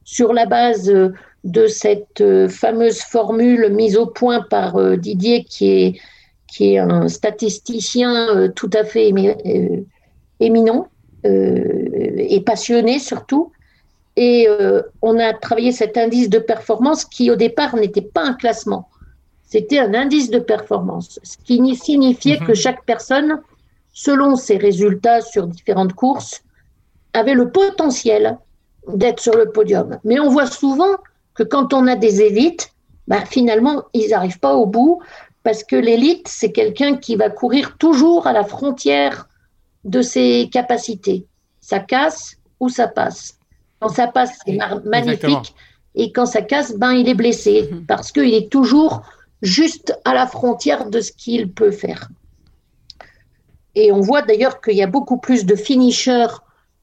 sur 0.04 0.34
la 0.34 0.46
base 0.46 0.90
euh, 0.90 1.14
de 1.44 1.68
cette 1.68 2.22
euh, 2.22 2.48
fameuse 2.48 3.02
formule 3.02 3.70
mise 3.72 3.98
au 3.98 4.08
point 4.08 4.42
par 4.42 4.78
euh, 4.78 4.96
Didier, 4.96 5.44
qui 5.44 5.70
est, 5.70 6.00
qui 6.48 6.74
est 6.74 6.80
un 6.80 7.08
statisticien 7.08 8.50
tout 8.56 8.70
à 8.74 8.84
fait 8.84 9.12
éminent 10.40 10.88
et 11.24 12.42
passionné 12.46 13.00
surtout. 13.00 13.52
Et 14.16 14.48
on 15.02 15.20
a 15.20 15.34
travaillé 15.34 15.74
cet 15.74 15.98
indice 15.98 16.30
de 16.30 16.40
performance 16.40 17.04
qui, 17.04 17.30
au 17.30 17.36
départ, 17.36 17.76
n'était 17.76 18.00
pas 18.00 18.24
un 18.24 18.34
classement. 18.34 18.88
C'était 19.46 19.80
un 19.80 19.94
indice 19.94 20.30
de 20.30 20.40
performance, 20.40 21.20
ce 21.24 21.36
qui 21.44 21.76
signifiait 21.76 22.40
mhm. 22.40 22.48
que 22.48 22.54
chaque 22.54 22.86
personne 22.86 23.42
selon 23.96 24.36
ses 24.36 24.58
résultats 24.58 25.22
sur 25.22 25.48
différentes 25.48 25.94
courses, 25.94 26.44
avait 27.14 27.34
le 27.34 27.50
potentiel 27.50 28.38
d'être 28.94 29.22
sur 29.22 29.36
le 29.36 29.50
podium. 29.50 29.98
Mais 30.04 30.20
on 30.20 30.30
voit 30.30 30.46
souvent 30.46 30.98
que 31.34 31.44
quand 31.44 31.74
on 31.74 31.88
a 31.88 31.96
des 31.96 32.22
élites, 32.22 32.72
bah, 33.08 33.26
finalement, 33.26 33.84
ils 33.94 34.10
n'arrivent 34.10 34.40
pas 34.40 34.54
au 34.54 34.66
bout 34.66 35.02
parce 35.44 35.64
que 35.64 35.78
l'élite, 35.78 36.28
c'est 36.28 36.52
quelqu'un 36.52 36.98
qui 36.98 37.16
va 37.16 37.30
courir 37.30 37.78
toujours 37.78 38.28
à 38.28 38.34
la 38.34 38.44
frontière 38.44 39.30
de 39.86 40.02
ses 40.02 40.50
capacités. 40.52 41.26
Ça 41.62 41.80
casse 41.80 42.36
ou 42.60 42.68
ça 42.68 42.88
passe. 42.88 43.38
Quand 43.80 43.90
ça 43.90 44.08
passe, 44.08 44.38
c'est 44.46 44.58
magnifique. 44.84 45.56
Et 45.96 46.12
quand 46.12 46.26
ça 46.26 46.42
casse, 46.42 46.76
ben, 46.76 46.92
il 46.92 47.08
est 47.08 47.14
blessé 47.16 47.70
mhm. 47.72 47.86
parce 47.86 48.12
qu'il 48.12 48.34
est 48.34 48.52
toujours 48.52 49.04
juste 49.42 49.98
à 50.04 50.14
la 50.14 50.28
frontière 50.28 50.90
de 50.90 51.00
ce 51.00 51.14
qu'il 51.14 51.50
peut 51.50 51.72
faire. 51.72 52.10
Et 53.76 53.92
on 53.92 54.00
voit 54.00 54.22
d'ailleurs 54.22 54.62
qu'il 54.62 54.76
y 54.76 54.84
a 54.84 54.88
beaucoup 54.88 55.18
plus 55.18 55.46
de 55.46 55.56
finishers, 55.56 56.28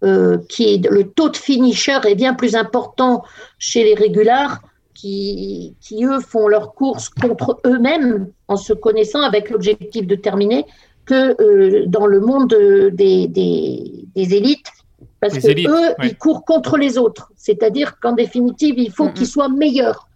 euh, 0.05 0.39
qui 0.49 0.79
le 0.79 1.05
taux 1.05 1.29
de 1.29 1.37
finishers 1.37 2.01
est 2.07 2.15
bien 2.15 2.35
plus 2.35 2.55
important 2.55 3.25
chez 3.59 3.85
les 3.85 3.95
régulars 3.95 4.61
qui, 4.95 5.75
qui 5.81 6.05
eux 6.05 6.21
font 6.21 6.49
leurs 6.49 6.75
courses 6.75 7.09
contre 7.09 7.61
eux-mêmes 7.67 8.29
en 8.49 8.57
se 8.57 8.73
connaissant 8.73 9.23
avec 9.23 9.51
l'objectif 9.51 10.07
de 10.07 10.15
terminer 10.15 10.67
que 11.05 11.41
euh, 11.43 11.87
dans 11.87 12.07
le 12.07 12.21
monde 12.21 12.55
des, 12.93 13.27
des, 13.27 14.35
élites. 14.35 14.71
Parce 15.21 15.39
que 15.39 15.69
eux, 15.69 15.95
ils 16.03 16.17
courent 16.17 16.45
contre 16.45 16.77
les 16.77 16.99
autres. 16.99 17.33
C'est-à-dire 17.37 17.99
qu'en 18.01 18.13
définitive, 18.13 18.75
il 18.79 18.91
faut 18.91 19.09
qu'ils 19.09 19.27
soient 19.27 19.49
meilleurs. 19.49 20.09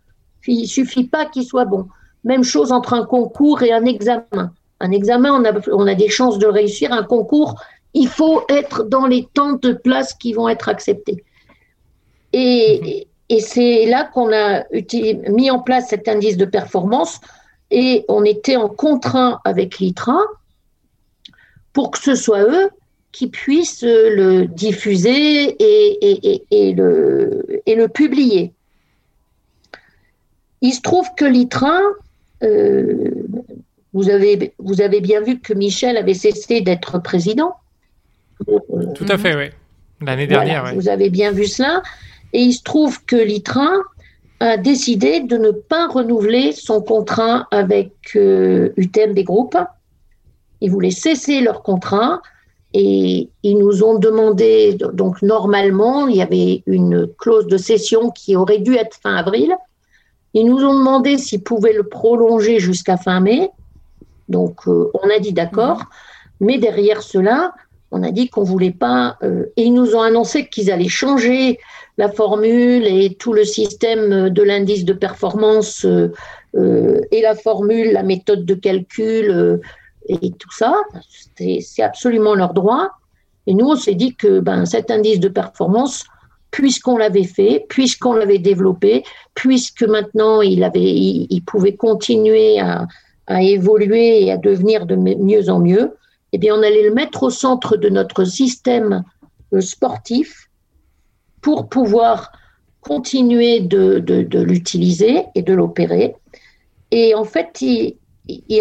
Il 0.46 0.66
suffit 0.66 1.04
pas 1.04 1.26
qu'ils 1.26 1.44
soient 1.44 1.64
bons. 1.64 1.88
Même 2.24 2.44
chose 2.44 2.72
entre 2.72 2.94
un 2.94 3.04
concours 3.04 3.62
et 3.62 3.72
un 3.72 3.84
examen. 3.84 4.52
Un 4.80 4.90
examen, 4.90 5.32
on 5.32 5.44
a, 5.44 5.52
on 5.72 5.86
a 5.86 5.94
des 5.94 6.08
chances 6.08 6.38
de 6.38 6.46
réussir. 6.46 6.92
Un 6.92 7.02
concours, 7.02 7.60
il 7.94 8.08
faut 8.08 8.42
être 8.48 8.84
dans 8.84 9.06
les 9.06 9.26
temps 9.32 9.54
de 9.54 9.72
place 9.72 10.14
qui 10.14 10.32
vont 10.32 10.48
être 10.48 10.68
acceptés. 10.68 11.24
Et, 12.32 13.08
et 13.28 13.40
c'est 13.40 13.86
là 13.86 14.04
qu'on 14.04 14.32
a 14.32 14.64
mis 15.30 15.50
en 15.50 15.60
place 15.60 15.88
cet 15.88 16.08
indice 16.08 16.36
de 16.36 16.44
performance 16.44 17.20
et 17.70 18.04
on 18.08 18.24
était 18.24 18.56
en 18.56 18.68
contraint 18.68 19.40
avec 19.44 19.78
l'ITRA 19.78 20.18
pour 21.72 21.90
que 21.90 21.98
ce 21.98 22.14
soit 22.14 22.42
eux 22.42 22.70
qui 23.12 23.28
puissent 23.28 23.82
le 23.82 24.44
diffuser 24.46 25.56
et, 25.58 25.98
et, 26.02 26.44
et, 26.50 26.74
le, 26.74 27.62
et 27.64 27.74
le 27.74 27.88
publier. 27.88 28.52
Il 30.60 30.72
se 30.72 30.82
trouve 30.82 31.08
que 31.16 31.24
l'ITRA 31.24 31.80
euh, 32.42 33.10
vous 33.96 34.10
avez, 34.10 34.52
vous 34.58 34.82
avez 34.82 35.00
bien 35.00 35.22
vu 35.22 35.40
que 35.40 35.54
Michel 35.54 35.96
avait 35.96 36.12
cessé 36.12 36.60
d'être 36.60 36.98
président. 36.98 37.54
Tout 38.46 39.06
à 39.08 39.16
fait, 39.16 39.34
oui. 39.34 39.46
L'année 40.02 40.26
dernière, 40.26 40.74
Vous 40.74 40.90
avez 40.90 41.08
bien 41.08 41.32
vu 41.32 41.46
cela. 41.46 41.82
Et 42.34 42.40
il 42.40 42.52
se 42.52 42.62
trouve 42.62 43.02
que 43.06 43.16
l'ITRA 43.16 43.70
a 44.40 44.58
décidé 44.58 45.20
de 45.20 45.38
ne 45.38 45.50
pas 45.50 45.88
renouveler 45.88 46.52
son 46.52 46.82
contrat 46.82 47.48
avec 47.50 47.90
euh, 48.16 48.74
UTMB 48.76 49.18
Group. 49.20 49.56
Ils 50.60 50.70
voulaient 50.70 50.90
cesser 50.90 51.40
leur 51.40 51.62
contrat 51.62 52.20
et 52.74 53.30
ils 53.42 53.56
nous 53.56 53.82
ont 53.82 53.98
demandé, 53.98 54.76
donc 54.92 55.22
normalement, 55.22 56.06
il 56.06 56.16
y 56.16 56.22
avait 56.22 56.62
une 56.66 57.06
clause 57.16 57.46
de 57.46 57.56
cession 57.56 58.10
qui 58.10 58.36
aurait 58.36 58.58
dû 58.58 58.74
être 58.74 58.98
fin 59.02 59.16
avril. 59.16 59.56
Ils 60.34 60.44
nous 60.44 60.62
ont 60.62 60.78
demandé 60.78 61.16
s'ils 61.16 61.42
pouvaient 61.42 61.72
le 61.72 61.84
prolonger 61.84 62.58
jusqu'à 62.60 62.98
fin 62.98 63.20
mai. 63.20 63.50
Donc, 64.28 64.66
euh, 64.66 64.90
on 64.94 65.08
a 65.08 65.18
dit 65.18 65.32
d'accord, 65.32 65.84
mais 66.40 66.58
derrière 66.58 67.02
cela, 67.02 67.54
on 67.90 68.02
a 68.02 68.10
dit 68.10 68.28
qu'on 68.28 68.42
voulait 68.42 68.72
pas. 68.72 69.16
Euh, 69.22 69.46
et 69.56 69.64
ils 69.64 69.74
nous 69.74 69.94
ont 69.94 70.02
annoncé 70.02 70.48
qu'ils 70.48 70.70
allaient 70.70 70.88
changer 70.88 71.58
la 71.98 72.10
formule 72.10 72.86
et 72.86 73.14
tout 73.14 73.32
le 73.32 73.44
système 73.44 74.28
de 74.28 74.42
l'indice 74.42 74.84
de 74.84 74.92
performance 74.92 75.86
euh, 75.86 76.10
et 77.10 77.22
la 77.22 77.34
formule, 77.34 77.92
la 77.92 78.02
méthode 78.02 78.44
de 78.44 78.54
calcul 78.54 79.60
et 80.08 80.30
tout 80.32 80.52
ça. 80.52 80.74
C'est 81.36 81.82
absolument 81.82 82.34
leur 82.34 82.52
droit. 82.52 82.90
Et 83.46 83.54
nous, 83.54 83.66
on 83.66 83.76
s'est 83.76 83.94
dit 83.94 84.14
que 84.14 84.40
ben, 84.40 84.66
cet 84.66 84.90
indice 84.90 85.20
de 85.20 85.28
performance, 85.28 86.04
puisqu'on 86.50 86.96
l'avait 86.96 87.24
fait, 87.24 87.64
puisqu'on 87.68 88.14
l'avait 88.14 88.38
développé, 88.38 89.04
puisque 89.34 89.84
maintenant 89.84 90.42
il, 90.42 90.64
avait, 90.64 90.82
il 90.82 91.42
pouvait 91.46 91.76
continuer 91.76 92.58
à, 92.58 92.86
à 93.26 93.42
évoluer 93.42 94.24
et 94.24 94.32
à 94.32 94.36
devenir 94.36 94.86
de 94.86 94.96
mieux 94.96 95.48
en 95.48 95.58
mieux, 95.58 95.96
eh 96.32 96.38
bien, 96.38 96.54
on 96.54 96.62
allait 96.62 96.88
le 96.88 96.94
mettre 96.94 97.24
au 97.24 97.30
centre 97.30 97.76
de 97.76 97.88
notre 97.88 98.24
système 98.24 99.04
euh, 99.52 99.60
sportif 99.60 100.48
pour 101.40 101.68
pouvoir 101.68 102.32
continuer 102.80 103.60
de, 103.60 104.02
l'utiliser 104.42 105.24
et 105.34 105.42
de 105.42 105.54
l'opérer. 105.54 106.14
Et 106.90 107.14
en 107.14 107.24
fait, 107.24 107.60
il, 107.60 107.96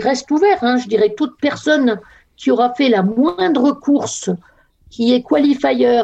reste 0.02 0.32
ouvert. 0.32 0.64
Hein, 0.64 0.78
je 0.78 0.88
dirais 0.88 1.14
toute 1.16 1.38
personne 1.40 2.00
qui 2.38 2.52
aura 2.52 2.74
fait 2.74 2.90
la 2.90 3.04
moindre 3.04 3.72
course, 3.72 4.30
qui 4.90 5.14
est 5.14 5.24
qualifier, 5.24 6.04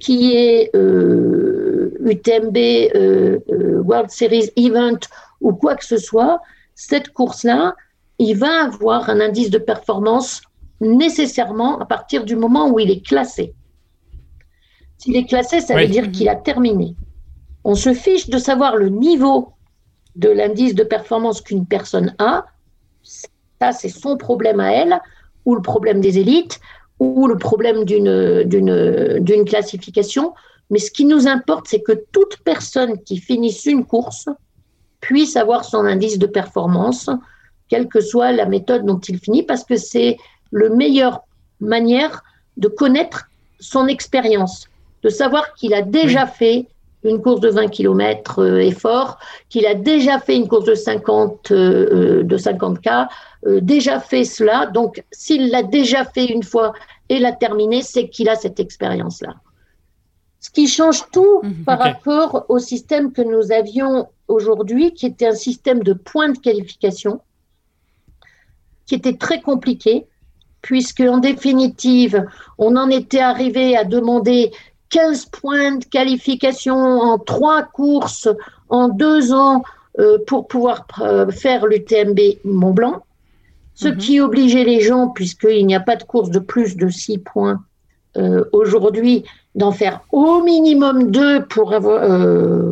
qui 0.00 0.36
est 0.36 0.70
UTMB, 2.04 2.56
euh, 2.56 3.38
euh, 3.50 3.82
World 3.82 4.10
Series 4.10 4.50
Event 4.56 5.00
ou 5.40 5.52
quoi 5.54 5.74
que 5.74 5.84
ce 5.84 5.96
soit, 5.96 6.40
cette 6.74 7.10
course-là, 7.10 7.74
il 8.18 8.36
va 8.36 8.64
avoir 8.64 9.08
un 9.10 9.20
indice 9.20 9.50
de 9.50 9.58
performance 9.58 10.42
nécessairement 10.80 11.78
à 11.78 11.86
partir 11.86 12.24
du 12.24 12.36
moment 12.36 12.70
où 12.70 12.78
il 12.78 12.90
est 12.90 13.04
classé. 13.04 13.54
S'il 14.98 15.16
est 15.16 15.26
classé, 15.26 15.60
ça 15.60 15.76
veut 15.76 15.86
dire 15.86 16.10
qu'il 16.10 16.28
a 16.28 16.36
terminé. 16.36 16.94
On 17.64 17.74
se 17.74 17.94
fiche 17.94 18.28
de 18.28 18.38
savoir 18.38 18.76
le 18.76 18.88
niveau 18.88 19.52
de 20.16 20.28
l'indice 20.28 20.74
de 20.74 20.84
performance 20.84 21.40
qu'une 21.40 21.66
personne 21.66 22.14
a. 22.18 22.44
Ça, 23.02 23.72
c'est 23.72 23.88
son 23.88 24.16
problème 24.16 24.60
à 24.60 24.72
elle, 24.72 25.00
ou 25.44 25.54
le 25.54 25.62
problème 25.62 26.00
des 26.00 26.18
élites, 26.18 26.60
ou 27.00 27.26
le 27.26 27.36
problème 27.36 27.84
d'une 27.84 29.44
classification. 29.44 30.34
Mais 30.70 30.78
ce 30.78 30.90
qui 30.90 31.04
nous 31.04 31.26
importe, 31.26 31.66
c'est 31.68 31.82
que 31.82 32.04
toute 32.12 32.38
personne 32.44 33.02
qui 33.02 33.18
finisse 33.18 33.64
une 33.66 33.84
course 33.84 34.28
puisse 35.00 35.36
avoir 35.36 35.64
son 35.64 35.84
indice 35.84 36.18
de 36.18 36.26
performance 36.26 37.10
quelle 37.68 37.88
que 37.88 38.00
soit 38.00 38.32
la 38.32 38.46
méthode 38.46 38.84
dont 38.84 38.98
il 39.00 39.18
finit, 39.18 39.42
parce 39.42 39.64
que 39.64 39.76
c'est 39.76 40.16
le 40.50 40.70
meilleure 40.70 41.20
manière 41.60 42.22
de 42.56 42.68
connaître 42.68 43.26
son 43.58 43.86
expérience, 43.86 44.68
de 45.02 45.08
savoir 45.08 45.54
qu'il 45.54 45.74
a 45.74 45.82
déjà 45.82 46.26
fait 46.26 46.66
une 47.04 47.20
course 47.20 47.40
de 47.40 47.50
20 47.50 47.68
km 47.68 48.40
euh, 48.40 48.58
effort, 48.58 49.18
qu'il 49.48 49.66
a 49.66 49.74
déjà 49.74 50.18
fait 50.18 50.36
une 50.36 50.48
course 50.48 50.64
de 50.64 50.74
50 50.74 51.50
euh, 51.50 51.54
euh, 51.54 52.22
de 52.22 52.38
50K, 52.38 53.08
déjà 53.60 54.00
fait 54.00 54.24
cela. 54.24 54.66
Donc, 54.66 55.04
s'il 55.12 55.50
l'a 55.50 55.62
déjà 55.62 56.04
fait 56.06 56.24
une 56.24 56.42
fois 56.42 56.72
et 57.10 57.18
l'a 57.18 57.32
terminé, 57.32 57.82
c'est 57.82 58.08
qu'il 58.08 58.30
a 58.30 58.36
cette 58.36 58.58
expérience-là. 58.58 59.34
Ce 60.40 60.50
qui 60.50 60.66
change 60.66 61.04
tout 61.12 61.40
mhm. 61.42 61.64
par 61.64 61.78
rapport 61.78 62.46
au 62.48 62.58
système 62.58 63.12
que 63.12 63.22
nous 63.22 63.52
avions 63.52 64.08
aujourd'hui, 64.28 64.94
qui 64.94 65.06
était 65.06 65.26
un 65.26 65.34
système 65.34 65.82
de 65.82 65.92
points 65.92 66.30
de 66.30 66.38
qualification 66.38 67.20
qui 68.86 68.94
était 68.94 69.16
très 69.16 69.40
compliqué 69.40 70.06
puisque 70.64 71.00
en 71.00 71.18
définitive, 71.18 72.24
on 72.56 72.76
en 72.76 72.88
était 72.88 73.20
arrivé 73.20 73.76
à 73.76 73.84
demander 73.84 74.50
15 74.88 75.26
points 75.26 75.76
de 75.76 75.84
qualification 75.84 76.74
en 76.74 77.18
trois 77.18 77.64
courses 77.64 78.28
en 78.70 78.88
deux 78.88 79.32
ans 79.32 79.62
euh, 79.98 80.18
pour 80.26 80.48
pouvoir 80.48 80.86
euh, 81.00 81.30
faire 81.30 81.66
l'UTMB 81.66 82.18
Mont 82.44 82.72
Blanc, 82.72 83.04
ce 83.74 83.88
mhm. 83.88 83.96
qui 83.98 84.20
obligeait 84.20 84.64
les 84.64 84.80
gens, 84.80 85.08
puisqu'il 85.08 85.66
n'y 85.66 85.74
a 85.74 85.80
pas 85.80 85.96
de 85.96 86.02
course 86.02 86.30
de 86.30 86.38
plus 86.38 86.76
de 86.76 86.88
6 86.88 87.18
points 87.18 87.62
euh, 88.16 88.44
aujourd'hui, 88.52 89.24
d'en 89.54 89.70
faire 89.70 90.00
au 90.12 90.42
minimum 90.42 91.10
deux 91.10 91.44
pour 91.44 91.74
avoir. 91.74 92.08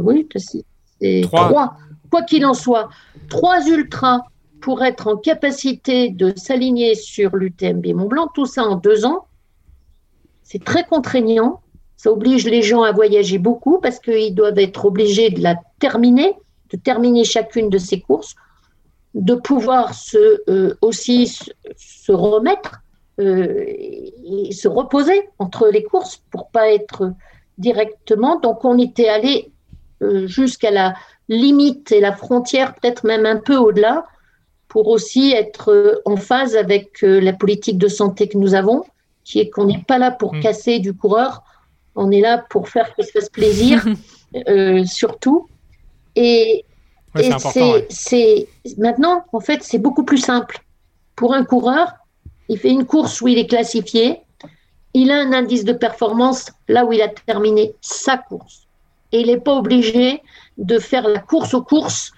oui, 0.03 0.27
c'est 0.35 1.21
trois. 1.23 1.77
Quoi 2.11 2.23
qu'il 2.23 2.45
en 2.45 2.55
soit, 2.55 2.89
trois 3.29 3.67
ultras 3.67 4.23
pour 4.63 4.83
être 4.85 5.09
en 5.09 5.17
capacité 5.17 6.09
de 6.09 6.33
s'aligner 6.37 6.95
sur 6.95 7.37
l'UTMB 7.37 7.89
Mont 7.89 8.07
Blanc, 8.07 8.29
tout 8.33 8.47
ça 8.47 8.65
en 8.65 8.77
deux 8.77 9.05
ans, 9.05 9.27
c'est 10.45 10.65
très 10.65 10.85
contraignant. 10.85 11.61
Ça 11.97 12.11
oblige 12.11 12.47
les 12.47 12.63
gens 12.63 12.83
à 12.83 12.93
voyager 12.93 13.39
beaucoup 13.39 13.79
parce 13.81 13.99
qu'ils 13.99 14.35
doivent 14.35 14.59
être 14.59 14.87
obligés 14.87 15.31
de 15.31 15.43
la 15.43 15.57
terminer, 15.81 16.35
de 16.71 16.77
terminer 16.77 17.25
chacune 17.25 17.69
de 17.71 17.79
ces 17.79 18.01
courses, 18.01 18.35
de 19.15 19.35
pouvoir 19.35 19.95
se, 19.95 20.43
euh, 20.49 20.75
aussi 20.81 21.27
se, 21.27 22.13
remettre 22.13 22.81
euh, 23.21 23.65
et 23.67 24.53
se 24.53 24.69
reposer 24.69 25.29
entre 25.39 25.69
les 25.69 25.83
courses 25.83 26.23
pour 26.31 26.51
pas 26.51 26.73
être 26.73 27.13
directement. 27.59 28.39
Donc 28.39 28.65
on 28.65 28.79
était 28.79 29.09
allé 29.09 29.51
euh, 30.03 30.27
jusqu'à 30.27 30.71
la 30.71 30.95
limite 31.29 31.93
et 31.93 32.01
la 32.01 32.13
frontière, 32.13 32.75
peut-être 32.75 33.05
même 33.05 33.27
un 33.27 33.37
peu 33.37 33.57
au-delà, 33.57 34.07
pour 34.73 34.89
aussi 34.89 35.33
être 35.33 35.71
euh, 35.71 36.01
en 36.07 36.17
phase 36.17 36.57
avec 36.57 37.05
euh, 37.05 37.21
la 37.21 37.35
politique 37.35 37.77
de 37.77 37.89
santé 37.89 38.27
que 38.27 38.39
nous 38.39 38.55
avons, 38.55 38.85
qui 39.23 39.39
est 39.39 39.51
qu'on 39.51 39.67
n'est 39.67 39.85
pas 39.87 39.99
là 39.99 40.11
pour 40.11 40.33
mm. 40.33 40.41
casser 40.41 40.79
du 40.79 40.95
coureur, 40.95 41.43
on 41.95 42.11
est 42.11 42.23
là 42.23 42.39
pour 42.49 42.71
faire 42.71 42.95
qu'il 42.95 43.05
se 43.05 43.11
fasse 43.11 43.29
plaisir, 43.29 43.85
euh, 44.49 44.83
surtout. 44.87 45.47
Et, 46.17 46.65
c'est 47.91 48.49
maintenant, 48.79 49.27
en 49.35 49.41
fait, 49.41 49.63
c'est 49.63 49.77
beaucoup 49.77 50.05
plus 50.05 50.17
simple. 50.17 50.65
Pour 51.17 51.35
un 51.35 51.45
coureur, 51.45 51.93
il 52.49 52.59
fait 52.59 52.71
une 52.71 52.87
course 52.87 53.21
où 53.21 53.29
il 53.29 53.37
est 53.37 53.47
classifié, 53.47 54.21
il 54.95 55.11
a 55.11 55.21
un 55.21 55.35
indice 55.35 55.67
de 55.67 55.75
performance 55.75 56.47
là 56.67 56.87
où 56.87 56.95
il 56.95 57.03
a 57.03 57.09
terminé 57.09 57.75
sa 57.83 58.17
course. 58.17 58.67
Et 59.13 59.21
il 59.21 59.27
n'est 59.27 59.41
pas 59.41 59.55
obligé 59.55 60.23
de 60.57 60.79
faire 60.79 61.07
la 61.07 61.19
course 61.19 61.53
aux 61.53 61.63
courses 61.63 62.13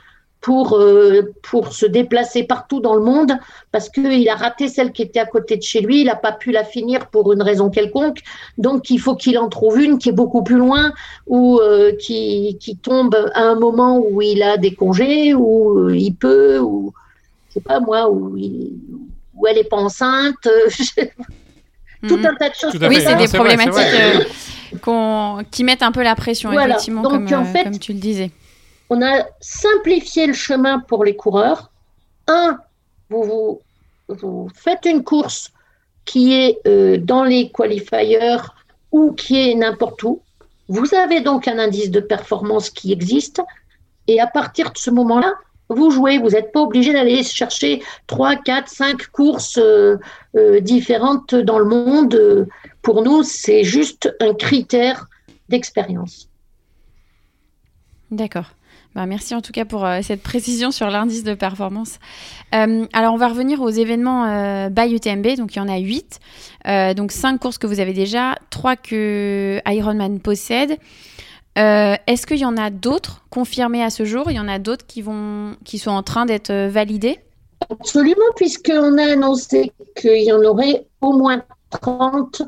pour, 0.44 0.76
euh, 0.76 1.32
pour 1.40 1.72
se 1.72 1.86
déplacer 1.86 2.42
partout 2.42 2.78
dans 2.78 2.94
le 2.94 3.00
monde 3.00 3.32
parce 3.72 3.88
qu'il 3.88 4.28
a 4.28 4.34
raté 4.34 4.68
celle 4.68 4.92
qui 4.92 5.00
était 5.00 5.18
à 5.18 5.24
côté 5.24 5.56
de 5.56 5.62
chez 5.62 5.80
lui, 5.80 6.02
il 6.02 6.04
n'a 6.04 6.16
pas 6.16 6.32
pu 6.32 6.52
la 6.52 6.64
finir 6.64 7.06
pour 7.06 7.32
une 7.32 7.40
raison 7.40 7.70
quelconque. 7.70 8.18
Donc 8.58 8.90
il 8.90 9.00
faut 9.00 9.16
qu'il 9.16 9.38
en 9.38 9.48
trouve 9.48 9.80
une 9.80 9.96
qui 9.96 10.10
est 10.10 10.12
beaucoup 10.12 10.42
plus 10.42 10.58
loin 10.58 10.92
ou 11.26 11.60
euh, 11.60 11.92
qui, 11.96 12.58
qui, 12.60 12.76
tombe 12.76 13.16
à 13.32 13.40
un 13.40 13.54
moment 13.54 13.98
où 13.98 14.20
il 14.20 14.42
a 14.42 14.58
des 14.58 14.74
congés, 14.74 15.32
où 15.32 15.78
euh, 15.78 15.96
il 15.96 16.14
peut, 16.14 16.58
ou 16.58 16.92
je 17.48 17.54
sais 17.54 17.60
pas 17.60 17.80
moi, 17.80 18.10
où, 18.10 18.36
où 18.36 19.46
elle 19.46 19.56
n'est 19.56 19.64
pas 19.64 19.78
enceinte. 19.78 20.36
Tout 22.06 22.18
mhm. 22.18 22.26
un 22.26 22.34
tas 22.34 22.50
de 22.50 22.54
choses. 22.54 22.78
Oui, 22.86 22.98
c'est 23.00 23.16
des 23.16 23.28
problématiques 23.28 24.28
qui 25.50 25.64
mettent 25.64 25.82
un 25.82 25.92
peu 25.92 26.02
la 26.02 26.14
pression, 26.14 26.52
effectivement, 26.52 27.02
comme, 27.02 27.26
comme 27.26 27.78
tu 27.78 27.94
le 27.94 27.98
disais 27.98 28.30
on 28.90 29.02
a 29.02 29.26
simplifié 29.40 30.26
le 30.26 30.32
chemin 30.32 30.78
pour 30.80 31.04
les 31.04 31.16
coureurs. 31.16 31.70
Un, 32.26 32.58
vous, 33.10 33.60
faites 34.54 34.84
une 34.84 35.02
course 35.02 35.50
qui 36.04 36.34
est 36.34 36.58
euh, 36.66 36.98
dans 36.98 37.24
les 37.24 37.50
qualifiers 37.50 38.36
ou 38.92 39.12
qui 39.12 39.50
est 39.50 39.54
n'importe 39.54 40.02
où. 40.02 40.20
Vous 40.68 40.94
avez 40.94 41.20
donc 41.20 41.48
un 41.48 41.58
indice 41.58 41.90
de 41.90 42.00
performance 42.00 42.70
qui 42.70 42.92
existe. 42.92 43.42
Et 44.06 44.20
à 44.20 44.26
partir 44.26 44.70
de 44.70 44.78
ce 44.78 44.90
moment-là, 44.90 45.32
vous 45.68 45.90
jouez. 45.90 46.18
Vous 46.18 46.30
n'êtes 46.30 46.52
pas 46.52 46.60
obligé 46.60 46.92
d'aller 46.92 47.22
chercher 47.22 47.82
3, 48.06 48.36
4, 48.36 48.68
5 48.68 49.06
courses 49.08 49.58
euh, 49.58 49.96
euh, 50.36 50.60
différentes 50.60 51.34
dans 51.34 51.58
le 51.58 51.64
monde. 51.64 52.48
Pour 52.82 53.02
nous, 53.02 53.22
c'est 53.22 53.64
juste 53.64 54.14
un 54.20 54.34
critère 54.34 55.06
d'expérience. 55.48 56.28
D'accord. 58.10 58.50
Bah, 58.94 59.06
merci 59.06 59.34
en 59.34 59.40
tout 59.40 59.50
cas 59.50 59.64
pour 59.64 59.84
euh, 59.84 60.00
cette 60.02 60.22
précision 60.22 60.70
sur 60.70 60.88
l'indice 60.88 61.24
de 61.24 61.34
performance. 61.34 61.98
Euh, 62.54 62.86
alors 62.92 63.12
on 63.12 63.16
va 63.16 63.28
revenir 63.28 63.60
aux 63.60 63.70
événements 63.70 64.26
euh, 64.26 64.68
by 64.68 64.94
UTMB, 64.94 65.36
donc 65.36 65.56
il 65.56 65.58
y 65.58 65.60
en 65.60 65.68
a 65.68 65.78
8. 65.78 66.20
donc 66.96 67.10
5 67.10 67.38
courses 67.40 67.58
que 67.58 67.66
vous 67.66 67.80
avez 67.80 67.92
déjà, 67.92 68.36
3 68.50 68.76
que 68.76 69.60
Ironman 69.66 70.20
possède. 70.20 70.78
Est-ce 71.56 72.26
qu'il 72.26 72.38
y 72.38 72.44
en 72.44 72.56
a 72.56 72.70
d'autres 72.70 73.24
confirmés 73.30 73.82
à 73.82 73.90
ce 73.90 74.04
jour? 74.04 74.30
Il 74.30 74.36
y 74.36 74.40
en 74.40 74.48
a 74.48 74.58
d'autres 74.58 74.86
qui, 74.86 75.04
qui 75.64 75.78
sont 75.78 75.90
en 75.90 76.02
train 76.02 76.26
d'être 76.26 76.52
validés 76.52 77.18
Absolument, 77.70 78.32
puisqu'on 78.36 78.98
a 78.98 79.12
annoncé 79.12 79.72
qu'il 79.96 80.22
y 80.22 80.32
en 80.32 80.42
aurait 80.42 80.86
au 81.00 81.16
moins 81.16 81.42
30 81.70 82.42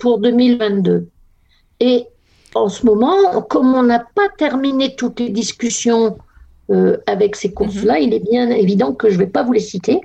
pour 0.00 0.18
2022. 0.20 1.08
Et 1.80 2.06
en 2.54 2.68
ce 2.68 2.84
moment, 2.84 3.42
comme 3.42 3.74
on 3.74 3.82
n'a 3.82 4.00
pas 4.00 4.28
terminé 4.36 4.94
toutes 4.96 5.20
les 5.20 5.30
discussions 5.30 6.18
euh, 6.70 6.98
avec 7.06 7.36
ces 7.36 7.52
courses-là, 7.52 7.94
mhm. 7.94 8.02
il 8.02 8.14
est 8.14 8.30
bien 8.30 8.50
évident 8.50 8.92
que 8.92 9.08
je 9.08 9.14
ne 9.14 9.20
vais 9.20 9.26
pas 9.26 9.42
vous 9.42 9.52
les 9.52 9.60
citer. 9.60 10.00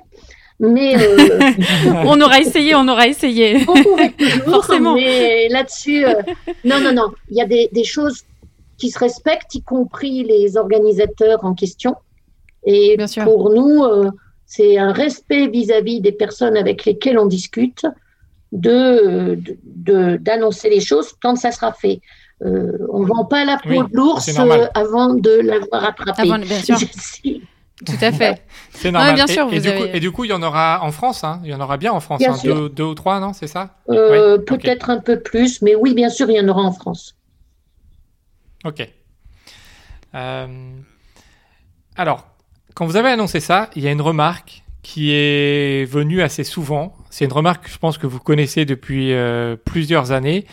Mais 0.60 0.96
euh, 0.96 1.40
on 2.06 2.20
aura 2.20 2.40
essayé, 2.40 2.74
on 2.74 2.86
aura 2.86 3.08
essayé. 3.08 3.64
On 3.68 3.74
toujours, 3.74 4.54
Forcément. 4.54 4.94
mais 4.94 5.48
là-dessus, 5.48 6.06
euh, 6.06 6.22
non, 6.64 6.80
non, 6.80 6.92
non. 6.92 7.10
Il 7.28 7.36
y 7.36 7.42
a 7.42 7.46
des, 7.46 7.68
des, 7.72 7.84
choses 7.84 8.22
qui 8.78 8.90
se 8.90 8.98
respectent, 8.98 9.54
y 9.54 9.62
compris 9.62 10.22
les 10.24 10.56
organisateurs 10.56 11.44
en 11.44 11.54
question. 11.54 11.96
Et 12.64 12.96
pour 13.24 13.50
nous, 13.50 13.84
c'est 14.46 14.78
un 14.78 14.92
respect 14.92 15.48
vis-à-vis 15.48 16.00
des 16.00 16.12
personnes 16.12 16.56
avec 16.56 16.84
lesquelles 16.84 17.18
on 17.18 17.26
discute 17.26 17.84
de 18.52 19.38
d'annoncer 20.18 20.70
les 20.70 20.80
choses 20.80 21.12
quand 21.20 21.36
ça 21.36 21.50
sera 21.50 21.72
fait. 21.72 22.00
Euh, 22.44 22.76
on 22.90 23.00
ne 23.00 23.06
vend 23.06 23.24
pas 23.24 23.44
la 23.44 23.56
peau 23.58 23.84
de 23.84 23.94
l'ours 23.94 24.28
euh, 24.28 24.66
avant 24.74 25.14
de 25.14 25.40
l'avoir 25.40 25.84
attrapé. 25.84 26.22
bien 26.24 26.60
sûr. 26.60 26.78
Tout 27.84 27.92
à 28.00 28.12
fait. 28.12 28.42
C'est 28.70 28.92
normal. 28.92 29.14
bien 29.14 29.26
sûr, 29.26 29.48
et, 29.52 30.00
du 30.00 30.12
coup, 30.12 30.24
il 30.24 30.30
y 30.30 30.32
en 30.32 30.42
aura 30.42 30.80
en 30.82 30.92
France. 30.92 31.24
Hein. 31.24 31.40
Il 31.44 31.50
y 31.50 31.54
en 31.54 31.60
aura 31.60 31.76
bien 31.76 31.92
en 31.92 32.00
France. 32.00 32.22
Hein. 32.26 32.36
Deux, 32.44 32.84
ou 32.84 32.94
trois, 32.94 33.18
non 33.18 33.32
C'est 33.32 33.46
ça? 33.46 33.76
Euh, 33.88 34.38
Peut-être 34.38 34.90
un 34.90 34.98
peu 34.98 35.20
plus, 35.20 35.62
mais 35.62 35.74
oui, 35.74 35.94
bien 35.94 36.08
sûr, 36.08 36.30
il 36.30 36.36
y 36.36 36.40
en 36.40 36.48
aura 36.48 36.62
en 36.62 36.72
France. 36.72 37.16
Ok. 38.64 38.88
Alors, 41.96 42.26
quand 42.74 42.86
vous 42.86 42.96
avez 42.96 43.08
annoncé 43.08 43.40
ça, 43.40 43.70
il 43.74 43.82
y 43.82 43.88
a 43.88 43.90
une 43.90 44.02
remarque 44.02 44.62
qui 44.82 45.12
est 45.12 45.84
venue 45.84 46.22
assez 46.22 46.44
souvent. 46.44 46.94
C'est 47.10 47.24
une 47.24 47.32
remarque, 47.32 47.68
je 47.70 47.78
pense, 47.78 47.98
que 47.98 48.06
vous 48.06 48.20
connaissez 48.20 48.64
depuis 48.64 49.12
plusieurs 49.64 50.12
années 50.12 50.46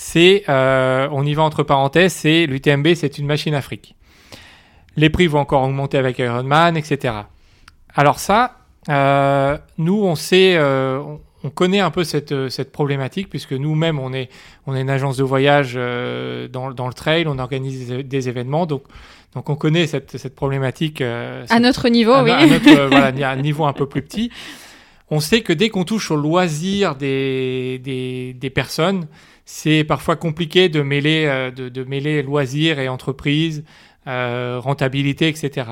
c'est, 0.00 0.44
euh, 0.48 1.08
on 1.10 1.26
y 1.26 1.34
va 1.34 1.42
entre 1.42 1.64
parenthèses, 1.64 2.12
c'est 2.12 2.46
l'UTMB, 2.46 2.94
c'est 2.94 3.18
une 3.18 3.26
machine 3.26 3.52
Afrique. 3.52 3.96
Les 4.96 5.10
prix 5.10 5.26
vont 5.26 5.40
encore 5.40 5.64
augmenter 5.64 5.98
avec 5.98 6.20
Ironman, 6.20 6.76
etc. 6.76 7.14
Alors 7.96 8.20
ça, 8.20 8.58
euh, 8.88 9.58
nous, 9.76 10.00
on 10.04 10.14
sait, 10.14 10.54
euh, 10.56 11.00
on 11.42 11.50
connaît 11.50 11.80
un 11.80 11.90
peu 11.90 12.04
cette, 12.04 12.48
cette 12.48 12.70
problématique 12.70 13.28
puisque 13.28 13.54
nous-mêmes, 13.54 13.98
on 13.98 14.12
est, 14.12 14.28
on 14.68 14.76
est 14.76 14.82
une 14.82 14.90
agence 14.90 15.16
de 15.16 15.24
voyage 15.24 15.74
dans, 15.74 16.70
dans 16.70 16.86
le 16.86 16.94
trail, 16.94 17.24
on 17.26 17.40
organise 17.40 17.88
des, 17.88 18.28
événements, 18.28 18.66
donc, 18.66 18.84
donc 19.34 19.50
on 19.50 19.56
connaît 19.56 19.88
cette, 19.88 20.16
cette 20.16 20.36
problématique. 20.36 21.00
à 21.00 21.58
notre 21.58 21.88
niveau, 21.88 22.14
oui. 22.22 22.30
À 22.30 22.46
notre, 22.46 22.86
voilà, 22.86 23.08
un 23.32 23.36
niveau 23.36 23.64
un 23.64 23.72
peu 23.72 23.86
plus 23.86 24.02
petit. 24.02 24.30
On 25.10 25.18
sait 25.18 25.40
que 25.40 25.52
dès 25.52 25.70
qu'on 25.70 25.84
touche 25.84 26.10
au 26.12 26.16
loisir 26.16 26.94
des, 26.94 27.80
des, 27.82 28.34
des 28.34 28.50
personnes, 28.50 29.08
c'est 29.50 29.82
parfois 29.82 30.14
compliqué 30.16 30.68
de 30.68 30.82
mêler, 30.82 31.24
euh, 31.26 31.50
de, 31.50 31.84
mêler 31.84 32.22
loisirs 32.22 32.78
et 32.78 32.86
entreprise, 32.86 33.64
euh, 34.06 34.60
rentabilité, 34.62 35.26
etc. 35.26 35.68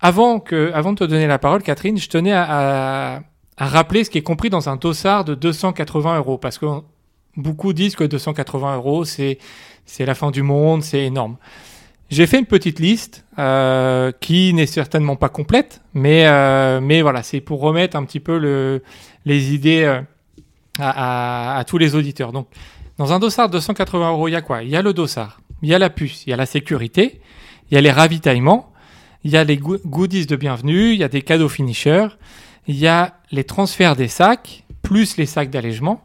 Avant, 0.00 0.40
que, 0.40 0.72
avant 0.72 0.94
de 0.94 1.00
te 1.00 1.04
donner 1.04 1.26
la 1.26 1.38
parole, 1.38 1.62
Catherine, 1.62 1.98
je 1.98 2.08
tenais 2.08 2.32
à, 2.32 3.20
rappeler 3.58 4.02
ce 4.02 4.08
qui 4.08 4.16
est 4.16 4.22
compris 4.22 4.48
dans 4.48 4.70
un 4.70 4.76
dossard 4.76 5.26
de 5.26 5.34
280 5.34 6.16
euros, 6.16 6.38
parce 6.38 6.56
que 6.56 6.64
beaucoup 7.36 7.74
disent 7.74 7.96
que 7.96 8.04
280 8.04 8.76
euros, 8.76 9.04
c'est, 9.04 9.36
la 9.98 10.14
fin 10.14 10.30
du 10.30 10.42
monde, 10.42 10.82
c'est 10.82 11.04
énorme. 11.04 11.36
J'ai 12.08 12.26
fait 12.26 12.38
une 12.38 12.46
petite 12.46 12.80
liste 12.80 13.26
euh, 13.38 14.10
qui 14.20 14.54
n'est 14.54 14.64
certainement 14.64 15.16
pas 15.16 15.28
complète, 15.28 15.82
mais, 15.92 16.24
mais 16.80 17.02
voilà, 17.02 17.22
c'est 17.22 17.42
pour 17.42 17.60
remettre 17.60 17.94
un 17.94 18.04
petit 18.06 18.20
peu 18.20 18.38
le, 18.38 18.82
les 19.26 19.52
idées 19.52 20.00
à, 20.80 21.62
tous 21.66 21.78
les 21.78 21.94
auditeurs. 21.94 22.32
Donc, 22.32 22.48
dans 22.98 23.12
un 23.12 23.18
dossard 23.18 23.48
de 23.48 23.52
280 23.52 24.10
euros, 24.10 24.28
il 24.28 24.32
y 24.32 24.36
a 24.36 24.42
quoi? 24.42 24.62
Il 24.62 24.68
y 24.68 24.76
a 24.76 24.82
le 24.82 24.92
dossard, 24.92 25.40
il 25.62 25.68
y 25.68 25.74
a 25.74 25.78
la 25.78 25.90
puce, 25.90 26.26
il 26.26 26.30
y 26.30 26.32
a 26.32 26.36
la 26.36 26.46
sécurité, 26.46 27.20
il 27.70 27.74
y 27.74 27.78
a 27.78 27.80
les 27.80 27.90
ravitaillements, 27.90 28.72
il 29.24 29.30
y 29.30 29.36
a 29.36 29.44
les 29.44 29.56
goodies 29.56 30.26
de 30.26 30.36
bienvenue, 30.36 30.92
il 30.92 30.98
y 30.98 31.04
a 31.04 31.08
des 31.08 31.22
cadeaux 31.22 31.48
finishers, 31.48 32.08
il 32.66 32.76
y 32.76 32.86
a 32.86 33.14
les 33.30 33.44
transferts 33.44 33.96
des 33.96 34.08
sacs, 34.08 34.64
plus 34.82 35.16
les 35.16 35.26
sacs 35.26 35.50
d'allègement, 35.50 36.02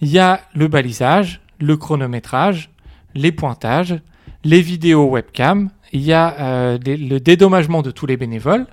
il 0.00 0.08
y 0.08 0.18
a 0.18 0.40
le 0.54 0.68
balisage, 0.68 1.40
le 1.58 1.76
chronométrage, 1.76 2.70
les 3.14 3.32
pointages, 3.32 3.98
les 4.44 4.60
vidéos 4.60 5.06
webcam, 5.06 5.70
il 5.92 6.02
y 6.02 6.12
a 6.12 6.34
euh, 6.40 6.78
le 6.84 7.18
dédommagement 7.18 7.82
de 7.82 7.90
tous 7.90 8.06
les 8.06 8.16
bénévoles, 8.16 8.66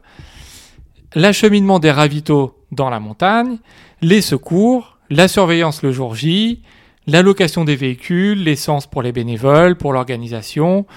l'acheminement 1.15 1.79
des 1.79 1.91
ravitaux 1.91 2.57
dans 2.71 2.89
la 2.89 2.99
montagne, 2.99 3.57
les 4.01 4.21
secours, 4.21 4.92
la 5.15 5.27
surveillance 5.27 5.83
le 5.83 5.91
jour 5.91 6.15
J, 6.15 6.61
l'allocation 7.05 7.65
des 7.65 7.75
véhicules, 7.75 8.43
l'essence 8.43 8.87
pour 8.87 9.03
les 9.03 9.11
bénévoles, 9.11 9.75
pour 9.75 9.93
l'organisation, 9.93 10.87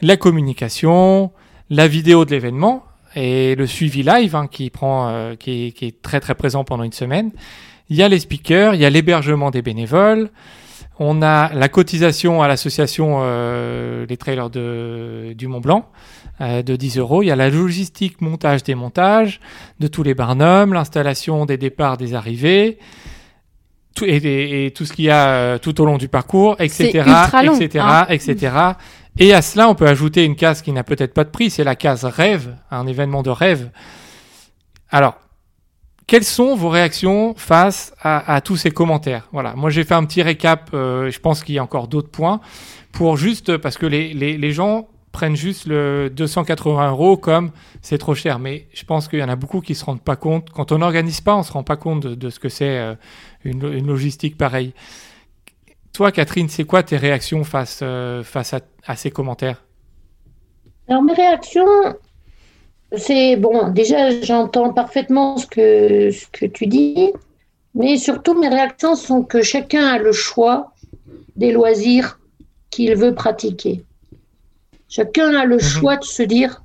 la 0.00 0.16
communication, 0.16 1.30
la 1.70 1.86
vidéo 1.86 2.24
de 2.24 2.32
l'événement 2.32 2.84
et 3.14 3.54
le 3.54 3.66
suivi 3.68 4.02
live 4.02 4.34
hein, 4.34 4.48
euh, 4.82 5.36
qui, 5.36 5.74
est, 5.80 6.02
très 6.02 6.34
présent 6.34 6.64
pendant 6.64 6.82
une 6.82 6.92
semaine. 6.92 7.30
Il 7.88 7.96
y 7.96 8.02
a 8.02 8.08
les 8.08 8.18
speakers, 8.18 8.74
il 8.74 8.80
y 8.80 8.84
a 8.84 8.90
l'hébergement 8.90 9.52
des 9.52 9.62
bénévoles. 9.62 10.30
On 10.98 11.22
a 11.22 11.52
la 11.54 11.68
cotisation 11.68 12.42
à 12.42 12.48
l'association 12.48 13.20
euh, 13.20 14.06
Les 14.08 14.16
Trailers 14.16 14.50
du 14.50 15.46
Mont 15.46 15.60
Blanc 15.60 15.88
euh, 16.40 16.62
de 16.62 16.74
10 16.74 16.98
euros. 16.98 17.22
Il 17.22 17.26
y 17.26 17.30
a 17.30 17.36
la 17.36 17.48
logistique, 17.48 18.20
montage, 18.20 18.64
démontage 18.64 19.40
de 19.78 19.86
tous 19.86 20.02
les 20.02 20.14
barnums, 20.14 20.72
l'installation 20.72 21.46
des 21.46 21.58
départs, 21.58 21.96
des 21.96 22.14
arrivées, 22.14 22.78
tout, 23.94 24.04
et, 24.06 24.72
tout 24.74 24.84
ce 24.84 24.92
qu'il 24.92 25.06
y 25.06 25.10
a 25.10 25.28
euh, 25.28 25.58
tout 25.58 25.80
au 25.80 25.84
long 25.84 25.98
du 25.98 26.08
parcours, 26.08 26.56
etc., 26.60 27.04
etc., 27.42 27.84
etc. 28.08 28.52
Et 29.18 29.34
à 29.34 29.42
cela, 29.42 29.68
on 29.68 29.74
peut 29.74 29.86
ajouter 29.86 30.24
une 30.24 30.36
case 30.36 30.62
qui 30.62 30.72
n'a 30.72 30.84
peut-être 30.84 31.12
pas 31.12 31.24
de 31.24 31.30
prix, 31.30 31.50
c'est 31.50 31.64
la 31.64 31.76
case 31.76 32.04
rêve, 32.04 32.56
un 32.70 32.86
événement 32.86 33.22
de 33.22 33.30
rêve. 33.30 33.70
Alors, 34.90 35.16
quelles 36.06 36.24
sont 36.24 36.56
vos 36.56 36.68
réactions 36.68 37.34
face 37.36 37.94
à, 38.02 38.40
tous 38.40 38.56
ces 38.56 38.70
commentaires? 38.70 39.28
Voilà, 39.32 39.54
moi 39.54 39.70
j'ai 39.70 39.84
fait 39.84 39.94
un 39.94 40.04
petit 40.04 40.22
récap, 40.22 40.70
euh, 40.74 41.10
je 41.10 41.18
pense 41.20 41.44
qu'il 41.44 41.54
y 41.54 41.58
a 41.58 41.62
encore 41.62 41.88
d'autres 41.88 42.10
points, 42.10 42.40
pour 42.92 43.16
juste, 43.16 43.56
parce 43.56 43.78
que 43.78 43.86
les, 43.86 44.12
les, 44.12 44.36
les 44.36 44.52
gens 44.52 44.88
prennent 45.12 45.36
juste 45.36 45.66
le 45.66 46.10
280 46.10 46.90
euros 46.90 47.16
comme 47.16 47.52
c'est 47.82 47.98
trop 47.98 48.14
cher. 48.14 48.38
Mais 48.38 48.66
je 48.72 48.84
pense 48.84 49.06
qu'il 49.06 49.20
y 49.20 49.22
en 49.22 49.28
a 49.28 49.36
beaucoup 49.36 49.60
qui 49.60 49.74
se 49.74 49.84
rendent 49.84 50.02
pas 50.02 50.16
compte. 50.16 50.50
Quand 50.50 50.72
on 50.72 50.78
n'organise 50.78 51.20
pas, 51.20 51.36
on 51.36 51.42
se 51.42 51.52
rend 51.52 51.62
pas 51.62 51.76
compte 51.76 52.06
de, 52.06 52.30
ce 52.30 52.40
que 52.40 52.48
c'est 52.48 52.78
euh, 52.78 52.94
une, 53.44 53.86
logistique 53.86 54.36
pareille. 54.36 54.72
Toi, 55.92 56.10
Catherine, 56.12 56.48
c'est 56.48 56.64
quoi 56.64 56.82
tes 56.82 56.96
réactions 56.96 57.44
face, 57.44 57.80
euh, 57.82 58.22
face 58.22 58.54
à, 58.86 58.96
ces 58.96 59.10
commentaires? 59.10 59.62
Alors, 60.88 61.02
mes 61.02 61.12
réactions, 61.12 61.66
c'est 62.96 63.36
bon, 63.36 63.68
déjà, 63.68 64.20
j'entends 64.22 64.72
parfaitement 64.72 65.36
ce 65.36 65.46
que, 65.46 66.10
ce 66.10 66.26
que 66.32 66.46
tu 66.46 66.66
dis, 66.66 67.12
mais 67.74 67.96
surtout, 67.96 68.38
mes 68.38 68.48
réactions 68.48 68.96
sont 68.96 69.22
que 69.22 69.42
chacun 69.42 69.86
a 69.86 69.98
le 69.98 70.12
choix 70.12 70.72
des 71.36 71.52
loisirs 71.52 72.18
qu'il 72.70 72.94
veut 72.96 73.14
pratiquer. 73.14 73.84
Chacun 74.88 75.34
a 75.34 75.44
le 75.44 75.56
mhm. 75.56 75.60
choix 75.60 75.96
de 75.96 76.04
se 76.04 76.22
dire 76.22 76.62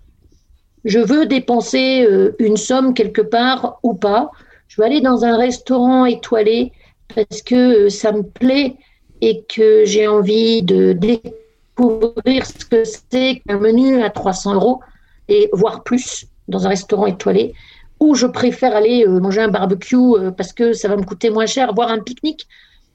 je 0.83 0.99
veux 0.99 1.25
dépenser 1.25 2.05
euh, 2.05 2.35
une 2.39 2.57
somme 2.57 2.93
quelque 2.93 3.21
part 3.21 3.79
ou 3.83 3.93
pas. 3.93 4.31
Je 4.67 4.81
veux 4.81 4.85
aller 4.85 5.01
dans 5.01 5.25
un 5.25 5.37
restaurant 5.37 6.05
étoilé 6.05 6.71
parce 7.13 7.41
que 7.41 7.85
euh, 7.85 7.89
ça 7.89 8.11
me 8.11 8.23
plaît 8.23 8.75
et 9.21 9.43
que 9.43 9.85
j'ai 9.85 10.07
envie 10.07 10.61
de 10.61 10.93
découvrir 10.93 12.45
ce 12.45 12.65
que 12.65 12.83
c'est 12.83 13.41
qu'un 13.47 13.57
menu 13.57 14.01
à 14.03 14.09
300 14.09 14.55
euros 14.55 14.81
et 15.27 15.49
voire 15.53 15.83
plus 15.83 16.27
dans 16.47 16.65
un 16.65 16.69
restaurant 16.69 17.07
étoilé. 17.07 17.53
Ou 17.99 18.13
je 18.13 18.27
préfère 18.27 18.75
aller 18.75 19.05
euh, 19.07 19.19
manger 19.19 19.41
un 19.41 19.47
barbecue 19.47 19.97
parce 20.37 20.53
que 20.53 20.73
ça 20.73 20.87
va 20.87 20.97
me 20.97 21.03
coûter 21.03 21.29
moins 21.29 21.47
cher, 21.47 21.73
voir 21.73 21.89
un 21.89 21.99
pique-nique. 21.99 22.47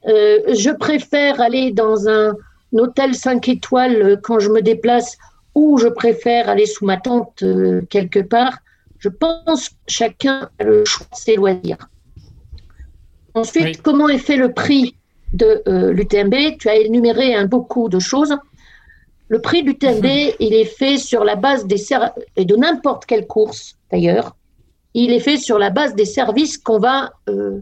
je 0.05 0.71
préfère 0.71 1.41
aller 1.41 1.71
dans 1.71 2.07
un 2.07 2.33
hôtel 2.79 3.15
5 3.15 3.47
étoiles 3.49 4.01
euh, 4.01 4.15
quand 4.21 4.39
je 4.39 4.49
me 4.49 4.61
déplace 4.61 5.17
ou 5.55 5.77
je 5.77 5.87
préfère 5.87 6.49
aller 6.49 6.65
sous 6.65 6.85
ma 6.85 6.97
tente 6.97 7.43
euh, 7.43 7.81
quelque 7.89 8.19
part. 8.19 8.57
Je 9.03 9.09
pense 9.09 9.67
que 9.67 9.75
chacun 9.85 10.49
a 10.59 10.63
le 10.63 10.85
choix 10.85 11.05
de 11.11 11.17
ses 11.17 11.35
loisirs. 11.35 11.89
Ensuite, 13.33 13.81
comment 13.81 14.07
est 14.07 14.17
fait 14.17 14.37
le 14.37 14.53
prix 14.53 14.95
de 15.33 15.61
euh, 15.67 15.91
l'UTMB 15.91 16.57
Tu 16.57 16.69
as 16.69 16.77
énuméré 16.77 17.35
un 17.35 17.45
beaucoup 17.45 17.89
de 17.89 17.99
choses. 17.99 18.33
Le 19.27 19.41
prix 19.41 19.61
de 19.61 19.67
l'UTMB, 19.67 20.05
mhm. 20.05 20.31
il 20.39 20.53
est 20.53 20.71
fait 20.79 20.97
sur 20.97 21.25
la 21.25 21.35
base 21.35 21.67
des 21.67 21.83
et 22.37 22.45
de 22.45 22.55
n'importe 22.55 23.05
quelle 23.05 23.27
course 23.27 23.75
d'ailleurs. 23.91 24.37
Il 24.93 25.11
est 25.11 25.19
fait 25.19 25.37
sur 25.37 25.59
la 25.59 25.69
base 25.69 25.95
des 25.95 26.05
services 26.05 26.57
qu'on 26.57 26.79
va 26.79 27.11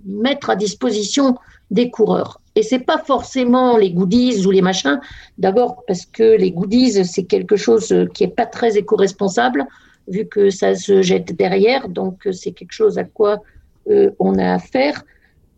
mettre 0.06 0.52
à 0.52 0.56
disposition 0.56 1.38
des 1.72 1.89
coureurs. 1.89 2.39
Et 2.54 2.62
c'est 2.62 2.86
pas 2.86 3.00
forcément 3.00 3.78
les 3.78 3.89
goodies 3.89 4.46
ou 4.46 4.52
les 4.52 4.62
machins. 4.62 5.00
D'abord 5.39 5.84
parce 5.88 6.06
que 6.06 6.38
les 6.38 6.52
goodies, 6.52 7.04
c'est 7.04 7.24
quelque 7.24 7.56
chose 7.56 7.96
qui 8.14 8.26
est 8.26 8.36
pas 8.36 8.46
très 8.46 8.78
éco-responsable, 8.78 9.66
vu 10.08 10.26
que 10.26 10.49
ça 10.49 10.76
se 10.76 11.02
jette 11.02 11.36
derrière. 11.36 11.88
Donc, 11.88 12.28
c'est 12.32 12.52
quelque 12.52 12.74
chose 12.74 12.97
à 12.97 13.04
quoi 13.04 13.41
euh, 13.89 14.12
on 14.20 14.38
a 14.38 14.54
affaire. 14.54 15.04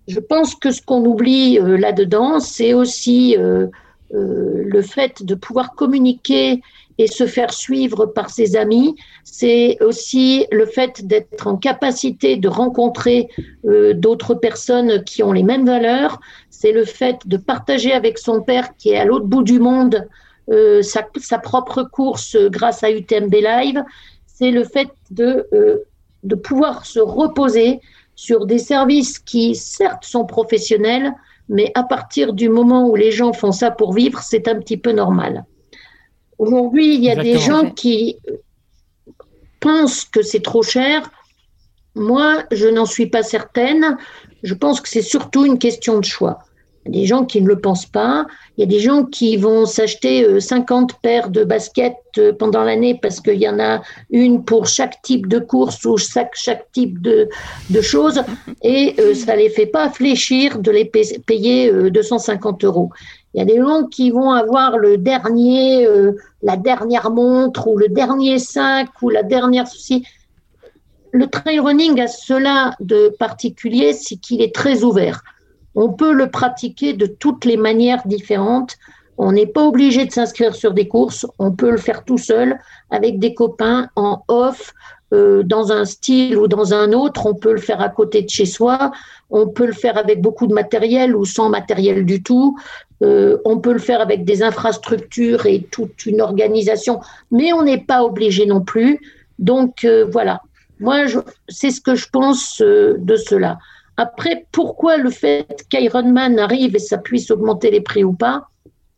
Je 0.07 0.19
pense 0.19 0.55
que 0.55 0.71
ce 0.71 0.81
qu'on 0.81 1.05
oublie 1.05 1.59
euh, 1.59 1.77
là-dedans, 1.77 2.39
c'est 2.39 2.73
aussi 2.73 3.37
euh, 4.13 4.63
le 4.67 4.81
fait 4.83 5.23
de 5.23 5.33
pouvoir 5.33 5.73
communiquer 5.73 6.61
et 6.99 7.07
se 7.07 7.25
faire 7.25 7.51
suivre 7.51 8.05
par 8.05 8.29
ses 8.29 8.55
amis. 8.55 8.95
C'est 9.23 9.77
aussi 9.81 10.45
le 10.51 10.67
fait 10.67 11.07
d'être 11.07 11.47
en 11.47 11.57
capacité 11.57 12.37
de 12.37 12.47
rencontrer 12.47 13.27
euh, 13.65 13.93
d'autres 13.95 14.35
personnes 14.35 15.03
qui 15.03 15.23
ont 15.23 15.31
les 15.31 15.41
mêmes 15.41 15.65
valeurs. 15.65 16.19
C'est 16.51 16.71
le 16.71 16.85
fait 16.85 17.17
de 17.25 17.37
partager 17.37 17.91
avec 17.91 18.19
son 18.19 18.41
père 18.41 18.75
qui 18.77 18.89
est 18.89 18.97
à 18.97 19.05
l'autre 19.05 19.25
bout 19.25 19.41
du 19.41 19.59
monde 19.59 20.07
euh, 20.51 20.83
sa, 20.83 21.07
sa, 21.15 21.39
propre 21.39 21.83
course 21.83 22.35
grâce 22.35 22.83
à 22.83 22.91
UTMB 22.91 23.33
Live. 23.33 23.83
C'est 24.33 24.51
le 24.51 24.65
fait 24.65 24.89
de, 25.11 25.47
euh, 25.53 25.77
de 26.23 26.35
pouvoir 26.35 26.85
se 26.85 26.99
reposer 26.99 27.79
sur 28.15 28.45
des 28.45 28.59
services 28.59 29.19
qui, 29.19 29.55
certes, 29.55 30.05
sont 30.05 30.25
professionnels, 30.25 31.13
mais 31.49 31.71
à 31.75 31.83
partir 31.83 32.33
du 32.33 32.49
moment 32.49 32.87
où 32.87 32.95
les 32.95 33.11
gens 33.11 33.33
font 33.33 33.51
ça 33.51 33.71
pour 33.71 33.93
vivre, 33.93 34.19
c'est 34.21 34.47
un 34.47 34.59
petit 34.59 34.77
peu 34.77 34.91
normal. 34.91 35.45
Aujourd'hui, 36.37 36.95
il 36.95 37.03
y 37.03 37.11
a 37.11 37.15
des 37.15 37.37
gens 37.37 37.69
qui 37.71 38.17
pensent 39.59 40.03
que 40.03 40.21
c'est 40.21 40.41
trop 40.41 40.63
cher. 40.63 41.09
Moi, 41.95 42.43
je 42.51 42.67
n'en 42.67 42.85
suis 42.85 43.07
pas 43.07 43.23
certaine. 43.23 43.97
Je 44.41 44.53
pense 44.53 44.81
que 44.81 44.89
c'est 44.89 45.01
surtout 45.01 45.45
une 45.45 45.59
question 45.59 45.99
de 45.99 46.05
choix. 46.05 46.39
Des 46.85 47.05
gens 47.05 47.23
qui 47.23 47.41
ne 47.41 47.47
le 47.47 47.59
pensent 47.59 47.85
pas. 47.85 48.25
Il 48.57 48.61
y 48.61 48.63
a 48.63 48.67
des 48.67 48.79
gens 48.79 49.05
qui 49.05 49.37
vont 49.37 49.65
s'acheter 49.65 50.39
50 50.39 50.91
euh, 50.91 50.95
paires 51.01 51.29
de 51.29 51.45
baskets 51.45 51.95
euh, 52.17 52.33
pendant 52.33 52.63
l'année 52.63 52.99
parce 53.01 53.21
qu'il 53.21 53.41
y 53.41 53.47
en 53.47 53.59
a 53.59 53.81
une 54.09 54.43
pour 54.43 54.67
chaque 54.67 55.01
type 55.01 55.27
de 55.27 55.39
course 55.39 55.85
ou 55.85 55.97
chaque, 55.97 56.35
chaque 56.35 56.69
type 56.73 57.01
de, 57.01 57.29
de 57.69 57.81
choses. 57.81 58.21
Et 58.63 58.95
euh, 58.99 59.13
ça 59.13 59.33
ne 59.33 59.39
les 59.39 59.49
fait 59.49 59.65
pas 59.65 59.89
fléchir 59.89 60.59
de 60.59 60.71
les 60.71 60.85
payer 60.85 61.71
250 61.71 62.65
euros. 62.65 62.91
Il 63.33 63.39
y 63.39 63.41
a 63.41 63.45
des 63.45 63.57
gens 63.57 63.85
qui 63.87 64.11
vont 64.11 64.31
avoir 64.31 64.77
le 64.77 64.97
dernier, 64.97 65.87
la 66.43 66.55
dernière 66.55 67.09
montre 67.09 67.67
ou 67.67 67.77
le 67.77 67.87
dernier 67.87 68.37
sac 68.37 68.89
ou 69.01 69.09
la 69.09 69.23
dernière 69.23 69.67
ceci. 69.67 70.05
Le 71.11 71.27
trail 71.27 71.59
running 71.59 71.99
a 71.99 72.07
cela 72.07 72.75
de 72.79 73.09
particulier, 73.17 73.93
c'est 73.93 74.17
qu'il 74.17 74.41
est 74.41 74.53
très 74.53 74.83
ouvert. 74.83 75.23
On 75.75 75.89
peut 75.89 76.13
le 76.13 76.29
pratiquer 76.29 76.93
de 76.93 77.05
toutes 77.05 77.45
les 77.45 77.57
manières 77.57 78.05
différentes. 78.05 78.77
On 79.17 79.31
n'est 79.31 79.47
pas 79.47 79.65
obligé 79.65 80.05
de 80.05 80.11
s'inscrire 80.11 80.55
sur 80.55 80.73
des 80.73 80.87
courses. 80.87 81.25
On 81.39 81.51
peut 81.51 81.71
le 81.71 81.77
faire 81.77 82.03
tout 82.03 82.17
seul 82.17 82.57
avec 82.89 83.19
des 83.19 83.33
copains 83.33 83.89
en 83.95 84.23
off, 84.27 84.73
euh, 85.13 85.43
dans 85.43 85.71
un 85.71 85.85
style 85.85 86.37
ou 86.37 86.47
dans 86.47 86.73
un 86.73 86.91
autre. 86.91 87.27
On 87.27 87.35
peut 87.35 87.53
le 87.53 87.59
faire 87.59 87.81
à 87.81 87.89
côté 87.89 88.23
de 88.23 88.29
chez 88.29 88.45
soi. 88.45 88.91
On 89.29 89.47
peut 89.47 89.67
le 89.67 89.73
faire 89.73 89.97
avec 89.97 90.21
beaucoup 90.21 90.47
de 90.47 90.53
matériel 90.53 91.15
ou 91.15 91.23
sans 91.23 91.49
matériel 91.49 92.03
du 92.03 92.23
tout. 92.23 92.57
Euh, 93.03 93.37
on 93.45 93.59
peut 93.59 93.73
le 93.73 93.79
faire 93.79 94.01
avec 94.01 94.25
des 94.25 94.41
infrastructures 94.41 95.45
et 95.45 95.67
toute 95.69 96.07
une 96.07 96.21
organisation, 96.21 96.99
mais 97.31 97.53
on 97.53 97.61
n'est 97.61 97.81
pas 97.81 98.03
obligé 98.03 98.47
non 98.47 98.61
plus. 98.61 98.99
Donc 99.37 99.83
euh, 99.83 100.05
voilà, 100.09 100.41
moi 100.79 101.05
c'est 101.47 101.69
ce 101.69 101.81
que 101.81 101.93
je 101.93 102.09
pense 102.09 102.59
de 102.61 103.15
cela. 103.15 103.59
Après, 103.97 104.47
pourquoi 104.51 104.97
le 104.97 105.09
fait 105.09 105.65
qu'Ironman 105.69 106.39
arrive 106.39 106.75
et 106.75 106.79
ça 106.79 106.97
puisse 106.97 107.29
augmenter 107.29 107.69
les 107.69 107.81
prix 107.81 108.03
ou 108.03 108.13
pas 108.13 108.47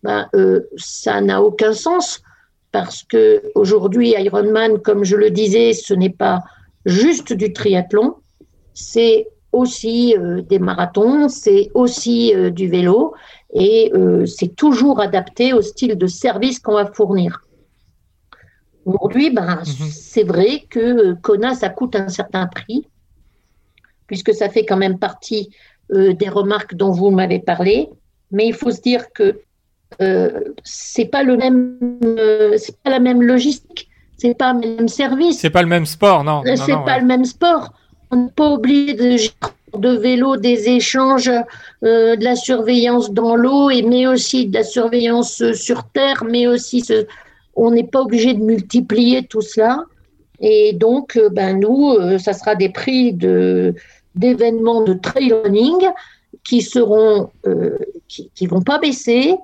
ben, 0.03 0.27
euh, 0.35 0.61
Ça 0.77 1.19
n'a 1.21 1.41
aucun 1.41 1.73
sens 1.73 2.21
parce 2.71 3.03
que 3.03 3.41
aujourd'hui, 3.55 4.15
Ironman, 4.17 4.79
comme 4.79 5.03
je 5.03 5.15
le 5.15 5.29
disais, 5.29 5.73
ce 5.73 5.93
n'est 5.93 6.09
pas 6.09 6.43
juste 6.85 7.33
du 7.33 7.53
triathlon, 7.53 8.15
c'est 8.73 9.27
aussi 9.51 10.15
euh, 10.17 10.41
des 10.41 10.59
marathons, 10.59 11.29
c'est 11.29 11.71
aussi 11.73 12.33
euh, 12.35 12.49
du 12.49 12.67
vélo 12.67 13.13
et 13.53 13.93
c'est 14.25 14.53
toujours 14.53 14.99
adapté 14.99 15.53
au 15.53 15.61
style 15.61 15.97
de 15.97 16.07
service 16.07 16.59
qu'on 16.59 16.73
va 16.73 16.87
fournir. 16.87 17.39
Aujourd'hui, 18.83 19.31
ben, 19.31 19.61
mhm. 19.65 19.89
c'est 19.89 20.23
vrai 20.23 20.65
que 20.69 21.13
Kona, 21.21 21.55
ça 21.55 21.69
coûte 21.69 21.95
un 21.95 22.09
certain 22.09 22.47
prix. 22.47 22.85
Puisque 24.07 24.33
ça 24.33 24.49
fait 24.49 24.65
quand 24.65 24.77
même 24.77 24.99
partie 24.99 25.49
euh, 25.93 26.13
des 26.13 26.29
remarques 26.29 26.75
dont 26.75 26.91
vous 26.91 27.11
m'avez 27.11 27.39
parlé. 27.39 27.89
Mais 28.31 28.47
il 28.47 28.53
faut 28.53 28.71
se 28.71 28.81
dire 28.81 29.11
que 29.13 29.39
euh, 30.01 30.39
c'est 30.63 31.05
pas 31.05 31.23
le 31.23 31.37
même, 31.37 31.77
euh, 32.03 32.55
c'est 32.57 32.77
pas 32.81 32.89
la 32.89 32.99
même 32.99 33.21
logistique, 33.21 33.87
c'est 34.17 34.37
pas 34.37 34.53
le 34.53 34.59
même 34.59 34.87
service. 34.87 35.39
C'est 35.39 35.49
pas 35.49 35.61
le 35.61 35.69
même 35.69 35.85
sport, 35.85 36.23
non. 36.23 36.43
Euh, 36.45 36.55
c'est 36.55 36.73
pas 36.85 36.99
le 36.99 37.05
même 37.05 37.25
sport. 37.25 37.73
On 38.11 38.25
n'est 38.25 38.31
pas 38.31 38.49
obligé 38.49 38.93
de 38.93 39.17
de 39.77 39.89
vélo, 39.89 40.37
des 40.37 40.69
échanges, 40.69 41.29
de 41.81 42.23
la 42.23 42.35
surveillance 42.37 43.11
dans 43.11 43.35
l'eau, 43.35 43.69
et 43.69 43.81
mais 43.81 44.07
aussi 44.07 44.47
de 44.47 44.53
la 44.53 44.63
surveillance 44.63 45.51
sur 45.51 45.83
terre, 45.89 46.23
mais 46.23 46.47
aussi 46.47 46.79
ce, 46.79 47.05
on 47.55 47.71
n'est 47.71 47.87
pas 47.87 48.01
obligé 48.01 48.33
de 48.33 48.41
multiplier 48.41 49.25
tout 49.27 49.41
cela. 49.41 49.83
Et 50.39 50.73
donc, 50.73 51.19
ben 51.31 51.59
nous, 51.59 52.17
ça 52.19 52.33
sera 52.33 52.55
des 52.55 52.69
prix 52.69 53.13
de 53.13 53.73
d'événements 54.15 54.81
de 54.81 54.93
trail 54.93 55.33
running 55.33 55.89
qui 56.43 56.61
seront, 56.61 57.29
qui, 58.07 58.31
qui 58.33 58.47
vont 58.47 58.61
pas 58.61 58.79
baisser, 58.79 59.35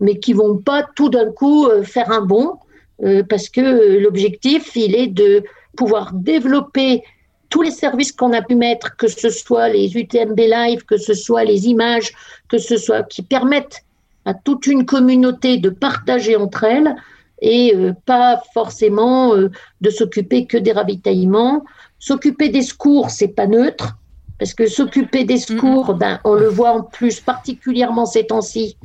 mais 0.00 0.18
qui 0.18 0.32
vont 0.32 0.58
pas 0.58 0.86
tout 0.94 1.08
d'un 1.08 1.30
coup 1.30 1.66
euh, 1.66 1.82
faire 1.82 2.10
un 2.10 2.20
bond, 2.20 2.54
euh, 3.02 3.22
parce 3.28 3.48
que 3.48 3.98
l'objectif, 3.98 4.74
il 4.76 4.94
est 4.94 5.06
de 5.06 5.44
pouvoir 5.76 6.12
développer 6.12 7.02
tous 7.48 7.62
les 7.62 7.70
services 7.70 8.12
qu'on 8.12 8.32
a 8.32 8.42
pu 8.42 8.56
mettre, 8.56 8.96
que 8.96 9.08
ce 9.08 9.30
soit 9.30 9.68
les 9.68 9.96
UTMB 9.96 10.38
Live, 10.38 10.84
que 10.84 10.96
ce 10.96 11.14
soit 11.14 11.44
les 11.44 11.68
images, 11.68 12.12
que 12.48 12.58
ce 12.58 12.76
soit 12.76 13.02
qui 13.04 13.22
permettent 13.22 13.84
à 14.24 14.34
toute 14.34 14.66
une 14.66 14.84
communauté 14.84 15.58
de 15.58 15.70
partager 15.70 16.34
entre 16.34 16.64
elles 16.64 16.96
et 17.40 17.74
euh, 17.74 17.92
pas 18.06 18.40
forcément 18.54 19.34
de 19.34 19.90
s'occuper 19.90 20.46
que 20.46 20.56
des 20.56 20.72
ravitaillements. 20.72 21.64
S'occuper 21.98 22.48
des 22.48 22.62
secours, 22.62 23.10
c'est 23.10 23.28
pas 23.28 23.46
neutre, 23.46 23.96
parce 24.38 24.54
que 24.54 24.66
s'occuper 24.66 25.24
des 25.24 25.38
secours, 25.38 25.94
ben, 25.94 26.20
on 26.24 26.34
le 26.34 26.48
voit 26.48 26.72
en 26.72 26.82
plus 26.82 27.20
particulièrement 27.20 28.06
ces 28.06 28.26
temps-ci 28.26 28.76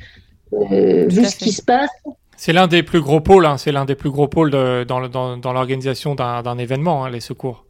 euh, 0.53 1.07
vu 1.07 1.25
ce 1.25 1.35
qui 1.35 1.51
se 1.51 1.61
passe. 1.61 1.89
C'est 2.37 2.53
l'un 2.53 2.67
des 2.67 2.83
plus 2.83 3.01
gros 3.01 3.21
pôles, 3.21 3.45
hein, 3.45 3.57
c'est 3.57 3.71
l'un 3.71 3.85
des 3.85 3.95
plus 3.95 4.09
gros 4.09 4.27
pôles 4.27 4.49
de, 4.49 4.83
dans, 4.83 5.07
dans, 5.07 5.37
dans 5.37 5.53
l'organisation 5.53 6.15
d'un 6.15 6.57
événement, 6.57 7.05
hein, 7.05 7.09
les 7.09 7.19
secours. 7.19 7.65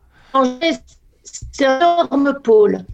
C'est 1.24 1.66
un 1.66 1.78
énorme 1.78 2.40
pôle. 2.42 2.86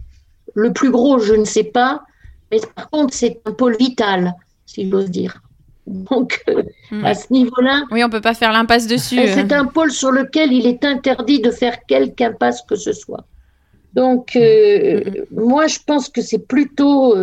Le 0.54 0.72
plus 0.72 0.90
gros, 0.90 1.18
je 1.18 1.34
ne 1.34 1.44
sais 1.44 1.64
pas, 1.64 2.02
mais 2.50 2.60
par 2.74 2.90
contre, 2.90 3.14
c'est 3.14 3.40
un 3.44 3.52
pôle 3.52 3.76
vital, 3.78 4.34
si 4.66 4.90
j'ose 4.90 5.10
dire. 5.10 5.40
Donc, 6.10 6.42
euh, 6.48 6.62
hmm. 6.90 7.04
à 7.04 7.14
ce 7.14 7.32
niveau-là. 7.32 7.84
Oui, 7.90 8.02
on 8.04 8.08
ne 8.08 8.12
peut 8.12 8.20
pas 8.20 8.34
faire 8.34 8.52
l'impasse 8.52 8.86
dessus. 8.86 9.18
C'est 9.26 9.52
un 9.52 9.64
pôle 9.64 9.90
sur 9.90 10.10
lequel 10.10 10.52
il 10.52 10.66
est 10.66 10.84
interdit 10.84 11.40
de 11.40 11.50
faire 11.50 11.84
quelque 11.86 12.20
impasse 12.22 12.62
que 12.62 12.76
ce 12.76 12.92
soit. 12.92 13.24
Donc, 13.94 14.36
euh, 14.36 15.00
hmm. 15.30 15.40
moi, 15.40 15.66
je 15.66 15.78
pense 15.86 16.08
que 16.08 16.20
c'est 16.20 16.46
plutôt 16.46 17.16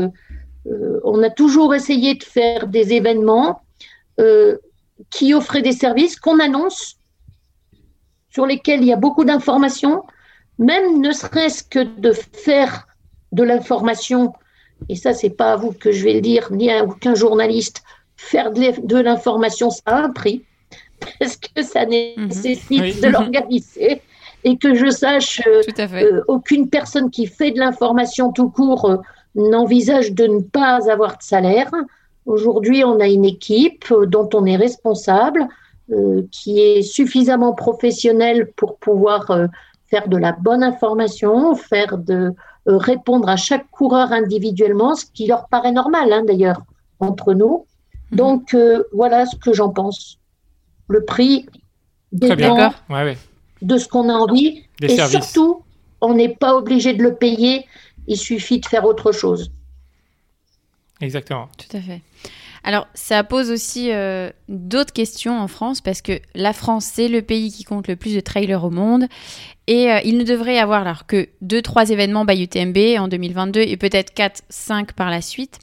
euh, 0.68 0.99
on 1.03 1.22
a 1.24 1.30
toujours 1.30 1.76
essayé 1.76 2.16
de 2.16 2.24
faire 2.24 2.68
des 2.68 2.93
événements 2.93 3.61
euh, 4.20 4.57
qui 5.09 5.34
offraient 5.34 5.61
des 5.61 5.74
services 5.74 6.20
qu'on 6.20 6.39
annonce, 6.39 6.97
sur 8.30 8.45
lesquels 8.45 8.82
il 8.82 8.88
y 8.88 8.93
a 8.93 8.97
beaucoup 8.97 9.26
d'informations, 9.26 10.03
même 10.57 11.01
ne 11.01 11.11
serait-ce 11.11 11.63
que 11.63 11.80
de 11.80 12.11
faire 12.11 12.88
de 13.32 13.43
l'information, 13.43 14.34
et 14.89 14.95
ça, 14.95 15.13
c'est 15.13 15.30
pas 15.30 15.53
à 15.53 15.55
vous 15.55 15.72
que 15.72 15.91
je 15.91 16.03
vais 16.03 16.13
le 16.13 16.22
dire, 16.22 16.51
ni 16.51 16.72
à 16.72 16.84
aucun 16.84 17.16
journaliste, 17.16 17.84
faire 18.26 18.51
de 18.51 18.99
l'information, 18.99 19.69
ça 19.69 19.82
a 19.86 20.03
un 20.03 20.09
prix, 20.09 20.43
parce 21.19 21.38
que 21.38 21.61
ça 21.61 21.86
mhm. 21.86 22.28
nécessite 22.28 23.01
de 23.01 23.09
l'organiser 23.09 24.01
et 24.43 24.57
que 24.57 24.76
je 24.76 24.89
sache, 24.91 25.41
euh, 25.47 26.21
aucune 26.28 26.69
personne 26.69 27.09
qui 27.09 27.26
fait 27.26 27.51
de 27.51 27.59
l'information 27.59 28.32
tout 28.32 28.49
court 28.49 29.01
n'envisage 29.34 30.13
de 30.13 30.28
ne 30.28 30.41
pas 30.41 30.91
avoir 30.91 31.17
de 31.17 31.23
salaire. 31.23 31.71
Aujourd'hui, 32.26 32.84
on 32.84 32.99
a 32.99 33.07
une 33.07 33.26
équipe 33.26 33.91
dont 34.07 34.30
on 34.34 34.45
est 34.45 34.55
responsable, 34.55 35.47
euh, 35.91 36.23
qui 36.32 36.59
est 36.59 36.82
suffisamment 36.82 37.53
professionnelle 37.53 38.51
pour 38.55 38.78
pouvoir 38.78 39.30
euh, 39.30 39.45
faire 39.86 40.07
de 40.07 40.17
la 40.17 40.32
bonne 40.32 40.63
information, 40.63 41.53
faire 41.53 41.99
de 41.99 42.34
euh, 42.67 42.78
répondre 42.78 43.30
à 43.30 43.36
chaque 43.36 43.69
coureur 43.69 44.11
individuellement, 44.11 44.95
ce 44.95 45.05
qui 45.05 45.28
leur 45.28 45.47
paraît 45.47 45.71
normal 45.71 46.11
hein, 46.11 46.23
d'ailleurs 46.26 46.63
entre 46.99 47.36
nous. 47.36 47.67
Mhm. 48.11 48.17
Donc 48.17 48.55
voilà 48.93 49.25
ce 49.25 49.35
que 49.35 49.53
j'en 49.53 49.69
pense. 49.69 50.19
Le 50.87 51.03
prix 51.03 51.47
des 52.11 52.29
de 53.61 53.77
ce 53.77 53.87
qu'on 53.87 54.09
a 54.09 54.13
envie, 54.13 54.63
et 54.81 54.97
surtout, 54.97 55.63
on 56.01 56.13
n'est 56.13 56.35
pas 56.35 56.55
obligé 56.55 56.93
de 56.93 57.01
le 57.01 57.15
payer 57.15 57.65
il 58.07 58.17
suffit 58.17 58.59
de 58.59 58.65
faire 58.65 58.85
autre 58.85 59.11
chose. 59.11 59.51
Exactement. 61.01 61.49
Tout 61.57 61.77
à 61.77 61.81
fait. 61.81 62.01
Alors, 62.63 62.87
ça 62.95 63.23
pose 63.23 63.51
aussi 63.51 63.91
euh, 63.91 64.31
d'autres 64.49 64.93
questions 64.93 65.39
en 65.39 65.47
France 65.47 65.81
parce 65.81 66.01
que 66.01 66.19
la 66.33 66.51
France, 66.51 66.85
c'est 66.85 67.07
le 67.07 67.21
pays 67.21 67.51
qui 67.51 67.63
compte 67.63 67.87
le 67.87 67.95
plus 67.95 68.15
de 68.15 68.19
trailers 68.21 68.63
au 68.63 68.71
monde. 68.71 69.05
Et 69.67 69.91
euh, 69.91 69.99
il 70.03 70.17
ne 70.17 70.23
devrait 70.23 70.55
y 70.55 70.59
avoir 70.59 70.81
alors 70.81 71.05
que 71.05 71.27
2-3 71.43 71.91
événements 71.91 72.25
by 72.25 72.43
UTMB 72.43 72.99
en 72.99 73.07
2022 73.07 73.61
et 73.61 73.77
peut-être 73.77 74.13
4-5 74.15 74.93
par 74.93 75.11
la 75.11 75.21
suite. 75.21 75.59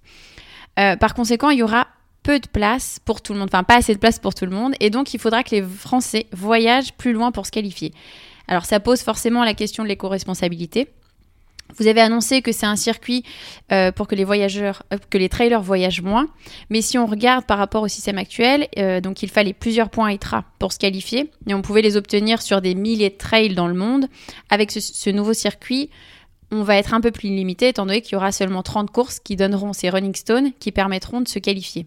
Euh, 0.79 0.97
par 0.97 1.15
conséquent, 1.15 1.51
il 1.51 1.59
y 1.59 1.63
aura 1.63 1.89
peu 2.23 2.39
de 2.39 2.47
place 2.47 2.99
pour 3.05 3.21
tout 3.21 3.33
le 3.33 3.39
monde, 3.39 3.49
enfin 3.53 3.65
pas 3.65 3.77
assez 3.77 3.95
de 3.95 3.99
place 3.99 4.19
pour 4.19 4.35
tout 4.35 4.45
le 4.45 4.53
monde. 4.53 4.75
Et 4.81 4.91
donc, 4.91 5.15
il 5.15 5.21
faudra 5.21 5.43
que 5.43 5.55
les 5.55 5.63
Français 5.63 6.27
voyagent 6.33 6.93
plus 6.95 7.13
loin 7.13 7.33
pour 7.33 7.47
se 7.47 7.51
qualifier. 7.51 7.93
Alors, 8.49 8.65
ça 8.65 8.81
pose 8.81 9.03
forcément 9.03 9.45
la 9.45 9.55
question 9.55 9.83
de 9.83 9.89
l'éco-responsabilité. 9.89 10.89
Vous 11.79 11.87
avez 11.87 12.01
annoncé 12.01 12.43
que 12.43 12.53
c'est 12.53 12.67
un 12.67 12.77
circuit 12.77 13.25
euh, 13.73 13.93
pour 13.93 14.07
que 14.07 14.15
les 14.15 14.25
voyageurs, 14.25 14.83
euh, 14.93 14.99
que 15.11 15.19
les 15.19 15.29
trailers 15.29 15.63
voyagent 15.63 16.03
moins. 16.03 16.29
Mais 16.71 16.83
si 16.83 16.99
on 16.99 17.07
regarde 17.07 17.47
par 17.47 17.59
rapport 17.59 17.83
au 17.83 17.89
système 17.89 18.19
actuel, 18.19 18.69
euh, 18.79 19.01
donc 19.01 19.23
il 19.23 19.31
fallait 19.31 19.53
plusieurs 19.53 19.89
points 19.89 20.13
ITRA 20.13 20.45
pour 20.59 20.73
se 20.73 20.79
qualifier 20.79 21.31
et 21.47 21.55
on 21.55 21.63
pouvait 21.63 21.83
les 21.83 21.97
obtenir 21.97 22.43
sur 22.43 22.61
des 22.61 22.75
milliers 22.75 23.11
de 23.11 23.17
trails 23.17 23.55
dans 23.55 23.69
le 23.69 23.75
monde. 23.75 24.07
Avec 24.51 24.71
ce, 24.71 25.11
nouveau 25.11 25.33
circuit, 25.33 25.91
on 26.53 26.63
va 26.63 26.77
être 26.77 26.95
un 26.95 27.01
peu 27.01 27.11
plus 27.11 27.29
limité 27.29 27.69
étant 27.69 27.87
donné 27.87 28.01
qu'il 28.03 28.13
y 28.13 28.17
aura 28.17 28.31
seulement 28.31 28.63
30 28.63 28.91
courses 28.91 29.19
qui 29.19 29.35
donneront 29.35 29.73
ces 29.73 29.91
running 29.91 30.15
stones 30.15 30.53
qui 30.61 30.71
permettront 30.71 31.21
de 31.21 31.29
se 31.29 31.39
qualifier. 31.39 31.87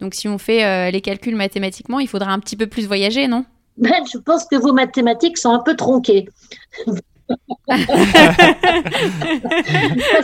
Donc 0.00 0.14
si 0.14 0.28
on 0.28 0.38
fait 0.38 0.90
les 0.90 1.00
calculs 1.00 1.36
mathématiquement, 1.36 2.00
il 2.00 2.08
faudra 2.08 2.32
un 2.32 2.38
petit 2.38 2.56
peu 2.56 2.66
plus 2.66 2.86
voyager, 2.86 3.28
non? 3.28 3.44
Ben, 3.76 4.04
Je 4.10 4.18
pense 4.18 4.46
que 4.46 4.56
vos 4.56 4.72
mathématiques 4.72 5.36
sont 5.38 5.50
un 5.50 5.58
peu 5.58 5.76
tronquées. 5.76 6.28
Parce 7.66 7.82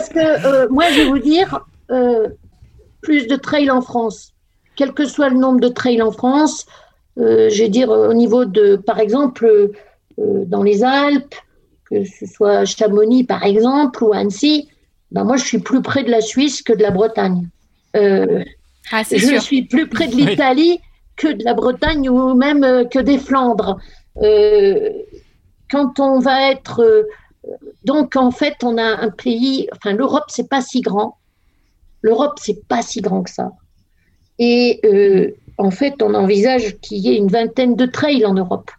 que 0.09 0.45
euh, 0.45 0.67
moi, 0.69 0.85
je 0.91 1.01
vais 1.01 1.05
vous 1.05 1.19
dire, 1.19 1.65
euh, 1.91 2.29
plus 3.01 3.27
de 3.27 3.35
trails 3.35 3.69
en 3.69 3.81
France, 3.81 4.33
quel 4.75 4.93
que 4.93 5.05
soit 5.05 5.29
le 5.29 5.37
nombre 5.37 5.59
de 5.59 5.67
trails 5.67 6.01
en 6.01 6.11
France, 6.11 6.65
euh, 7.19 7.49
je 7.49 7.63
vais 7.63 7.69
dire 7.69 7.89
au 7.89 8.13
niveau 8.13 8.45
de, 8.45 8.75
par 8.75 8.99
exemple, 8.99 9.71
dans 10.17 10.63
les 10.63 10.83
Alpes, 10.83 11.35
que 11.93 12.05
ce 12.05 12.25
soit 12.25 12.65
Chamonix 12.65 13.23
par 13.23 13.43
exemple 13.43 14.03
ou 14.03 14.13
Annecy, 14.13 14.69
ben 15.11 15.23
moi 15.23 15.37
je 15.37 15.43
suis 15.43 15.59
plus 15.59 15.81
près 15.81 16.03
de 16.03 16.09
la 16.09 16.21
Suisse 16.21 16.61
que 16.61 16.73
de 16.73 16.81
la 16.81 16.91
Bretagne. 16.91 17.47
Ah, 17.95 19.03
je 19.09 19.39
suis 19.39 19.63
plus 19.63 19.87
près 19.87 20.07
de 20.07 20.15
l'Italie 20.15 20.79
que 21.15 21.27
de 21.27 21.43
la 21.43 21.53
Bretagne 21.53 22.09
ou 22.09 22.33
même 22.33 22.87
que 22.89 22.99
des 22.99 23.17
Flandres 23.17 23.77
quand 25.73 25.99
on 25.99 26.19
va 26.19 26.51
être. 26.51 26.81
Euh, 26.81 27.03
donc, 27.83 28.15
en 28.15 28.31
fait, 28.31 28.63
on 28.63 28.77
a 28.77 28.83
un 28.83 29.09
pays. 29.09 29.67
Enfin, 29.75 29.93
l'Europe, 29.93 30.25
c'est 30.27 30.47
pas 30.47 30.61
si 30.61 30.81
grand. 30.81 31.17
L'Europe, 32.01 32.37
c'est 32.39 32.65
pas 32.67 32.81
si 32.81 33.01
grand 33.01 33.23
que 33.23 33.31
ça. 33.31 33.51
Et 34.37 34.79
euh, 34.85 35.31
en 35.57 35.71
fait, 35.71 36.01
on 36.01 36.13
envisage 36.13 36.77
qu'il 36.79 36.99
y 36.99 37.09
ait 37.09 37.17
une 37.17 37.27
vingtaine 37.27 37.75
de 37.75 37.85
trails 37.85 38.25
en 38.25 38.33
Europe, 38.33 38.71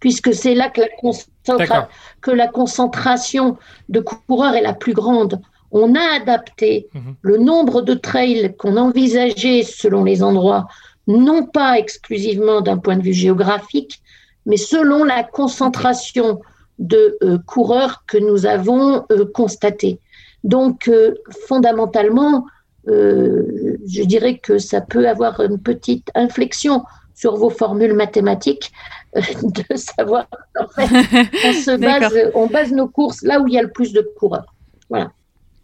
puisque 0.00 0.34
c'est 0.34 0.54
là 0.54 0.68
que 0.68 0.80
la, 0.80 1.88
que 2.24 2.30
la, 2.30 2.48
concentration 2.48 3.58
de 3.88 4.00
coureurs 4.00 4.54
est 4.54 4.62
la 4.62 4.72
plus 4.72 4.94
grande. 4.94 5.40
On 5.70 5.94
a 5.94 6.16
adapté 6.16 6.88
mhm. 6.94 7.14
le 7.20 7.36
nombre 7.36 7.82
de 7.82 7.94
trails 7.94 8.54
qu'on 8.56 8.76
envisageait 8.76 9.62
selon 9.62 10.04
les 10.04 10.22
endroits, 10.22 10.66
non 11.06 11.44
pas 11.44 11.78
exclusivement 11.78 12.60
d'un 12.62 12.78
point 12.78 12.96
de 12.96 13.02
vue 13.02 13.12
géographique, 13.12 14.00
mais 14.46 14.56
selon 14.56 15.04
la 15.04 15.22
concentration 15.22 16.40
de 16.78 17.18
euh, 17.22 17.38
coureurs 17.46 18.04
que 18.06 18.18
nous 18.18 18.46
avons 18.46 19.04
euh, 19.12 19.26
constaté. 19.32 20.00
Donc, 20.42 20.88
euh, 20.88 21.14
fondamentalement, 21.46 22.46
je 22.86 24.02
dirais 24.04 24.36
que 24.36 24.58
ça 24.58 24.82
peut 24.82 25.08
avoir 25.08 25.40
une 25.40 25.58
petite 25.58 26.10
inflexion 26.14 26.84
sur 27.14 27.36
vos 27.36 27.48
formules 27.48 27.94
mathématiques 27.94 28.72
de 29.42 29.76
savoir 29.76 30.26
en 30.58 30.66
fait, 30.68 30.82
on 31.46 31.52
se 31.52 31.76
base, 31.76 32.14
on 32.34 32.46
base 32.46 32.72
nos 32.72 32.88
courses 32.88 33.22
là 33.22 33.40
où 33.40 33.48
il 33.48 33.54
y 33.54 33.58
a 33.58 33.62
le 33.62 33.70
plus 33.70 33.92
de 33.92 34.06
coureurs. 34.16 34.54
Voilà. 34.88 35.12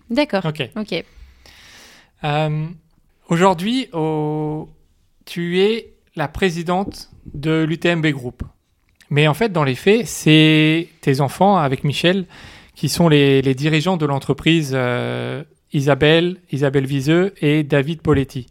D'accord. 0.08 0.44
Ok. 0.44 0.70
Ok. 0.76 1.04
Aujourd'hui, 3.28 3.88
tu 5.24 5.60
es 5.60 5.94
la 6.16 6.28
présidente 6.28 7.10
de 7.32 7.62
l'UTMB 7.62 8.06
Group. 8.08 8.42
Mais 9.10 9.28
en 9.28 9.34
fait, 9.34 9.50
dans 9.50 9.64
les 9.64 9.74
faits, 9.74 10.06
c'est 10.06 10.88
tes 11.00 11.20
enfants 11.20 11.56
avec 11.56 11.84
Michel 11.84 12.26
qui 12.74 12.88
sont 12.88 13.08
les, 13.08 13.42
dirigeants 13.54 13.96
de 13.96 14.06
l'entreprise 14.06 14.76
Isabelle, 15.72 16.36
Isabelle 16.50 16.86
Viseux 16.86 17.34
et 17.40 17.62
David 17.62 18.02
Poletti. 18.02 18.46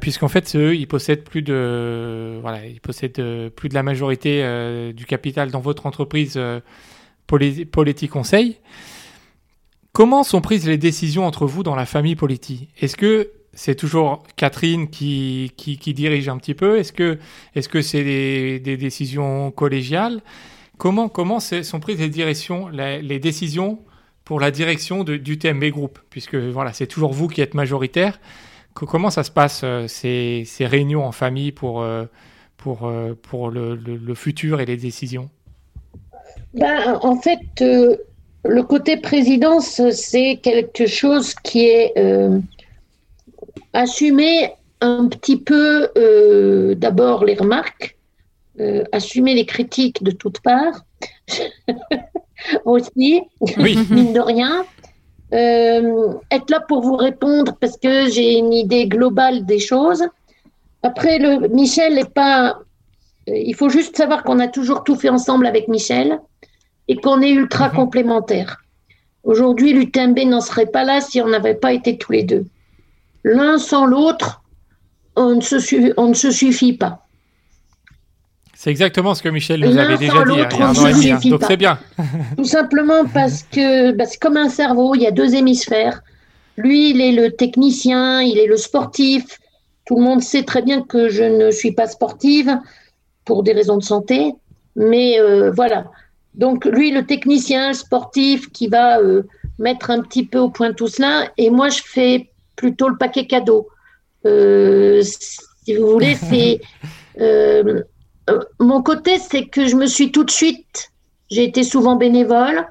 Puisqu'en 0.00 0.28
fait, 0.28 0.54
eux, 0.56 0.74
ils 0.74 0.86
possèdent 0.86 1.24
plus 1.24 1.42
de, 1.42 2.38
voilà, 2.40 2.64
ils 2.66 2.80
possèdent 2.80 3.50
plus 3.54 3.68
de 3.68 3.74
la 3.74 3.82
majorité 3.82 4.92
du 4.94 5.04
capital 5.04 5.50
dans 5.50 5.60
votre 5.60 5.86
entreprise 5.86 6.40
Poletti 7.26 8.08
Conseil. 8.08 8.58
Comment 9.94 10.24
sont 10.24 10.40
prises 10.40 10.66
les 10.66 10.76
décisions 10.76 11.24
entre 11.24 11.46
vous 11.46 11.62
dans 11.62 11.76
la 11.76 11.86
famille 11.86 12.16
Poletti 12.16 12.68
Est-ce 12.80 12.96
que 12.96 13.30
c'est 13.52 13.76
toujours 13.76 14.24
Catherine 14.34 14.90
qui, 14.90 15.52
qui, 15.56 15.94
dirige 15.94 16.28
un 16.28 16.36
petit 16.36 16.54
peu? 16.54 16.78
Est-ce 16.78 16.92
que 16.92 17.18
est-ce 17.54 17.68
que 17.68 17.80
c'est 17.80 18.02
des, 18.02 18.76
décisions 18.76 19.52
collégiales? 19.52 20.20
Comment 20.78 21.08
comment 21.08 21.38
sont 21.38 21.78
prises 21.78 22.00
les 22.00 22.08
directions, 22.08 22.68
les, 22.68 23.20
décisions 23.20 23.78
pour 24.24 24.40
la 24.40 24.50
direction 24.50 25.04
du 25.04 25.38
TMB 25.38 25.64
Group? 25.66 26.00
Puisque 26.10 26.34
voilà, 26.34 26.72
c'est 26.72 26.88
toujours 26.88 27.12
vous 27.12 27.28
qui 27.28 27.40
êtes 27.40 27.54
majoritaire. 27.54 28.18
Comment 28.74 29.10
ça 29.10 29.22
se 29.22 29.30
passe 29.30 29.62
euh, 29.64 29.86
ces, 29.88 30.44
ces, 30.46 30.66
réunions 30.66 31.04
en 31.04 31.12
famille 31.12 31.52
pour 31.52 31.82
euh, 31.82 32.04
pour 32.56 32.86
euh, 32.86 33.14
pour 33.20 33.50
le, 33.50 33.74
le, 33.76 34.14
futur 34.14 34.60
et 34.60 34.66
les 34.66 34.76
décisions? 34.76 35.30
Ben, 36.54 36.98
en 37.02 37.16
fait, 37.16 37.38
le 38.44 38.62
côté 38.62 38.96
présidence, 38.96 39.80
c'est 39.90 40.38
quelque 40.42 40.86
chose 40.86 41.34
qui 41.34 41.66
est 41.66 41.92
euh, 41.96 42.40
assumer 43.72 44.52
un 44.80 45.08
petit 45.08 45.38
peu 45.38 45.88
euh, 45.96 46.74
d'abord 46.74 47.24
les 47.24 47.34
remarques, 47.34 47.96
euh, 48.60 48.84
assumer 48.92 49.34
les 49.34 49.46
critiques 49.46 50.02
de 50.02 50.10
toutes 50.10 50.40
parts 50.40 50.84
aussi, 52.64 53.22
mine 53.56 54.12
de 54.12 54.20
rien. 54.20 54.66
Être 55.34 56.50
là 56.50 56.60
pour 56.60 56.82
vous 56.82 56.96
répondre 56.96 57.56
parce 57.60 57.76
que 57.76 58.08
j'ai 58.08 58.34
une 58.38 58.52
idée 58.52 58.86
globale 58.86 59.44
des 59.44 59.58
choses. 59.58 60.04
Après, 60.82 61.18
le, 61.18 61.48
Michel 61.48 61.94
n'est 61.94 62.04
pas. 62.04 62.58
Il 63.26 63.54
faut 63.54 63.70
juste 63.70 63.96
savoir 63.96 64.22
qu'on 64.22 64.38
a 64.38 64.48
toujours 64.48 64.84
tout 64.84 64.96
fait 64.96 65.08
ensemble 65.08 65.46
avec 65.46 65.66
Michel 65.66 66.20
et 66.88 66.96
qu'on 66.96 67.22
est 67.22 67.30
ultra 67.30 67.68
mhm. 67.68 67.74
complémentaires. 67.74 68.58
Aujourd'hui, 69.24 69.72
l'UTMB 69.72 70.18
n'en 70.26 70.42
serait 70.42 70.66
pas 70.66 70.84
là 70.84 71.00
si 71.00 71.20
on 71.20 71.28
n'avait 71.28 71.54
pas 71.54 71.72
été 71.72 71.96
tous 71.96 72.12
les 72.12 72.22
deux. 72.22 72.44
L'un 73.24 73.56
sans 73.56 73.86
l'autre, 73.86 74.42
on, 75.16 75.36
ne 75.36 75.40
se 75.40 75.92
on 75.96 76.08
ne 76.08 76.14
se 76.14 76.30
suffit 76.30 76.74
pas. 76.74 77.03
C'est 78.56 78.70
exactement 78.70 79.14
ce 79.14 79.22
que 79.22 79.28
Michel 79.28 79.60
nous 79.60 79.76
avait 79.76 79.98
déjà 79.98 80.24
dit 80.24 80.32
il 80.32 80.38
y 80.38 80.62
a 80.62 80.66
un 80.66 80.74
an 80.74 80.86
et 80.86 80.92
demi, 80.92 81.30
donc 81.30 81.42
c'est 81.46 81.56
bien. 81.56 81.78
Tout 82.36 82.44
simplement 82.44 83.04
parce 83.12 83.42
que 83.42 83.92
bah, 83.92 84.06
c'est 84.06 84.20
comme 84.20 84.36
un 84.36 84.48
cerveau, 84.48 84.94
il 84.94 85.02
y 85.02 85.06
a 85.06 85.10
deux 85.10 85.34
hémisphères. 85.34 86.02
Lui, 86.56 86.90
il 86.90 87.00
est 87.00 87.12
le 87.12 87.32
technicien, 87.32 88.22
il 88.22 88.38
est 88.38 88.46
le 88.46 88.56
sportif. 88.56 89.40
Tout 89.86 89.96
le 89.96 90.02
monde 90.02 90.22
sait 90.22 90.44
très 90.44 90.62
bien 90.62 90.82
que 90.82 91.08
je 91.08 91.24
ne 91.24 91.50
suis 91.50 91.72
pas 91.72 91.88
sportive 91.88 92.56
pour 93.24 93.42
des 93.42 93.52
raisons 93.52 93.76
de 93.76 93.82
santé, 93.82 94.32
mais 94.76 95.18
euh, 95.20 95.50
voilà. 95.50 95.86
Donc 96.34 96.64
lui, 96.64 96.90
le 96.90 97.04
technicien 97.04 97.72
sportif 97.72 98.50
qui 98.52 98.68
va 98.68 98.98
euh, 98.98 99.22
mettre 99.58 99.90
un 99.90 100.00
petit 100.00 100.24
peu 100.24 100.38
au 100.38 100.48
point 100.48 100.72
tout 100.72 100.88
cela, 100.88 101.30
et 101.36 101.50
moi 101.50 101.68
je 101.68 101.82
fais 101.84 102.30
plutôt 102.56 102.88
le 102.88 102.96
paquet 102.96 103.26
cadeau. 103.26 103.68
Euh, 104.26 105.02
si 105.02 105.76
vous 105.76 105.88
voulez, 105.88 106.14
c'est 106.14 106.60
mon 108.58 108.82
côté, 108.82 109.18
c'est 109.18 109.46
que 109.46 109.66
je 109.66 109.76
me 109.76 109.86
suis 109.86 110.12
tout 110.12 110.24
de 110.24 110.30
suite, 110.30 110.92
j'ai 111.30 111.44
été 111.44 111.62
souvent 111.62 111.96
bénévole, 111.96 112.66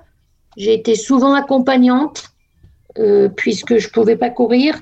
j'ai 0.57 0.73
été 0.73 0.95
souvent 0.95 1.33
accompagnante 1.33 2.29
puisque 3.35 3.77
je 3.79 3.89
pouvais 3.89 4.15
pas 4.15 4.29
courir, 4.29 4.75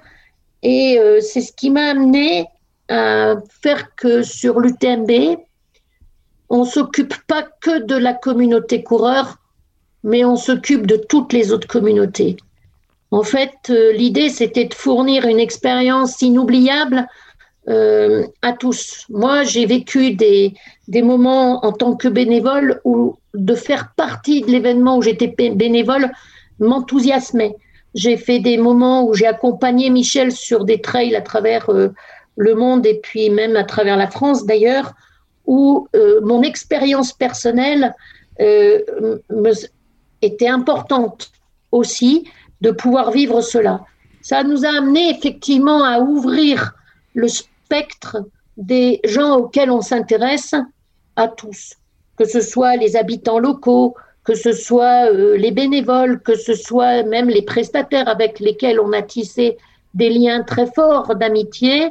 et 0.63 0.99
c'est 1.21 1.39
ce 1.39 1.53
qui 1.53 1.69
m'a 1.69 1.91
amené 1.91 2.45
à 2.89 3.35
faire 3.61 3.95
que 3.95 4.21
sur 4.21 4.59
l'UTMB, 4.59 5.37
on 6.49 6.65
s'occupe 6.65 7.15
pas 7.27 7.43
que 7.61 7.85
de 7.85 7.95
la 7.95 8.13
communauté 8.13 8.83
coureur, 8.83 9.37
mais 10.03 10.25
on 10.25 10.35
s'occupe 10.35 10.85
de 10.85 10.97
toutes 10.97 11.31
les 11.31 11.53
autres 11.53 11.67
communautés. 11.67 12.35
En 13.11 13.23
fait, 13.23 13.53
euh, 13.69 13.93
l'idée, 13.93 14.29
c'était 14.29 14.65
de 14.65 14.73
fournir 14.73 15.25
une 15.25 15.39
expérience 15.39 16.21
inoubliable 16.21 17.07
euh, 17.67 18.25
à 18.41 18.53
tous. 18.53 19.05
Moi, 19.09 19.43
j'ai 19.43 19.67
vécu 19.67 20.15
des, 20.15 20.53
des 20.87 21.03
moments 21.03 21.63
en 21.63 21.71
tant 21.71 21.95
que 21.95 22.07
bénévole 22.07 22.81
où 22.85 23.17
de 23.35 23.53
faire 23.53 23.93
partie 23.95 24.41
de 24.41 24.47
l'événement 24.47 24.97
où 24.97 25.01
j'étais 25.03 25.27
bénévole 25.27 26.11
m'enthousiasmait. 26.59 27.55
J'ai 27.93 28.17
fait 28.17 28.39
des 28.39 28.57
moments 28.57 29.03
où 29.05 29.13
j'ai 29.13 29.27
accompagné 29.27 29.89
Michel 29.91 30.31
sur 30.31 30.65
des 30.65 30.81
trails 30.81 31.15
à 31.15 31.21
travers 31.21 31.69
euh, 31.69 31.89
le 32.35 32.55
monde 32.55 32.85
et 32.85 32.99
puis 33.01 33.29
même 33.29 33.55
à 33.55 33.63
travers 33.63 33.97
la 33.97 34.07
France 34.07 34.45
d'ailleurs, 34.45 34.93
où 35.45 35.87
euh, 35.95 36.19
mon 36.23 36.41
expérience 36.41 37.13
personnelle 37.13 37.93
était 40.23 40.47
importante 40.47 41.31
aussi 41.71 42.27
de 42.61 42.71
pouvoir 42.71 43.11
vivre 43.11 43.41
cela. 43.41 43.81
Ça 44.23 44.43
nous 44.43 44.65
a 44.65 44.69
amené 44.69 45.11
effectivement 45.11 45.83
à 45.83 45.99
ouvrir 45.99 46.73
le 47.13 47.27
des 48.57 48.99
gens 49.05 49.37
auxquels 49.37 49.71
on 49.71 49.81
s'intéresse 49.81 50.55
à 51.15 51.27
tous, 51.27 51.75
que 52.17 52.25
ce 52.25 52.41
soit 52.41 52.75
les 52.75 52.95
habitants 52.95 53.39
locaux, 53.39 53.95
que 54.23 54.35
ce 54.35 54.51
soit 54.51 55.11
euh, 55.11 55.35
les 55.37 55.51
bénévoles, 55.51 56.21
que 56.21 56.35
ce 56.35 56.53
soit 56.53 57.03
même 57.03 57.29
les 57.29 57.41
prestataires 57.41 58.07
avec 58.07 58.39
lesquels 58.39 58.79
on 58.79 58.93
a 58.93 59.01
tissé 59.01 59.57
des 59.93 60.09
liens 60.09 60.43
très 60.43 60.67
forts 60.67 61.15
d'amitié, 61.15 61.89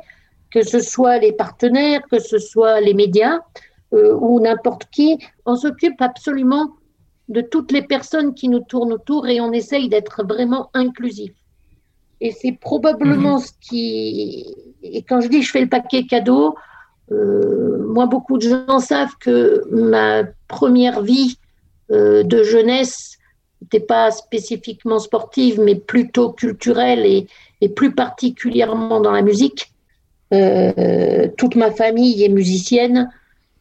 que 0.50 0.62
ce 0.62 0.80
soit 0.80 1.18
les 1.18 1.32
partenaires, 1.32 2.02
que 2.10 2.18
ce 2.18 2.38
soit 2.38 2.80
les 2.80 2.94
médias 2.94 3.40
euh, 3.92 4.14
ou 4.20 4.40
n'importe 4.40 4.84
qui, 4.90 5.18
on 5.46 5.56
s'occupe 5.56 6.00
absolument 6.00 6.70
de 7.28 7.40
toutes 7.40 7.72
les 7.72 7.82
personnes 7.82 8.34
qui 8.34 8.48
nous 8.48 8.60
tournent 8.60 8.92
autour 8.92 9.28
et 9.28 9.40
on 9.40 9.52
essaye 9.52 9.88
d'être 9.88 10.24
vraiment 10.24 10.70
inclusif. 10.74 11.32
Et 12.20 12.32
c'est 12.32 12.52
probablement 12.52 13.34
mhm. 13.34 13.44
ce 13.44 13.52
qui... 13.60 14.54
Et 14.82 15.02
quand 15.02 15.20
je 15.20 15.28
dis 15.28 15.42
je 15.42 15.50
fais 15.50 15.60
le 15.60 15.68
paquet 15.68 16.04
cadeau, 16.04 16.54
euh, 17.12 17.84
moi, 17.86 18.06
beaucoup 18.06 18.38
de 18.38 18.48
gens 18.48 18.78
savent 18.78 19.16
que 19.18 19.64
ma 19.70 20.24
première 20.48 21.02
vie 21.02 21.38
euh, 21.90 22.22
de 22.22 22.42
jeunesse 22.42 23.18
n'était 23.62 23.80
pas 23.80 24.10
spécifiquement 24.10 24.98
sportive, 24.98 25.60
mais 25.60 25.74
plutôt 25.74 26.32
culturelle 26.32 27.04
et, 27.04 27.26
et 27.60 27.68
plus 27.68 27.94
particulièrement 27.94 29.00
dans 29.00 29.12
la 29.12 29.22
musique. 29.22 29.72
Euh, 30.32 31.28
toute 31.36 31.56
ma 31.56 31.70
famille 31.70 32.22
est 32.24 32.28
musicienne. 32.28 33.10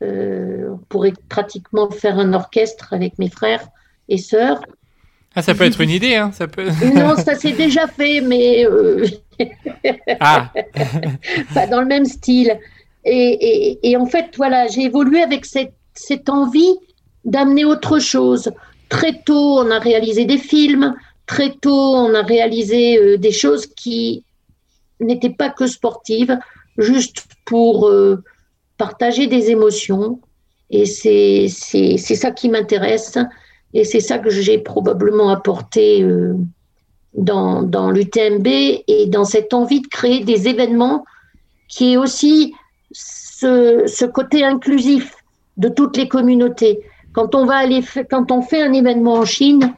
Euh, 0.01 0.69
on 0.71 0.77
pourrait 0.77 1.13
pratiquement 1.27 1.89
faire 1.89 2.19
un 2.19 2.33
orchestre 2.33 2.93
avec 2.93 3.17
mes 3.19 3.29
frères 3.29 3.67
et 4.07 4.17
sœurs. 4.17 4.61
Ah, 5.35 5.41
ça 5.41 5.53
peut 5.53 5.63
être 5.63 5.81
une 5.81 5.89
idée, 5.89 6.15
hein 6.15 6.31
ça 6.33 6.47
peut... 6.47 6.65
non, 6.95 7.15
ça 7.15 7.35
s'est 7.35 7.51
déjà 7.51 7.87
fait, 7.87 8.21
mais 8.21 8.65
euh, 8.65 9.05
ah. 10.19 10.51
pas 11.53 11.67
dans 11.67 11.81
le 11.81 11.87
même 11.87 12.05
style. 12.05 12.57
Et, 13.05 13.79
et, 13.83 13.97
en 13.97 14.05
fait, 14.05 14.35
voilà, 14.35 14.67
j'ai 14.67 14.81
évolué 14.81 15.21
avec 15.21 15.45
cette, 15.45 15.73
cette 15.93 16.29
envie 16.29 16.75
d'amener 17.25 17.65
autre 17.65 17.99
chose. 17.99 18.51
Très 18.89 19.21
tôt, 19.25 19.59
on 19.59 19.71
a 19.71 19.79
réalisé 19.79 20.25
des 20.25 20.37
films. 20.37 20.95
Très 21.25 21.51
tôt, 21.51 21.95
on 21.95 22.13
a 22.13 22.21
réalisé 22.21 23.17
des 23.17 23.31
choses 23.31 23.67
qui 23.67 24.23
n'étaient 24.99 25.29
pas 25.29 25.49
que 25.49 25.67
sportives 25.67 26.37
juste 26.77 27.25
pour 27.45 27.87
euh, 27.87 28.23
partager 28.77 29.27
des 29.27 29.49
émotions. 29.49 30.19
Et 30.71 30.85
c'est 30.85 31.47
ça 31.47 32.31
qui 32.31 32.49
m'intéresse. 32.49 33.17
Et 33.73 33.83
c'est 33.83 33.99
ça 33.99 34.17
que 34.17 34.29
j'ai 34.29 34.57
probablement 34.57 35.29
apporté 35.29 36.01
euh, 36.03 36.33
dans, 37.13 37.91
l'UTMB 37.91 38.47
et 38.47 39.05
dans 39.07 39.25
cette 39.25 39.53
envie 39.53 39.81
de 39.81 39.87
créer 39.87 40.23
des 40.23 40.47
événements 40.47 41.05
qui 41.67 41.93
est 41.93 41.97
aussi 41.97 42.53
ce, 42.91 43.83
ce, 43.85 44.05
côté 44.05 44.43
inclusif 44.43 45.15
de 45.57 45.69
toutes 45.69 45.97
les 45.97 46.07
communautés. 46.07 46.81
Quand 47.13 47.35
on, 47.35 47.45
va 47.45 47.57
aller, 47.57 47.83
quand 48.09 48.31
on 48.31 48.41
fait 48.41 48.61
un 48.61 48.73
événement 48.73 49.13
en 49.13 49.25
Chine, 49.25 49.73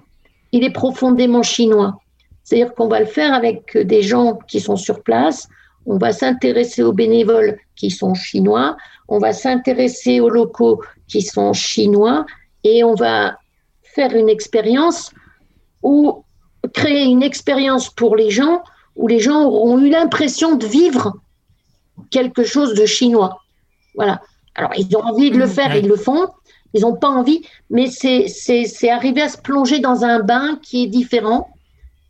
il 0.52 0.64
est 0.64 0.72
profondément 0.72 1.44
chinois. 1.44 1.98
C'est-à-dire 2.44 2.74
qu'on 2.74 2.88
va 2.88 3.00
le 3.00 3.06
faire 3.06 3.34
avec 3.34 3.78
des 3.78 4.02
gens 4.02 4.40
qui 4.48 4.60
sont 4.60 4.76
sur 4.76 5.02
place, 5.04 5.48
on 5.86 5.98
va 5.98 6.12
s'intéresser 6.12 6.84
aux 6.84 6.94
bénévoles 6.94 7.58
qui 7.76 7.90
sont 7.90 8.14
chinois, 8.14 8.78
on 9.08 9.20
va 9.20 9.34
s'intéresser 9.34 10.20
aux 10.20 10.30
locaux 10.30 10.82
qui 11.08 11.22
sont 11.22 11.54
chinois 11.54 12.26
et 12.64 12.84
on 12.84 12.94
va 12.94 13.38
faire 13.94 14.16
une 14.16 14.30
expérience 14.30 15.12
ou 15.84 16.24
créer 16.74 17.06
une 17.06 17.24
expérience 17.24 17.90
pour 17.90 18.16
les 18.16 18.30
gens 18.30 18.64
où 18.96 19.08
les 19.08 19.20
gens 19.20 19.44
auront 19.46 19.80
eu 19.80 19.90
l'impression 19.90 20.56
de 20.56 20.66
vivre 20.66 21.14
quelque 22.10 22.44
chose 22.44 22.74
de 22.74 22.86
chinois. 22.86 23.42
Voilà. 23.96 24.22
Alors, 24.56 24.72
ils 24.78 24.96
ont 24.96 25.04
envie 25.04 25.32
de 25.32 25.38
le 25.38 25.48
faire, 25.48 25.76
ils 25.76 25.88
le 25.88 25.96
font, 25.96 26.28
ils 26.74 26.82
n'ont 26.82 26.96
pas 26.96 27.10
envie, 27.10 27.42
mais 27.70 27.88
c'est 27.88 28.90
arriver 28.90 29.22
à 29.22 29.30
se 29.30 29.38
plonger 29.38 29.80
dans 29.80 30.04
un 30.04 30.20
bain 30.20 30.60
qui 30.62 30.84
est 30.84 30.88
différent 30.88 31.50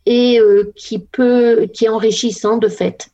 et 0.06 0.40
euh, 0.40 0.72
qui 0.76 0.98
peut, 0.98 1.68
qui 1.72 1.84
est 1.84 1.88
enrichissant 1.88 2.58
de 2.58 2.68
fait. 2.68 3.10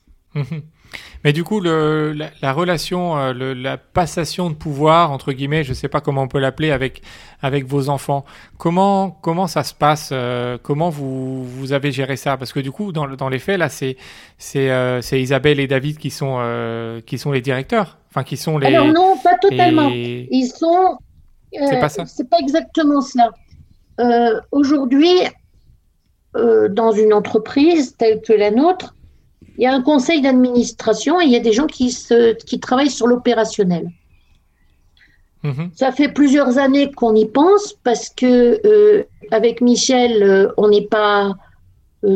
Mais 1.24 1.32
du 1.32 1.44
coup, 1.44 1.60
le, 1.60 2.14
la, 2.40 2.52
relation, 2.52 3.18
euh, 3.18 3.54
la 3.54 3.76
passation 3.76 4.50
de 4.50 4.54
pouvoir, 4.54 5.10
entre 5.10 5.32
guillemets, 5.32 5.64
je 5.64 5.70
ne 5.70 5.74
sais 5.74 5.88
pas 5.88 6.00
comment 6.00 6.22
on 6.22 6.28
peut 6.28 6.38
l'appeler, 6.38 6.70
avec, 6.70 7.02
avec 7.42 7.66
vos 7.66 7.88
enfants, 7.88 8.24
comment, 8.56 9.10
comment 9.10 9.46
ça 9.46 9.64
se 9.64 9.74
passe 9.74 10.10
euh, 10.12 10.58
Comment 10.62 10.90
vous, 10.90 11.44
vous 11.44 11.72
avez 11.72 11.92
géré 11.92 12.16
ça? 12.16 12.36
Parce 12.36 12.52
que 12.52 12.60
du 12.60 12.70
coup, 12.70 12.92
dans, 12.92 13.06
dans 13.08 13.28
les 13.28 13.38
faits, 13.38 13.58
là, 13.58 13.68
c'est 13.68 13.96
c'est 14.38 15.20
Isabelle 15.20 15.60
et 15.60 15.66
David 15.66 15.98
qui 15.98 16.10
sont, 16.10 17.00
qui 17.04 17.18
sont 17.18 17.32
les 17.32 17.40
directeurs 17.40 17.98
Enfin, 18.10 18.24
qui 18.24 18.38
sont 18.38 18.56
les... 18.56 18.68
Alors 18.68 18.86
non, 18.86 19.18
pas 19.22 19.36
totalement. 19.36 19.90
Ils 19.90 20.46
sont... 20.48 20.96
c'est 21.52 21.78
pas 21.78 21.90
ça? 21.90 22.06
C'est 22.06 22.30
pas 22.30 22.38
exactement 22.38 23.02
cela. 23.02 23.30
Aujourd'hui, 24.50 25.12
euh, 26.36 26.68
dans 26.68 26.92
une 26.92 27.14
entreprise 27.14 27.96
telle 27.96 28.20
que 28.20 28.34
la 28.34 28.50
nôtre, 28.50 28.94
il 29.58 29.64
y 29.64 29.66
a 29.66 29.74
un 29.74 29.82
conseil 29.82 30.22
d'administration 30.22 31.20
et 31.20 31.24
il 31.24 31.30
y 31.30 31.36
a 31.36 31.40
des 31.40 31.52
gens 31.52 31.66
qui, 31.66 31.90
se, 31.90 32.32
qui 32.34 32.60
travaillent 32.60 32.90
sur 32.90 33.08
l'opérationnel. 33.08 33.90
Mhm. 35.42 35.70
Ça 35.74 35.90
fait 35.90 36.08
plusieurs 36.08 36.58
années 36.58 36.92
qu'on 36.92 37.14
y 37.14 37.26
pense 37.26 37.74
parce 37.82 38.08
que 38.08 38.60
euh, 38.64 39.04
avec 39.32 39.60
Michel, 39.60 40.22
euh, 40.22 40.48
on 40.56 40.68
n'est 40.68 40.86
pas 40.86 41.34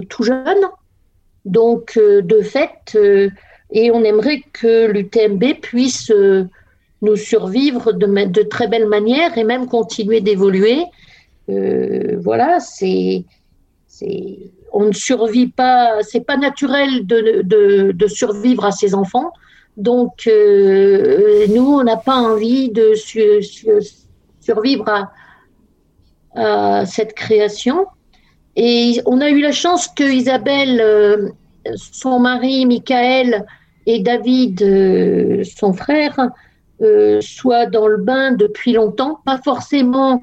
tout 0.09 0.23
jeune, 0.23 0.65
donc 1.45 1.99
de 1.99 2.41
fait, 2.41 2.97
et 3.73 3.91
on 3.91 4.05
aimerait 4.05 4.45
que 4.53 4.87
l'UTMB 4.87 5.61
puisse 5.61 6.13
nous 7.03 7.17
survivre 7.17 7.91
de, 7.91 8.07
de 8.27 8.43
très 8.43 8.69
belle 8.69 8.87
manière 8.87 9.37
et 9.37 9.43
même 9.43 9.67
continuer 9.67 10.21
d'évoluer. 10.21 10.85
voilà, 11.49 12.61
c'est 12.61 13.25
on 14.73 14.87
ne 14.87 14.93
survit 14.93 15.49
pas, 15.49 16.03
c'est 16.03 16.25
pas 16.27 16.37
naturel 16.37 17.07
de, 17.07 18.07
survivre 18.09 18.65
à 18.65 18.73
ses 18.73 18.95
enfants. 18.95 19.33
Donc, 19.77 20.27
euh, 20.27 21.47
nous, 21.49 21.79
on 21.79 21.83
n'a 21.83 21.97
pas 21.97 22.17
envie 22.17 22.71
de 22.71 22.95
survivre 24.41 25.09
à, 26.35 26.85
cette 26.87 27.15
création. 27.15 27.87
Et 28.57 29.01
on 29.07 29.21
a 29.21 29.29
eu 29.31 29.41
la 29.41 29.53
chance 29.53 29.89
que 29.89 30.05
Isabelle, 30.05 30.81
euh, 30.81 31.29
son 31.77 32.19
mari, 32.19 32.67
Michael, 32.67 33.45
et 33.87 34.01
David, 34.01 34.63
euh, 34.63 35.45
son 35.45 35.73
frère, 35.73 36.17
soient 37.21 37.67
dans 37.67 37.87
le 37.87 37.99
bain 37.99 38.33
depuis 38.33 38.73
longtemps, 38.73 39.21
pas 39.25 39.39
forcément 39.39 40.21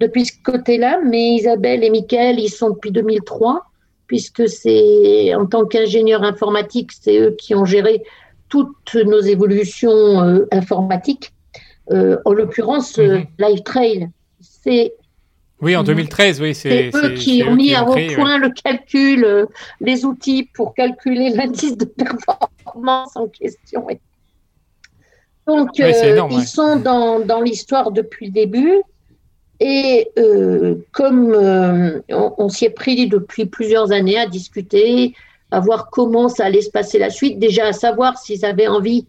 depuis 0.00 0.24
ce 0.24 0.32
côté-là, 0.42 1.00
mais 1.04 1.34
Isabelle 1.34 1.84
et 1.84 1.90
Michael, 1.90 2.40
ils 2.40 2.48
sont 2.48 2.70
depuis 2.70 2.92
2003, 2.92 3.67
puisque 4.08 4.48
c'est 4.48 5.34
en 5.34 5.46
tant 5.46 5.66
qu'ingénieur 5.66 6.24
informatique, 6.24 6.90
c'est 6.98 7.18
eux 7.20 7.36
qui 7.38 7.54
ont 7.54 7.64
géré 7.64 8.02
toutes 8.48 8.96
nos 8.96 9.20
évolutions 9.20 10.22
euh, 10.22 10.48
informatiques. 10.50 11.32
Euh, 11.92 12.16
en 12.24 12.32
l'occurrence, 12.32 12.98
euh, 12.98 13.18
mhm. 13.18 13.26
Live 13.38 13.62
Trail, 13.62 14.10
c'est 14.40 14.94
oui, 15.60 15.74
en 15.74 15.82
2013, 15.82 16.40
oui, 16.40 16.54
c'est 16.54 16.90
eux 16.94 17.14
qui 17.14 17.42
ont 17.42 17.56
mis 17.56 17.76
au 17.76 17.86
point 18.14 18.38
le 18.38 18.50
calcul, 18.50 19.48
les 19.80 20.04
outils 20.04 20.48
pour 20.54 20.72
calculer 20.72 21.30
l'indice 21.34 21.76
de 21.76 21.84
performance 21.84 23.16
en 23.16 23.26
question. 23.26 23.84
Donc, 25.48 25.70
ils 25.78 26.46
sont 26.46 26.76
dans, 26.76 27.18
dans 27.18 27.40
l'histoire 27.40 27.90
depuis 27.90 28.26
le 28.26 28.32
début. 28.32 28.82
Et 29.60 30.10
euh, 30.18 30.76
comme 30.92 31.32
euh, 31.32 32.00
on, 32.10 32.48
s'y 32.48 32.66
est 32.66 32.70
pris 32.70 33.08
depuis 33.08 33.46
plusieurs 33.46 33.90
années 33.90 34.18
à 34.18 34.26
discuter, 34.26 35.14
à 35.50 35.60
voir 35.60 35.90
comment 35.90 36.28
ça 36.28 36.44
allait 36.44 36.62
se 36.62 36.70
passer 36.70 36.98
la 36.98 37.10
suite, 37.10 37.38
déjà 37.38 37.66
à 37.66 37.72
savoir 37.72 38.18
s'ils 38.18 38.44
avaient 38.44 38.68
envie 38.68 39.06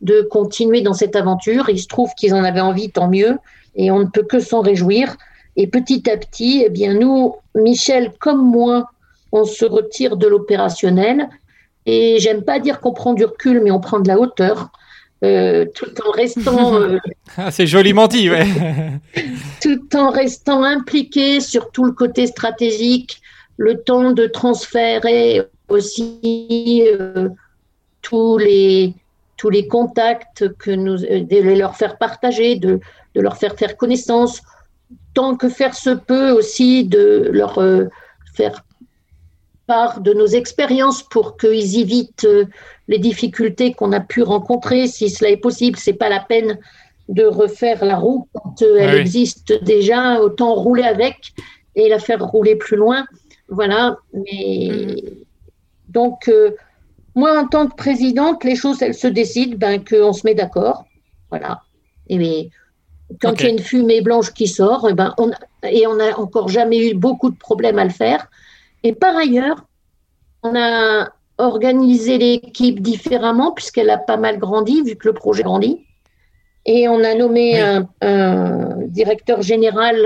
de 0.00 0.22
continuer 0.22 0.80
dans 0.80 0.94
cette 0.94 1.14
aventure. 1.14 1.68
Il 1.68 1.78
se 1.78 1.86
trouve 1.86 2.10
qu'ils 2.16 2.34
en 2.34 2.42
avaient 2.42 2.60
envie, 2.60 2.90
tant 2.90 3.08
mieux, 3.08 3.38
et 3.76 3.90
on 3.90 4.00
ne 4.00 4.06
peut 4.06 4.24
que 4.24 4.40
s'en 4.40 4.60
réjouir. 4.60 5.16
Et 5.56 5.66
petit 5.66 6.10
à 6.10 6.16
petit, 6.16 6.64
eh 6.66 6.70
bien 6.70 6.94
nous, 6.94 7.36
Michel 7.54 8.12
comme 8.18 8.44
moi, 8.44 8.90
on 9.30 9.44
se 9.44 9.64
retire 9.64 10.16
de 10.16 10.26
l'opérationnel. 10.26 11.28
Et 11.86 12.18
j'aime 12.18 12.42
pas 12.42 12.58
dire 12.58 12.80
qu'on 12.80 12.92
prend 12.92 13.12
du 13.12 13.24
recul, 13.24 13.60
mais 13.62 13.70
on 13.70 13.80
prend 13.80 14.00
de 14.00 14.08
la 14.08 14.18
hauteur. 14.18 14.70
Euh, 15.24 15.66
tout 15.74 15.92
en 16.06 16.10
restant. 16.10 16.74
Euh, 16.82 16.98
ah, 17.36 17.50
c'est 17.50 17.66
joliment 17.66 18.08
dit, 18.08 18.28
ouais. 18.28 18.46
tout 19.62 19.96
en 19.96 20.10
restant 20.10 20.62
impliqué 20.64 21.40
sur 21.40 21.70
tout 21.70 21.84
le 21.84 21.92
côté 21.92 22.26
stratégique, 22.26 23.20
le 23.56 23.82
temps 23.82 24.12
de 24.12 24.26
transférer 24.26 25.42
aussi 25.68 26.82
euh, 26.86 27.28
tous 28.00 28.38
les 28.38 28.94
tous 29.36 29.50
les 29.50 29.66
contacts 29.66 30.48
que 30.58 30.70
nous 30.70 30.98
de 30.98 31.58
leur 31.58 31.76
faire 31.76 31.98
partager, 31.98 32.56
de, 32.56 32.80
de 33.14 33.20
leur 33.20 33.36
faire 33.36 33.56
faire 33.56 33.76
connaissance, 33.76 34.40
tant 35.14 35.36
que 35.36 35.48
faire 35.48 35.74
se 35.74 35.90
peut 35.90 36.30
aussi 36.30 36.84
de 36.84 37.28
leur 37.32 37.60
faire 38.34 38.62
part 39.66 40.00
de 40.00 40.12
nos 40.12 40.26
expériences 40.26 41.02
pour 41.02 41.36
qu'ils 41.36 41.78
évitent 41.78 42.26
les 42.88 42.98
difficultés 42.98 43.72
qu'on 43.72 43.92
a 43.92 44.00
pu 44.00 44.22
rencontrer, 44.22 44.86
si 44.86 45.08
cela 45.08 45.30
est 45.30 45.36
possible. 45.36 45.78
C'est 45.78 45.92
pas 45.92 46.08
la 46.08 46.20
peine 46.20 46.58
de 47.08 47.24
refaire 47.24 47.84
la 47.84 47.96
roue 47.96 48.28
quand 48.32 48.62
euh, 48.62 48.76
elle 48.78 48.96
existe 48.96 49.62
déjà. 49.64 50.20
Autant 50.20 50.54
rouler 50.54 50.82
avec 50.82 51.32
et 51.74 51.88
la 51.88 51.98
faire 51.98 52.24
rouler 52.24 52.56
plus 52.56 52.76
loin. 52.76 53.06
Voilà. 53.48 53.98
Mais 54.12 54.96
donc 55.88 56.28
euh, 56.28 56.52
moi, 57.14 57.38
en 57.38 57.46
tant 57.46 57.66
que 57.66 57.74
présidente, 57.74 58.44
les 58.44 58.56
choses 58.56 58.82
elles 58.82 58.94
se 58.94 59.08
décident, 59.08 59.56
ben 59.58 59.82
qu'on 59.84 60.12
se 60.12 60.26
met 60.26 60.34
d'accord. 60.34 60.84
Voilà. 61.30 61.62
Et 62.08 62.50
quand 63.20 63.40
il 63.40 63.44
y 63.44 63.46
a 63.46 63.50
une 63.50 63.58
fumée 63.58 64.00
blanche 64.00 64.32
qui 64.32 64.48
sort, 64.48 64.88
et 64.88 64.94
ben 64.94 65.14
on 65.18 65.30
et 65.64 65.86
on 65.86 65.96
n'a 65.96 66.18
encore 66.18 66.48
jamais 66.48 66.90
eu 66.90 66.94
beaucoup 66.94 67.30
de 67.30 67.36
problèmes 67.36 67.78
à 67.78 67.84
le 67.84 67.90
faire. 67.90 68.28
Et 68.82 68.94
par 68.94 69.16
ailleurs, 69.16 69.64
on 70.42 70.54
a 70.56 71.10
organiser 71.38 72.18
l'équipe 72.18 72.80
différemment 72.80 73.52
puisqu'elle 73.52 73.90
a 73.90 73.98
pas 73.98 74.16
mal 74.16 74.38
grandi 74.38 74.82
vu 74.82 74.96
que 74.96 75.08
le 75.08 75.14
projet 75.14 75.42
grandit. 75.42 75.86
Et 76.64 76.88
on 76.88 77.02
a 77.02 77.14
nommé 77.14 77.60
un, 77.60 77.88
directeur 78.86 79.42
général 79.42 79.96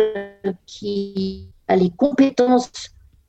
qui 0.67 1.49
a 1.69 1.77
les 1.77 1.91
compétences 1.91 2.71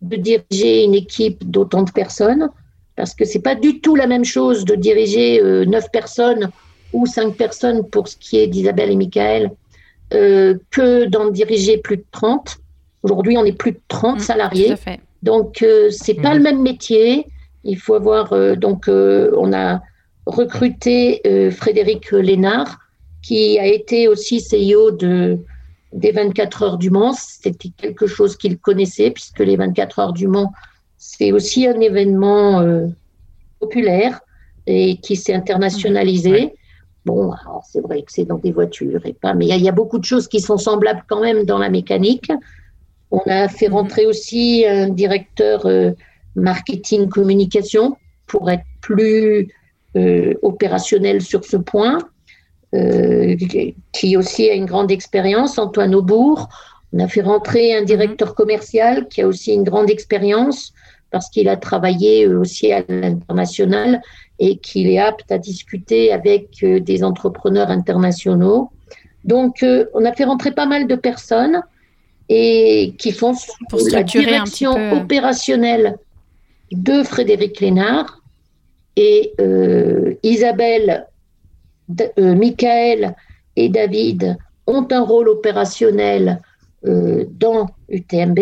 de 0.02 0.16
diriger 0.16 0.84
une 0.84 0.94
équipe 0.94 1.50
d'autant 1.50 1.84
de 1.84 1.92
personnes 1.92 2.50
parce 2.96 3.14
que 3.14 3.26
c'est 3.26 3.42
pas 3.42 3.56
du 3.56 3.82
tout 3.82 3.96
la 3.96 4.08
même 4.08 4.26
chose 4.26 4.64
de 4.64 4.76
diriger 4.76 5.42
euh, 5.42 5.66
neuf 5.66 5.90
personnes 5.92 6.50
ou 6.94 7.06
cinq 7.06 7.36
personnes 7.36 7.88
pour 7.90 8.08
ce 8.08 8.16
qui 8.16 8.38
est 8.38 8.48
d'Isabelle 8.48 8.92
et 8.92 8.96
Michael 8.96 9.52
euh, 10.14 10.58
que 10.72 11.06
d'en 11.06 11.30
diriger 11.30 11.78
plus 11.78 11.98
de 11.98 12.06
30. 12.12 12.58
Aujourd'hui, 13.04 13.38
on 13.38 13.46
est 13.46 13.58
plus 13.58 13.74
de 13.74 13.80
30 13.88 14.18
mmh, 14.18 14.20
salariés. 14.20 14.76
Donc, 15.24 15.62
euh, 15.62 15.90
c'est 15.92 16.14
pas 16.14 16.34
mmh. 16.34 16.38
le 16.38 16.44
même 16.44 16.62
métier. 16.62 17.26
Il 17.68 17.78
faut 17.78 17.96
avoir 17.96 18.34
euh, 18.34 18.56
donc 18.56 18.88
euh, 18.88 19.32
on 19.38 19.52
a 19.54 19.82
recruté 20.26 21.22
euh, 21.28 21.52
Frédéric 21.52 22.12
Lénard 22.12 22.80
qui 23.22 23.60
a 23.60 23.66
été 23.66 24.08
aussi 24.08 24.42
CEO 24.42 24.92
de 24.92 25.38
des 25.92 26.12
24 26.12 26.64
heures 26.64 26.78
du 26.78 26.90
Mans. 26.90 27.14
C'était 27.14 27.70
quelque 27.70 28.08
chose 28.08 28.38
qu'il 28.38 28.58
connaissait 28.58 29.12
puisque 29.12 29.40
les 29.40 29.58
24 29.58 30.00
heures 30.00 30.14
du 30.14 30.28
Mans 30.28 30.54
c'est 30.98 31.32
aussi 31.32 31.68
un 31.68 31.80
événement 31.80 32.64
populaire 33.60 34.20
et 34.66 34.98
qui 34.98 35.16
s'est 35.16 35.34
internationalisé. 35.34 36.54
Bon, 37.06 37.32
c'est 37.72 37.82
vrai 37.82 38.02
que 38.02 38.12
c'est 38.12 38.26
dans 38.26 38.40
des 38.40 38.52
voitures 38.52 39.06
et 39.06 39.14
pas, 39.14 39.34
mais 39.36 39.48
il 39.48 39.64
y, 39.64 39.70
a 39.70 39.72
beaucoup 39.72 40.00
de 40.00 40.04
choses 40.04 40.28
qui 40.28 40.42
sont 40.42 40.58
semblables 40.58 41.04
quand 41.08 41.22
même 41.22 41.46
dans 41.46 41.60
la 41.60 41.70
mécanique. 41.70 42.32
On 43.12 43.22
a 43.28 43.48
fait 43.48 43.68
mhm. 43.68 43.74
rentrer 43.74 44.06
aussi 44.06 44.66
un 44.68 44.90
directeur 44.90 45.66
marketing 46.36 47.10
communication 47.10 47.98
pour 48.28 48.50
être 48.50 48.64
plus 48.82 49.50
euh, 49.96 50.34
opérationnel 50.44 51.22
sur 51.22 51.44
ce 51.44 51.58
point, 51.58 51.98
euh, 52.76 53.36
qui 53.94 54.18
aussi 54.18 54.50
a 54.50 54.54
une 54.54 54.66
grande 54.66 54.92
expérience, 54.92 55.58
Antoine 55.58 55.96
Aubourg. 55.96 56.50
On 56.94 57.00
a 57.00 57.08
fait 57.08 57.22
rentrer 57.22 57.76
un 57.76 57.84
directeur 57.84 58.36
commercial 58.36 59.08
qui 59.08 59.22
a 59.22 59.28
aussi 59.28 59.54
une 59.54 59.64
grande 59.64 59.90
expérience 59.90 60.74
parce 61.10 61.30
qu'il 61.30 61.48
a 61.50 61.56
travaillé 61.56 62.28
aussi 62.28 62.72
à 62.72 62.84
l'international 62.88 64.02
et 64.40 64.58
qu'il 64.58 64.88
est 64.88 65.00
apte 65.00 65.32
à 65.32 65.38
discuter 65.38 66.12
avec 66.12 66.64
euh, 66.64 66.80
des 66.80 67.04
entrepreneurs 67.04 67.72
internationaux. 67.72 68.70
Donc, 69.24 69.66
on 69.94 70.06
a 70.06 70.14
fait 70.14 70.24
rentrer 70.24 70.52
pas 70.52 70.66
mal 70.66 70.88
de 70.88 70.96
personnes 70.96 71.62
et 72.30 72.94
qui 72.98 73.12
font 73.12 73.34
la 73.92 74.04
direction 74.04 74.94
opérationnelle 74.94 75.98
de 76.72 77.04
Frédéric 77.04 77.60
Lénard 77.62 78.22
et 78.98 79.34
euh, 79.40 80.16
Isabelle, 80.24 81.08
euh, 82.18 82.36
Michael 82.36 83.16
et 83.56 83.70
David 83.70 84.38
ont 84.66 84.88
un 84.92 85.02
rôle 85.02 85.30
opérationnel 85.30 86.42
euh, 86.86 87.26
dans 87.30 87.68
UTMB, 87.90 88.40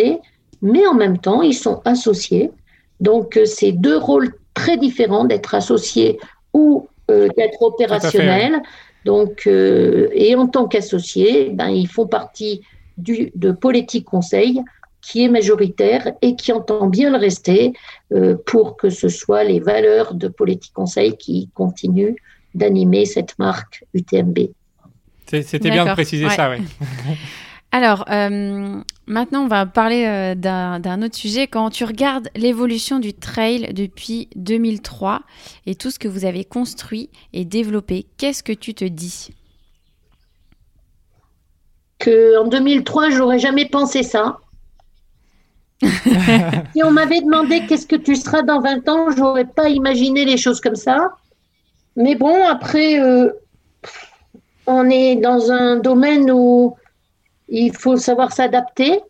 mais 0.61 0.87
en 0.87 0.95
même 0.95 1.19
temps, 1.19 1.41
ils 1.41 1.53
sont 1.53 1.81
associés. 1.83 2.51
Donc, 3.01 3.39
c'est 3.45 3.73
deux 3.73 3.97
rôles 3.97 4.33
très 4.53 4.77
différents 4.77 5.25
d'être 5.25 5.53
associés 5.53 6.17
ou 6.53 6.87
d'être 7.09 7.61
opérationnels. 7.61 8.61
Donc, 9.03 9.45
et 9.45 10.33
en 10.35 10.47
tant 10.47 10.65
qu'associés, 10.67 11.49
ben, 11.51 11.67
ils 11.67 11.87
font 11.87 12.07
partie 12.07 12.61
du, 12.97 13.31
de 13.35 13.51
Politique 13.51 14.05
Conseil, 14.05 14.61
qui 15.01 15.23
est 15.23 15.29
majoritaire 15.29 16.13
et 16.21 16.35
qui 16.35 16.51
entend 16.51 16.87
bien 16.87 17.11
le 17.11 17.17
rester 17.17 17.73
pour 18.47 18.75
que 18.75 18.89
ce 18.89 19.07
soit 19.07 19.43
les 19.43 19.59
valeurs 19.59 20.15
de 20.15 20.27
Politique 20.27 20.73
Conseil 20.73 21.15
qui 21.15 21.49
continuent 21.53 22.15
d'animer 22.55 23.05
cette 23.05 23.37
marque 23.37 23.83
UTMB. 23.93 24.39
C'était 25.27 25.69
bien 25.69 25.85
de 25.85 25.91
préciser 25.91 26.29
ça, 26.29 26.49
oui. 26.49 26.57
Alors, 27.71 28.05
euh, 28.09 28.81
maintenant, 29.05 29.43
on 29.43 29.47
va 29.47 29.65
parler 29.65 30.05
euh, 30.05 30.33
d'un 30.33 31.01
autre 31.01 31.15
sujet. 31.15 31.47
Quand 31.47 31.69
tu 31.71 31.83
regardes 31.83 32.29
l'évolution 32.33 32.99
du 32.99 33.13
trail 33.13 33.73
depuis 33.73 34.29
2003 34.37 35.23
et 35.65 35.75
tout 35.75 35.91
ce 35.91 35.99
que 35.99 36.07
vous 36.07 36.23
avez 36.23 36.45
construit 36.45 37.09
et 37.33 37.43
développé, 37.43 38.05
qu'est-ce 38.17 38.43
que 38.43 38.53
tu 38.53 38.73
te 38.73 38.85
dis? 38.85 39.31
Que 41.99 42.37
en 42.39 42.47
2003, 42.47 43.09
j'aurais 43.11 43.39
jamais 43.39 43.65
pensé 43.65 44.03
ça. 44.03 44.39
si 45.81 46.83
on 46.83 46.91
m'avait 46.91 47.21
demandé 47.21 47.65
qu'est-ce 47.67 47.87
que 47.87 47.95
tu 47.95 48.15
seras 48.15 48.41
dans 48.41 48.61
20 48.61 48.87
ans, 48.89 49.11
j'aurais 49.11 49.45
pas 49.45 49.69
imaginé 49.69 50.25
les 50.25 50.37
choses 50.37 50.61
comme 50.61 50.75
ça. 50.75 51.11
Mais 51.95 52.15
bon, 52.15 52.45
après, 52.45 52.99
euh, 52.99 53.31
on 54.67 54.89
est 54.89 55.15
dans 55.15 55.51
un 55.51 55.77
domaine 55.77 56.31
où 56.31 56.75
il 57.47 57.75
faut 57.75 57.97
savoir 57.97 58.31
s'adapter, 58.31 59.01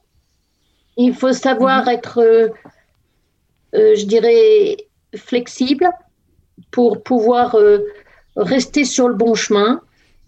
il 0.98 1.14
faut 1.14 1.34
savoir 1.34 1.84
mhm. 1.84 1.90
être, 1.90 2.22
euh, 2.22 2.50
euh, 3.76 3.96
je 3.96 4.06
dirais, 4.06 4.78
flexible 5.16 5.90
pour 6.72 7.04
pouvoir 7.04 7.56
rester 8.36 8.84
sur 8.84 9.08
le 9.08 9.14
bon 9.14 9.34
chemin. 9.34 9.82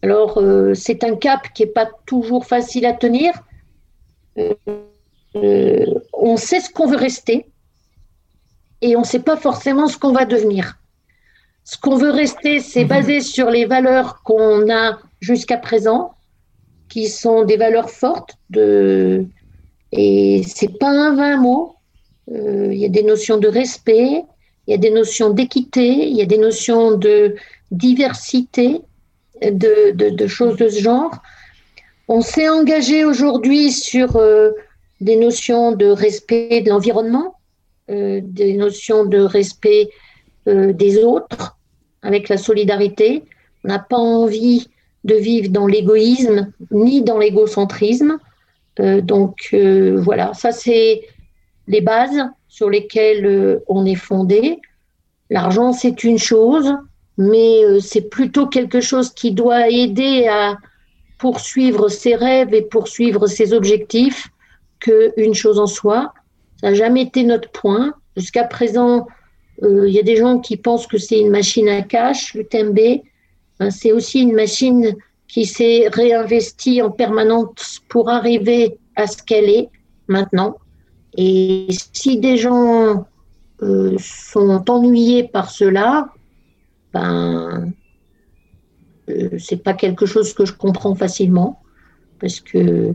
Alors, 0.07 0.41
c'est 0.73 1.03
un 1.03 1.17
cap 1.17 1.51
qui 1.53 1.63
n'est 1.63 1.69
pas 1.69 1.89
toujours 2.05 2.45
facile 2.45 2.85
à 2.85 2.93
tenir. 2.93 3.33
on 5.35 6.37
sait 6.37 6.61
ce 6.61 6.69
qu'on 6.69 6.87
veut 6.87 6.95
rester 6.95 7.45
et 8.81 8.95
on 8.95 9.01
ne 9.01 9.05
sait 9.05 9.19
pas 9.19 9.35
forcément 9.35 9.87
ce 9.87 9.97
qu'on 9.97 10.13
va 10.13 10.23
devenir. 10.23 10.77
Ce 11.65 11.77
qu'on 11.77 11.97
veut 11.97 12.11
rester, 12.11 12.61
c'est 12.61 12.83
mhm. 12.83 12.89
basé 12.89 13.19
sur 13.19 13.49
les 13.49 13.65
valeurs 13.65 14.21
qu'on 14.23 14.71
a 14.71 14.99
jusqu'à 15.19 15.57
présent, 15.57 16.13
qui 16.87 17.09
sont 17.09 17.43
des 17.43 17.57
valeurs 17.57 17.89
fortes. 17.89 18.35
De... 18.49 19.25
Et 19.91 20.43
c'est 20.47 20.79
pas 20.79 20.89
un 20.89 21.15
vain 21.15 21.35
mot. 21.35 21.75
Euh, 22.31 22.69
il 22.71 22.79
y 22.79 22.85
a 22.85 22.89
des 22.89 23.03
notions 23.03 23.37
de 23.37 23.49
respect, 23.49 24.23
il 24.67 24.71
y 24.71 24.73
a 24.73 24.77
des 24.77 24.91
notions 24.91 25.31
d'équité, 25.31 26.07
il 26.07 26.15
y 26.15 26.21
a 26.21 26.25
des 26.25 26.37
notions 26.37 26.91
de 26.91 27.35
diversité, 27.71 28.81
de, 29.41 30.27
choses 30.27 30.57
de 30.57 30.69
ce 30.69 30.81
genre. 30.81 31.11
On 32.07 32.21
s'est 32.21 32.49
engagé 32.49 33.03
aujourd'hui 33.03 33.71
sur 33.71 34.15
euh, 34.15 34.51
des 35.01 35.17
notions 35.17 35.73
de 35.73 35.87
respect 35.87 36.61
de 36.61 36.69
l'environnement, 36.69 37.35
euh, 37.89 38.21
des 38.23 38.53
notions 38.53 39.05
de 39.05 39.19
respect 39.19 39.89
des 40.45 41.03
autres, 41.03 41.57
avec 42.01 42.29
la 42.29 42.37
solidarité. 42.37 43.23
On 43.65 43.67
n'a 43.67 43.79
pas 43.79 43.97
envie 43.97 44.69
de 45.03 45.15
vivre 45.15 45.49
dans 45.49 45.67
l'égoïsme 45.67 46.51
ni 46.71 47.01
dans 47.01 47.17
l'égocentrisme. 47.17 48.17
Euh, 48.79 49.01
donc 49.01 49.49
euh, 49.53 49.99
voilà, 49.99 50.33
ça 50.33 50.51
c'est 50.51 51.01
les 51.67 51.81
bases 51.81 52.21
sur 52.47 52.69
lesquelles 52.69 53.25
euh, 53.25 53.63
on 53.67 53.85
est 53.85 53.95
fondé. 53.95 54.59
L'argent 55.29 55.73
c'est 55.73 56.03
une 56.03 56.19
chose, 56.19 56.73
mais 57.17 57.79
c'est 57.81 58.09
plutôt 58.09 58.47
quelque 58.47 58.81
chose 58.81 59.11
qui 59.11 59.31
doit 59.31 59.69
aider 59.69 60.27
à 60.27 60.57
poursuivre 61.17 61.89
ses 61.89 62.15
rêves 62.15 62.53
et 62.53 62.61
poursuivre 62.61 63.27
ses 63.27 63.53
objectifs 63.53 64.27
qu'une 64.79 65.33
chose 65.33 65.59
en 65.59 65.65
soi. 65.65 66.13
Ça 66.61 66.69
n'a 66.69 66.75
jamais 66.75 67.03
été 67.03 67.23
notre 67.23 67.49
point. 67.49 67.93
Jusqu'à 68.15 68.43
présent, 68.43 69.07
il 69.61 69.67
euh, 69.67 69.89
y 69.89 69.99
a 69.99 70.03
des 70.03 70.15
gens 70.15 70.39
qui 70.39 70.57
pensent 70.57 70.87
que 70.87 70.97
c'est 70.97 71.19
une 71.19 71.31
machine 71.31 71.67
à 71.69 71.81
cash, 71.81 72.33
le 72.33 72.43
TMB. 72.43 73.01
Ben, 73.59 73.71
c'est 73.71 73.91
aussi 73.91 74.21
une 74.21 74.33
machine 74.33 74.95
qui 75.27 75.45
s'est 75.45 75.87
réinvestie 75.91 76.81
en 76.81 76.91
permanence 76.91 77.81
pour 77.89 78.09
arriver 78.09 78.77
à 78.95 79.07
ce 79.07 79.21
qu'elle 79.23 79.49
est 79.49 79.69
maintenant. 80.07 80.57
Et 81.17 81.67
si 81.93 82.19
des 82.19 82.37
gens 82.37 83.07
euh, 83.63 83.95
sont 83.99 84.63
ennuyés 84.69 85.23
par 85.23 85.49
cela, 85.49 86.09
ben, 86.97 87.73
euh, 89.09 89.29
c'est 89.39 89.63
pas 89.63 89.73
quelque 89.73 90.05
chose 90.05 90.33
que 90.33 90.45
je 90.45 90.53
comprends 90.53 90.95
facilement, 90.95 91.61
parce 92.19 92.39
que 92.39 92.93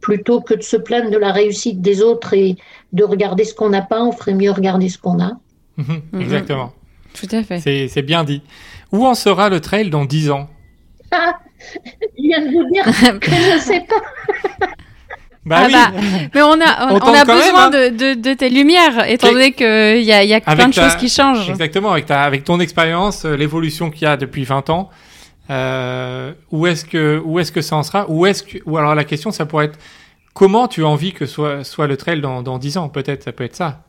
plutôt 0.00 0.40
que 0.40 0.54
de 0.54 0.62
se 0.62 0.76
plaindre 0.76 1.10
de 1.10 1.16
la 1.16 1.32
réussite 1.32 1.80
des 1.80 2.02
autres 2.02 2.34
et 2.34 2.56
de 2.92 3.04
regarder 3.04 3.44
ce 3.44 3.54
qu'on 3.54 3.70
n'a 3.70 3.82
pas, 3.82 4.02
on 4.02 4.12
ferait 4.12 4.34
mieux 4.34 4.50
regarder 4.50 4.88
ce 4.88 4.98
qu'on 4.98 5.20
a. 5.20 5.32
Mhm, 5.76 6.02
mhm. 6.12 6.20
Exactement. 6.20 6.72
Tout 7.14 7.28
à 7.30 7.42
fait. 7.42 7.88
C'est 7.88 8.02
bien 8.02 8.24
dit. 8.24 8.42
Où 8.90 9.06
en 9.06 9.14
sera 9.14 9.48
le 9.48 9.60
trail 9.60 9.90
dans 9.90 10.04
10 10.04 10.30
ans? 10.30 10.48
Ah, 11.10 11.38
Je 12.18 12.22
viens 12.22 12.44
de 12.44 12.50
vous 12.50 12.70
dire 12.70 12.84
que 13.20 13.30
je 13.30 13.54
ne 13.54 13.58
sais 13.58 13.86
pas. 13.88 14.66
Bah 15.44 15.56
ah 15.58 15.66
oui. 15.66 15.72
bah, 15.72 15.90
mais 16.34 16.42
on 16.42 16.52
a, 16.60 16.92
on, 16.92 17.14
a 17.14 17.24
besoin 17.24 17.66
hein. 17.66 17.70
de, 17.70 18.14
de, 18.14 18.34
tes 18.34 18.48
lumières, 18.48 19.08
étant 19.08 19.32
donné 19.32 19.50
qu'il 19.52 20.02
y 20.02 20.12
a, 20.12 20.22
y 20.22 20.34
a 20.34 20.40
plein 20.40 20.68
de 20.68 20.74
choses 20.74 20.94
qui 20.94 21.08
changent. 21.08 21.50
Exactement, 21.50 21.90
avec, 21.90 22.06
ta, 22.06 22.22
avec 22.22 22.44
ton 22.44 22.60
expérience, 22.60 23.24
euh, 23.24 23.34
l'évolution 23.34 23.90
qu'il 23.90 24.02
y 24.02 24.06
a 24.06 24.16
depuis 24.16 24.44
20 24.44 24.70
ans, 24.70 24.90
euh, 25.50 26.32
où 26.52 26.68
est-ce 26.68 26.84
que, 26.84 27.20
où 27.24 27.40
est 27.40 27.52
que 27.52 27.60
ça 27.60 27.74
en 27.74 27.82
sera? 27.82 28.08
Ou 28.08 28.26
est-ce 28.26 28.44
que, 28.44 28.58
ou 28.66 28.78
alors 28.78 28.94
la 28.94 29.02
question, 29.02 29.32
ça 29.32 29.44
pourrait 29.44 29.64
être 29.66 29.78
comment 30.32 30.68
tu 30.68 30.84
as 30.84 30.88
envie 30.88 31.12
que 31.12 31.26
soit, 31.26 31.64
soit 31.64 31.88
le 31.88 31.96
trail 31.96 32.20
dans, 32.20 32.42
dans 32.42 32.58
10 32.58 32.76
ans? 32.76 32.88
Peut-être, 32.88 33.24
ça 33.24 33.32
peut 33.32 33.44
être 33.44 33.56
ça. 33.56 33.82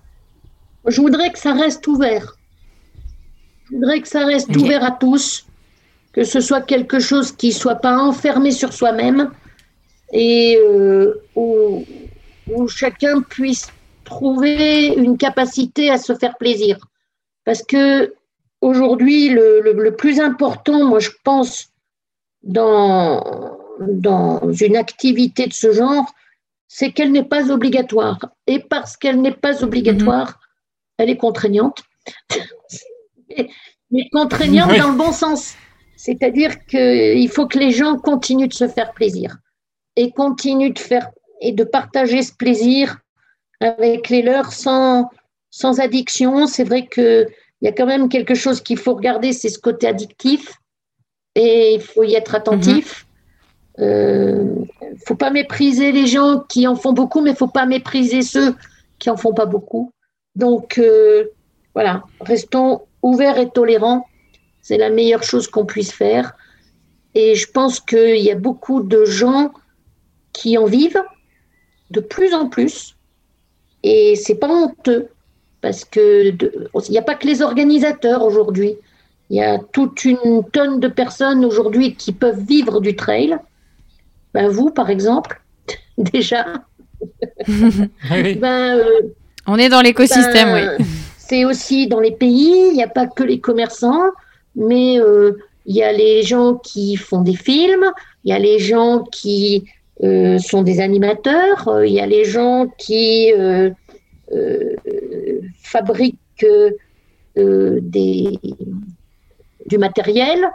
Je 0.88 1.00
voudrais 1.02 1.32
que 1.32 1.38
ça 1.38 1.54
reste 1.54 1.86
ouvert. 1.86 2.36
Je 3.70 3.76
voudrais 3.76 4.02
que 4.02 4.08
ça 4.08 4.26
reste 4.26 4.56
ouvert 4.56 4.84
à 4.84 4.92
tous, 4.92 5.46
que 6.14 6.24
ce 6.24 6.42
soit 6.42 6.62
quelque 6.62 7.00
chose 7.00 7.32
qui 7.32 7.50
ne 7.50 7.54
soit 7.54 7.76
pas 7.76 7.96
enfermé 7.98 8.50
sur 8.50 8.74
soi-même 8.74 9.30
et 10.14 10.58
euh, 10.58 11.22
où, 11.36 11.84
chacun 12.68 13.22
puisse 13.22 13.68
trouver 14.06 14.88
une 14.88 15.18
capacité 15.18 15.90
à 15.90 15.98
se 15.98 16.14
faire 16.14 16.38
plaisir. 16.38 16.78
Parce 17.46 17.64
que 17.64 18.14
aujourd'hui, 18.62 19.30
le, 19.30 19.90
plus 19.98 20.20
important, 20.20 20.86
moi 20.86 21.00
je 21.00 21.10
pense, 21.24 21.70
dans, 22.44 23.58
dans 23.80 24.52
une 24.52 24.78
activité 24.78 25.48
de 25.48 25.54
ce 25.54 25.72
genre, 25.72 26.06
c'est 26.68 26.92
qu'elle 26.92 27.12
n'est 27.12 27.26
pas 27.26 27.52
obligatoire. 27.52 28.20
Et 28.48 28.60
parce 28.60 28.96
qu'elle 28.98 29.20
n'est 29.20 29.32
pas 29.32 29.64
obligatoire, 29.64 30.40
elle 30.98 31.10
est 31.10 31.18
contraignante, 31.18 31.84
mais 33.92 34.10
contraignante 34.12 34.78
dans 34.78 34.92
le 34.92 34.98
bon 34.98 35.12
sens. 35.12 35.56
C'est-à-dire 35.96 36.66
qu'il 36.66 37.30
faut 37.30 37.48
que 37.48 37.58
les 37.58 37.72
gens 37.72 37.98
continuent 37.98 38.48
de 38.48 38.54
se 38.54 38.68
faire 38.68 38.94
plaisir 38.94 39.38
et 39.96 40.12
continuent 40.12 40.74
de 40.74 40.80
faire 40.80 41.10
et 41.42 41.52
de 41.52 41.64
partager 41.64 42.22
ce 42.24 42.34
plaisir 42.34 42.98
avec 43.60 44.10
les 44.10 44.22
leurs 44.22 44.52
sans, 44.52 45.10
sans 45.50 45.80
addiction. 45.80 46.48
C'est 46.48 46.64
vrai 46.64 46.88
qu'il 46.88 47.28
y 47.62 47.68
a 47.68 47.72
quand 47.72 47.86
même 47.86 48.10
quelque 48.10 48.36
chose 48.36 48.62
qu'il 48.62 48.78
faut 48.78 48.96
regarder, 48.96 49.34
c'est 49.34 49.50
ce 49.50 49.60
côté 49.60 49.88
addictif 49.88 50.54
et 51.36 51.74
il 51.74 51.82
faut 51.82 52.04
y 52.04 52.16
être 52.16 52.36
attentif. 52.36 53.06
Il 53.78 53.84
euh, 53.84 54.44
ne 54.44 54.98
faut 55.06 55.16
pas 55.16 55.32
mépriser 55.32 55.92
les 55.92 56.06
gens 56.06 56.44
qui 56.48 56.68
en 56.68 56.76
font 56.76 56.94
beaucoup, 56.94 57.22
mais 57.22 57.32
il 57.32 57.34
ne 57.34 57.38
faut 57.38 57.48
pas 57.48 57.66
mépriser 57.66 58.22
ceux 58.22 58.56
qui 59.00 59.10
en 59.10 59.18
font 59.18 59.34
pas 59.34 59.48
beaucoup. 59.48 59.92
Donc, 60.36 60.78
euh, 60.78 61.26
voilà, 61.74 62.04
restons 62.22 62.82
ouverts 63.02 63.40
et 63.40 63.50
tolérants. 63.50 64.06
C'est 64.62 64.78
la 64.78 64.90
meilleure 64.90 65.24
chose 65.24 65.48
qu'on 65.48 65.66
puisse 65.66 65.92
faire. 65.92 66.34
Et 67.16 67.36
je 67.36 67.50
pense 67.52 67.80
qu'il 67.80 68.20
y 68.20 68.32
a 68.32 68.36
beaucoup 68.36 68.82
de 68.82 69.06
gens 69.06 69.52
qui 70.34 70.58
en 70.58 70.66
vivent 70.66 71.04
de 71.92 72.00
plus 72.00 72.34
en 72.34 72.50
plus. 72.50 72.96
Et 73.84 74.16
c'est 74.16 74.36
pas 74.36 74.50
honteux 74.50 75.10
parce 75.62 75.86
que 75.86 76.28
il 76.30 76.92
n'y 76.92 76.98
a 76.98 77.02
pas 77.02 77.16
que 77.16 77.28
les 77.28 77.42
organisateurs 77.42 78.24
aujourd'hui. 78.24 78.76
Il 79.30 79.38
y 79.38 79.42
a 79.42 79.58
toute 79.72 80.04
une 80.04 80.44
tonne 80.52 80.80
de 80.80 80.88
personnes 80.88 81.46
aujourd'hui 81.46 81.96
qui 81.96 82.12
peuvent 82.12 82.42
vivre 82.42 82.82
du 82.82 82.96
trail. 82.96 83.38
Ben 84.34 84.50
vous, 84.50 84.70
par 84.70 84.90
exemple, 84.90 85.42
déjà. 85.98 86.46
ben, 87.48 88.78
euh, 88.78 89.02
on 89.48 89.58
est 89.58 89.70
dans 89.70 89.82
l'écosystème, 89.82 90.54
oui. 90.54 90.86
C'est 91.18 91.46
aussi 91.46 91.88
dans 91.88 92.00
les 92.00 92.12
pays, 92.12 92.68
il 92.70 92.74
n'y 92.74 92.84
a 92.84 92.88
pas 92.88 93.08
que 93.08 93.24
les 93.24 93.40
commerçants, 93.40 94.12
mais 94.56 95.00
euh, 95.00 95.38
il 95.66 95.76
y 95.76 95.82
a 95.82 95.92
les 95.92 96.24
gens 96.24 96.56
qui 96.56 96.96
font 96.96 97.22
des 97.22 97.36
films, 97.36 97.92
il 98.24 98.32
y 98.32 98.34
a 98.34 98.40
les 98.40 98.60
gens 98.60 99.04
qui 99.12 99.66
euh, 100.02 100.40
sont 100.40 100.64
des 100.64 100.80
animateurs, 100.80 101.68
euh, 101.68 101.86
il 101.86 101.94
y 101.94 102.00
a 102.00 102.08
les 102.08 102.26
gens 102.26 102.66
qui 102.80 103.32
euh, 103.32 103.70
fabriquent 105.62 106.18
des, 107.36 108.40
du 109.68 109.78
matériel, 109.78 110.50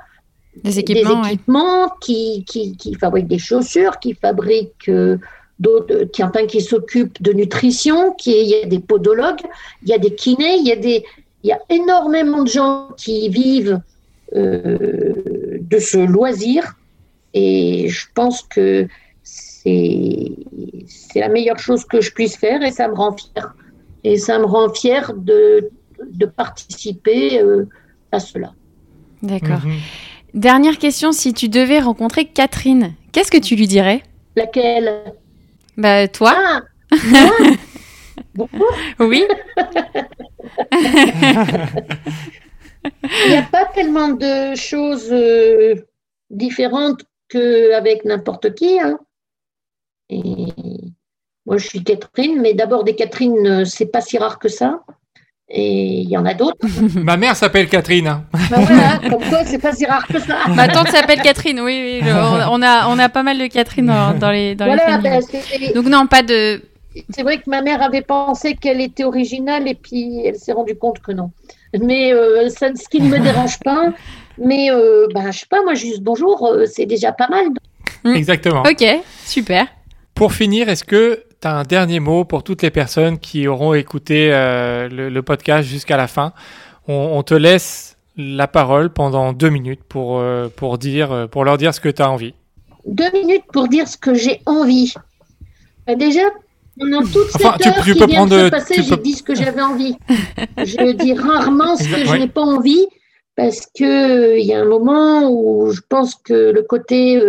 des 0.65 0.81
équipements, 0.81 1.89
qui, 2.01 2.45
qui, 2.49 2.77
qui, 2.77 2.95
fabriquent 2.95 3.29
des 3.29 3.39
chaussures, 3.39 4.01
qui 4.01 4.15
fabriquent 4.15 4.91
d'autres, 5.61 6.05
qui, 6.13 6.25
enfin, 6.25 6.47
qui 6.47 6.61
s'occupent 6.61 7.23
de 7.23 7.33
nutrition, 7.33 8.15
qui, 8.15 8.41
il 8.41 8.49
y 8.49 8.55
a 8.57 8.67
des 8.67 8.81
podologues, 8.81 9.43
il 9.85 9.89
y 9.89 9.93
a 9.93 9.99
des 9.99 10.15
kinés, 10.17 10.57
il 10.57 10.67
y 10.67 10.73
a, 10.73 10.77
des, 10.77 11.05
il 11.45 11.51
y 11.51 11.53
a 11.53 11.61
énormément 11.71 12.43
de 12.43 12.49
gens 12.49 12.89
qui 12.97 13.29
vivent 13.29 13.81
de 14.35 15.79
ce 15.79 15.99
loisir. 15.99 16.75
Et 17.35 17.89
je 17.89 18.07
pense 18.15 18.43
que 18.43 18.89
c'est 20.87 21.21
la 21.21 21.29
meilleure 21.29 21.59
chose 21.59 21.85
que 21.85 22.01
je 22.01 22.13
puisse 22.13 22.37
faire 22.37 22.63
et 22.63 22.71
ça 22.71 22.89
me 22.89 22.95
rend 22.95 23.17
fier. 23.17 23.55
Et 24.05 24.17
ça 24.17 24.39
me 24.39 24.45
rend 24.45 24.73
fier 24.73 25.13
de, 25.15 25.71
de 26.05 26.27
participer 26.27 27.43
euh, 27.43 27.67
à 28.13 28.21
cela. 28.21 28.53
D'accord. 29.23 29.65
Mhm. 29.65 29.79
Dernière 30.35 30.79
question, 30.79 31.13
si 31.13 31.33
tu 31.33 31.49
devais 31.49 31.81
rencontrer 31.81 32.27
Catherine, 32.27 32.95
qu'est-ce 33.13 33.31
que 33.31 33.39
tu 33.39 33.57
lui 33.57 33.67
dirais? 33.67 34.03
Laquelle? 34.37 35.15
Bah 35.77 36.07
toi. 36.07 36.35
Ah, 36.37 36.63
oui. 39.01 39.25
Il 43.25 43.31
n'y 43.31 43.37
a 43.37 43.43
pas 43.43 43.65
tellement 43.75 44.09
de 44.09 44.55
choses 44.55 45.09
euh, 45.11 45.75
différentes 46.31 47.05
qu'avec 47.29 48.05
n'importe 48.05 48.55
qui. 48.55 48.79
Hein. 48.81 48.99
Et 50.11 50.47
moi, 51.47 51.57
je 51.57 51.67
suis 51.67 51.83
Catherine, 51.83 52.41
mais 52.41 52.55
d'abord, 52.55 52.85
des 52.85 52.95
Catherine, 52.95 53.47
euh, 53.47 53.65
c'est 53.65 53.87
pas 53.87 54.01
si 54.01 54.19
rare 54.19 54.39
que 54.39 54.49
ça. 54.49 54.81
Et 55.51 56.01
il 56.01 56.09
y 56.11 56.17
en 56.17 56.27
a 56.27 56.35
d'autres. 56.35 56.59
Ma 56.95 57.17
mère 57.17 57.35
s'appelle 57.35 57.69
Catherine. 57.69 58.07
Hein. 58.07 58.25
Ben 58.51 58.61
voilà, 58.61 58.99
comme 59.11 59.23
quoi, 59.29 59.45
c'est 59.45 59.59
pas 59.59 59.73
si 59.73 59.87
rare 59.87 60.07
que 60.07 60.19
ça. 60.21 60.47
Ma 60.49 60.69
tante 60.69 60.89
s'appelle 60.89 61.23
Catherine, 61.23 61.61
oui, 61.61 62.01
oui. 62.03 62.11
on, 62.11 62.63
a, 62.63 62.87
on 62.89 62.99
a 62.99 63.09
pas 63.09 63.23
mal 63.23 63.39
de 63.39 63.47
Catherine 63.47 63.87
dans, 63.87 64.31
les, 64.31 64.55
dans 64.55 64.67
voilà, 64.67 64.99
ben, 64.99 65.23
Donc, 65.75 65.87
non, 65.87 66.07
pas 66.07 66.23
de. 66.23 66.61
C'est 67.11 67.23
vrai 67.23 67.39
que 67.39 67.49
ma 67.49 67.63
mère 67.63 67.81
avait 67.81 68.03
pensé 68.03 68.55
qu'elle 68.55 68.81
était 68.81 69.05
originale 69.05 69.69
et 69.69 69.75
puis 69.75 70.21
elle 70.25 70.37
s'est 70.37 70.53
rendue 70.53 70.77
compte 70.77 71.01
que 71.01 71.13
non. 71.13 71.31
Mais 71.81 72.13
euh, 72.13 72.49
ça, 72.51 72.69
ce 72.75 72.89
qui 72.89 73.01
ne 73.01 73.09
me 73.09 73.19
dérange 73.19 73.59
pas. 73.61 73.93
Mais 74.39 74.71
euh, 74.71 75.07
ben, 75.15 75.31
je 75.31 75.41
sais 75.41 75.47
pas, 75.49 75.63
moi, 75.63 75.75
juste 75.75 76.03
bonjour, 76.03 76.47
euh, 76.47 76.67
c'est 76.67 76.87
déjà 76.87 77.13
pas 77.13 77.29
mal. 77.29 77.47
Exactement. 78.15 78.63
Ok, 78.63 78.85
super. 79.25 79.67
Pour 80.19 80.33
finir, 80.33 80.69
est-ce 80.69 80.83
que 80.83 81.23
tu 81.41 81.47
as 81.47 81.57
un 81.57 81.63
dernier 81.63 82.01
mot 82.01 82.25
pour 82.25 82.43
toutes 82.43 82.63
les 82.63 82.73
personnes 82.73 83.21
qui 83.21 83.47
auront 83.47 83.73
écouté 83.73 84.31
euh, 84.33 84.89
le, 84.89 85.23
podcast 85.23 85.69
jusqu'à 85.69 85.97
la 85.97 86.09
fin? 86.09 86.33
On, 86.89 87.23
te 87.23 87.35
laisse 87.35 87.97
la 88.17 88.49
parole 88.49 88.93
pendant 88.93 89.33
deux 89.33 89.49
minutes 89.49 89.85
pour, 89.89 90.19
euh, 90.19 90.49
pour, 90.49 90.77
dire, 90.77 91.13
euh, 91.13 91.27
pour 91.29 91.45
leur 91.45 91.57
dire 91.57 91.73
ce 91.73 91.79
que 91.79 91.89
tu 91.89 92.03
as 92.03 92.11
envie. 92.11 92.35
Deux 92.85 93.13
minutes 93.13 93.45
pour 93.53 93.69
dire 93.69 93.87
ce 93.87 93.97
que 93.97 94.15
j'ai 94.15 94.41
envie. 94.45 94.93
Bah, 95.87 95.95
déjà, 95.95 96.23
pendant 96.81 97.03
toute 97.03 97.31
cette 97.31 97.59
tu, 97.61 97.69
heure 97.69 97.85
qui 97.85 97.93
vient 97.93 98.07
prendre, 98.09 98.37
de 98.37 98.47
se 98.47 98.51
passer, 98.51 98.83
j'ai 98.83 98.97
dit 98.97 99.13
ce 99.13 99.23
que 99.23 99.37
j'avais 99.37 99.63
envie. 99.63 99.97
je 100.59 100.95
dis 100.95 101.13
rarement 101.13 101.77
ce 101.77 101.85
que 101.85 102.05
je 102.05 102.17
n'ai 102.17 102.27
pas 102.27 102.43
envie 102.43 102.89
parce 103.37 103.67
qu'il 103.67 104.41
y 104.41 104.53
a 104.53 104.63
un 104.63 104.69
moment 104.69 105.31
où 105.31 105.71
je 105.71 105.81
pense 105.89 106.17
que 106.17 106.51
le 106.51 106.63
côté 106.63 107.23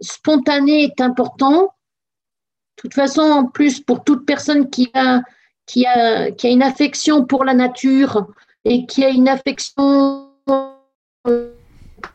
spontané 0.00 0.84
est 0.84 1.00
important. 1.00 1.62
De 1.62 2.82
toute 2.82 2.94
façon, 2.94 3.22
en 3.22 3.46
plus, 3.46 3.80
pour 3.80 4.04
toute 4.04 4.24
personne 4.24 4.70
qui 4.70 4.90
a, 4.94 5.22
qui 5.66 5.86
a, 5.86 6.30
qui 6.30 6.46
a 6.46 6.50
une 6.50 6.62
affection 6.62 7.24
pour 7.24 7.44
la 7.44 7.54
nature 7.54 8.26
et 8.64 8.86
qui 8.86 9.04
a 9.04 9.08
une 9.08 9.28
affection 9.28 10.28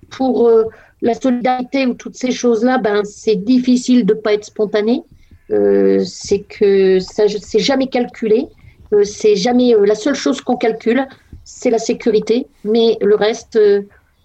pour 0.10 0.48
euh, 0.48 0.66
la 1.02 1.14
solidarité 1.14 1.86
ou 1.86 1.94
toutes 1.96 2.16
ces 2.16 2.32
choses-là, 2.32 2.78
ben, 2.78 3.04
c'est 3.04 3.36
difficile 3.36 4.06
de 4.06 4.14
ne 4.14 4.20
pas 4.20 4.34
être 4.34 4.46
spontané. 4.46 5.04
Euh, 5.52 6.04
c'est 6.06 6.40
que 6.40 7.00
ça, 7.00 7.24
c'est 7.28 7.60
jamais 7.60 7.88
calculé. 7.88 8.48
Euh, 8.94 9.04
c'est 9.04 9.36
jamais 9.36 9.76
la 9.86 9.96
seule 9.96 10.16
chose 10.16 10.40
qu'on 10.42 10.56
calcule, 10.56 11.06
c'est 11.44 11.70
la 11.70 11.80
sécurité. 11.80 12.48
Mais 12.64 12.98
le 13.02 13.16
reste, 13.16 13.60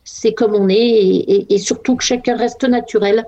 c'est 0.04 0.32
comme 0.32 0.54
on 0.54 0.68
est 0.68 1.46
et, 1.50 1.58
surtout 1.58 1.96
que 1.96 2.04
chacun 2.04 2.36
reste 2.36 2.64
naturel. 2.64 3.26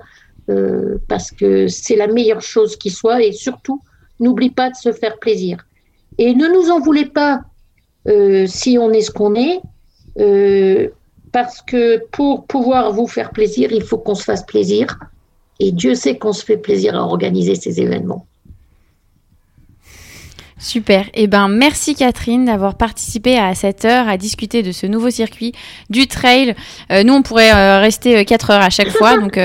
Euh, 0.49 0.97
parce 1.07 1.31
que 1.31 1.67
c'est 1.67 1.95
la 1.95 2.07
meilleure 2.07 2.41
chose 2.41 2.75
qui 2.75 2.89
soit 2.89 3.21
et 3.23 3.31
surtout, 3.31 3.81
n'oublie 4.19 4.49
pas 4.49 4.69
de 4.69 4.75
se 4.75 4.91
faire 4.91 5.17
plaisir. 5.19 5.65
Et 6.17 6.33
ne 6.33 6.47
nous 6.47 6.69
en 6.71 6.79
voulez 6.79 7.05
pas 7.05 7.41
euh, 8.07 8.45
si 8.47 8.77
on 8.77 8.91
est 8.91 9.01
ce 9.01 9.11
qu'on 9.11 9.35
est, 9.35 9.61
euh, 10.19 10.89
parce 11.31 11.61
que 11.61 12.03
pour 12.11 12.45
pouvoir 12.45 12.91
vous 12.91 13.07
faire 13.07 13.31
plaisir, 13.31 13.71
il 13.71 13.83
faut 13.83 13.97
qu'on 13.97 14.15
se 14.15 14.23
fasse 14.23 14.45
plaisir. 14.45 14.97
Et 15.59 15.71
Dieu 15.71 15.95
sait 15.95 16.17
qu'on 16.17 16.33
se 16.33 16.43
fait 16.43 16.57
plaisir 16.57 16.95
à 16.95 17.03
organiser 17.03 17.55
ces 17.55 17.79
événements. 17.79 18.25
Super. 20.61 21.09
Eh 21.15 21.25
ben, 21.25 21.47
merci 21.47 21.95
Catherine 21.95 22.45
d'avoir 22.45 22.75
participé 22.75 23.35
à 23.35 23.55
cette 23.55 23.83
heure 23.83 24.07
à 24.07 24.17
discuter 24.17 24.61
de 24.61 24.71
ce 24.71 24.85
nouveau 24.85 25.09
circuit 25.09 25.53
du 25.89 26.05
trail. 26.05 26.53
Euh, 26.91 27.01
nous, 27.03 27.15
on 27.15 27.23
pourrait 27.23 27.51
euh, 27.51 27.79
rester 27.79 28.23
4 28.23 28.49
euh, 28.49 28.53
heures 28.53 28.61
à 28.61 28.69
chaque 28.69 28.91
fois, 28.91 29.17
donc 29.17 29.39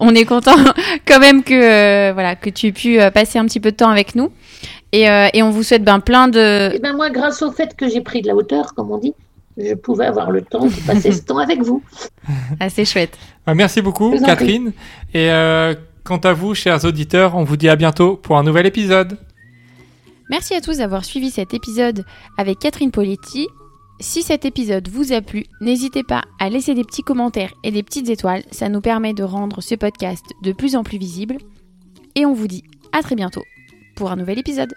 on 0.00 0.14
est 0.14 0.26
content 0.26 0.56
quand 1.08 1.18
même 1.18 1.42
que 1.42 2.12
voilà 2.12 2.36
que 2.36 2.50
tu 2.50 2.66
aies 2.66 2.72
pu 2.72 2.98
passer 3.14 3.38
un 3.38 3.46
petit 3.46 3.58
peu 3.58 3.70
de 3.70 3.76
temps 3.76 3.88
avec 3.88 4.14
nous. 4.14 4.30
Et, 4.92 5.04
et 5.04 5.42
on 5.42 5.50
vous 5.50 5.62
souhaite 5.62 5.82
ben 5.82 6.00
plein 6.00 6.28
de. 6.28 6.70
Eh 6.74 6.78
ben 6.78 6.94
moi, 6.94 7.08
grâce 7.08 7.40
au 7.40 7.50
fait 7.50 7.74
que 7.74 7.88
j'ai 7.88 8.02
pris 8.02 8.20
de 8.20 8.26
la 8.26 8.34
hauteur, 8.34 8.74
comme 8.74 8.90
on 8.90 8.98
dit, 8.98 9.14
je 9.56 9.72
pouvais 9.74 10.04
avoir 10.04 10.30
le 10.30 10.42
temps 10.42 10.66
de 10.66 10.86
passer 10.86 11.12
ce 11.12 11.22
temps 11.22 11.38
avec 11.38 11.62
vous. 11.62 11.82
Ah, 12.58 12.68
c'est 12.68 12.84
chouette. 12.84 13.16
Bah, 13.46 13.54
merci 13.54 13.80
beaucoup, 13.80 14.14
Catherine. 14.18 14.72
Et 15.14 15.30
quant 16.04 16.18
à 16.18 16.34
vous, 16.34 16.54
chers 16.54 16.84
auditeurs, 16.84 17.34
on 17.34 17.44
vous 17.44 17.56
dit 17.56 17.70
à 17.70 17.76
bientôt 17.76 18.16
pour 18.16 18.36
un 18.36 18.42
nouvel 18.42 18.66
épisode. 18.66 19.16
Merci 20.30 20.54
à 20.54 20.60
tous 20.60 20.78
d'avoir 20.78 21.04
suivi 21.04 21.28
cet 21.28 21.54
épisode 21.54 22.04
avec 22.38 22.60
Catherine 22.60 22.92
Poletti. 22.92 23.48
Si 23.98 24.22
cet 24.22 24.44
épisode 24.44 24.88
vous 24.88 25.12
a 25.12 25.20
plu, 25.20 25.44
n'hésitez 25.60 26.04
pas 26.04 26.22
à 26.38 26.48
laisser 26.48 26.72
des 26.74 26.84
petits 26.84 27.02
commentaires 27.02 27.52
et 27.64 27.72
des 27.72 27.82
petites 27.82 28.08
étoiles, 28.08 28.44
ça 28.52 28.68
nous 28.68 28.80
permet 28.80 29.12
de 29.12 29.24
rendre 29.24 29.60
ce 29.60 29.74
podcast 29.74 30.24
de 30.44 30.52
plus 30.52 30.76
en 30.76 30.84
plus 30.84 30.98
visible. 30.98 31.38
Et 32.14 32.26
on 32.26 32.32
vous 32.32 32.46
dit 32.46 32.62
à 32.92 33.02
très 33.02 33.16
bientôt 33.16 33.42
pour 33.96 34.12
un 34.12 34.16
nouvel 34.16 34.38
épisode. 34.38 34.72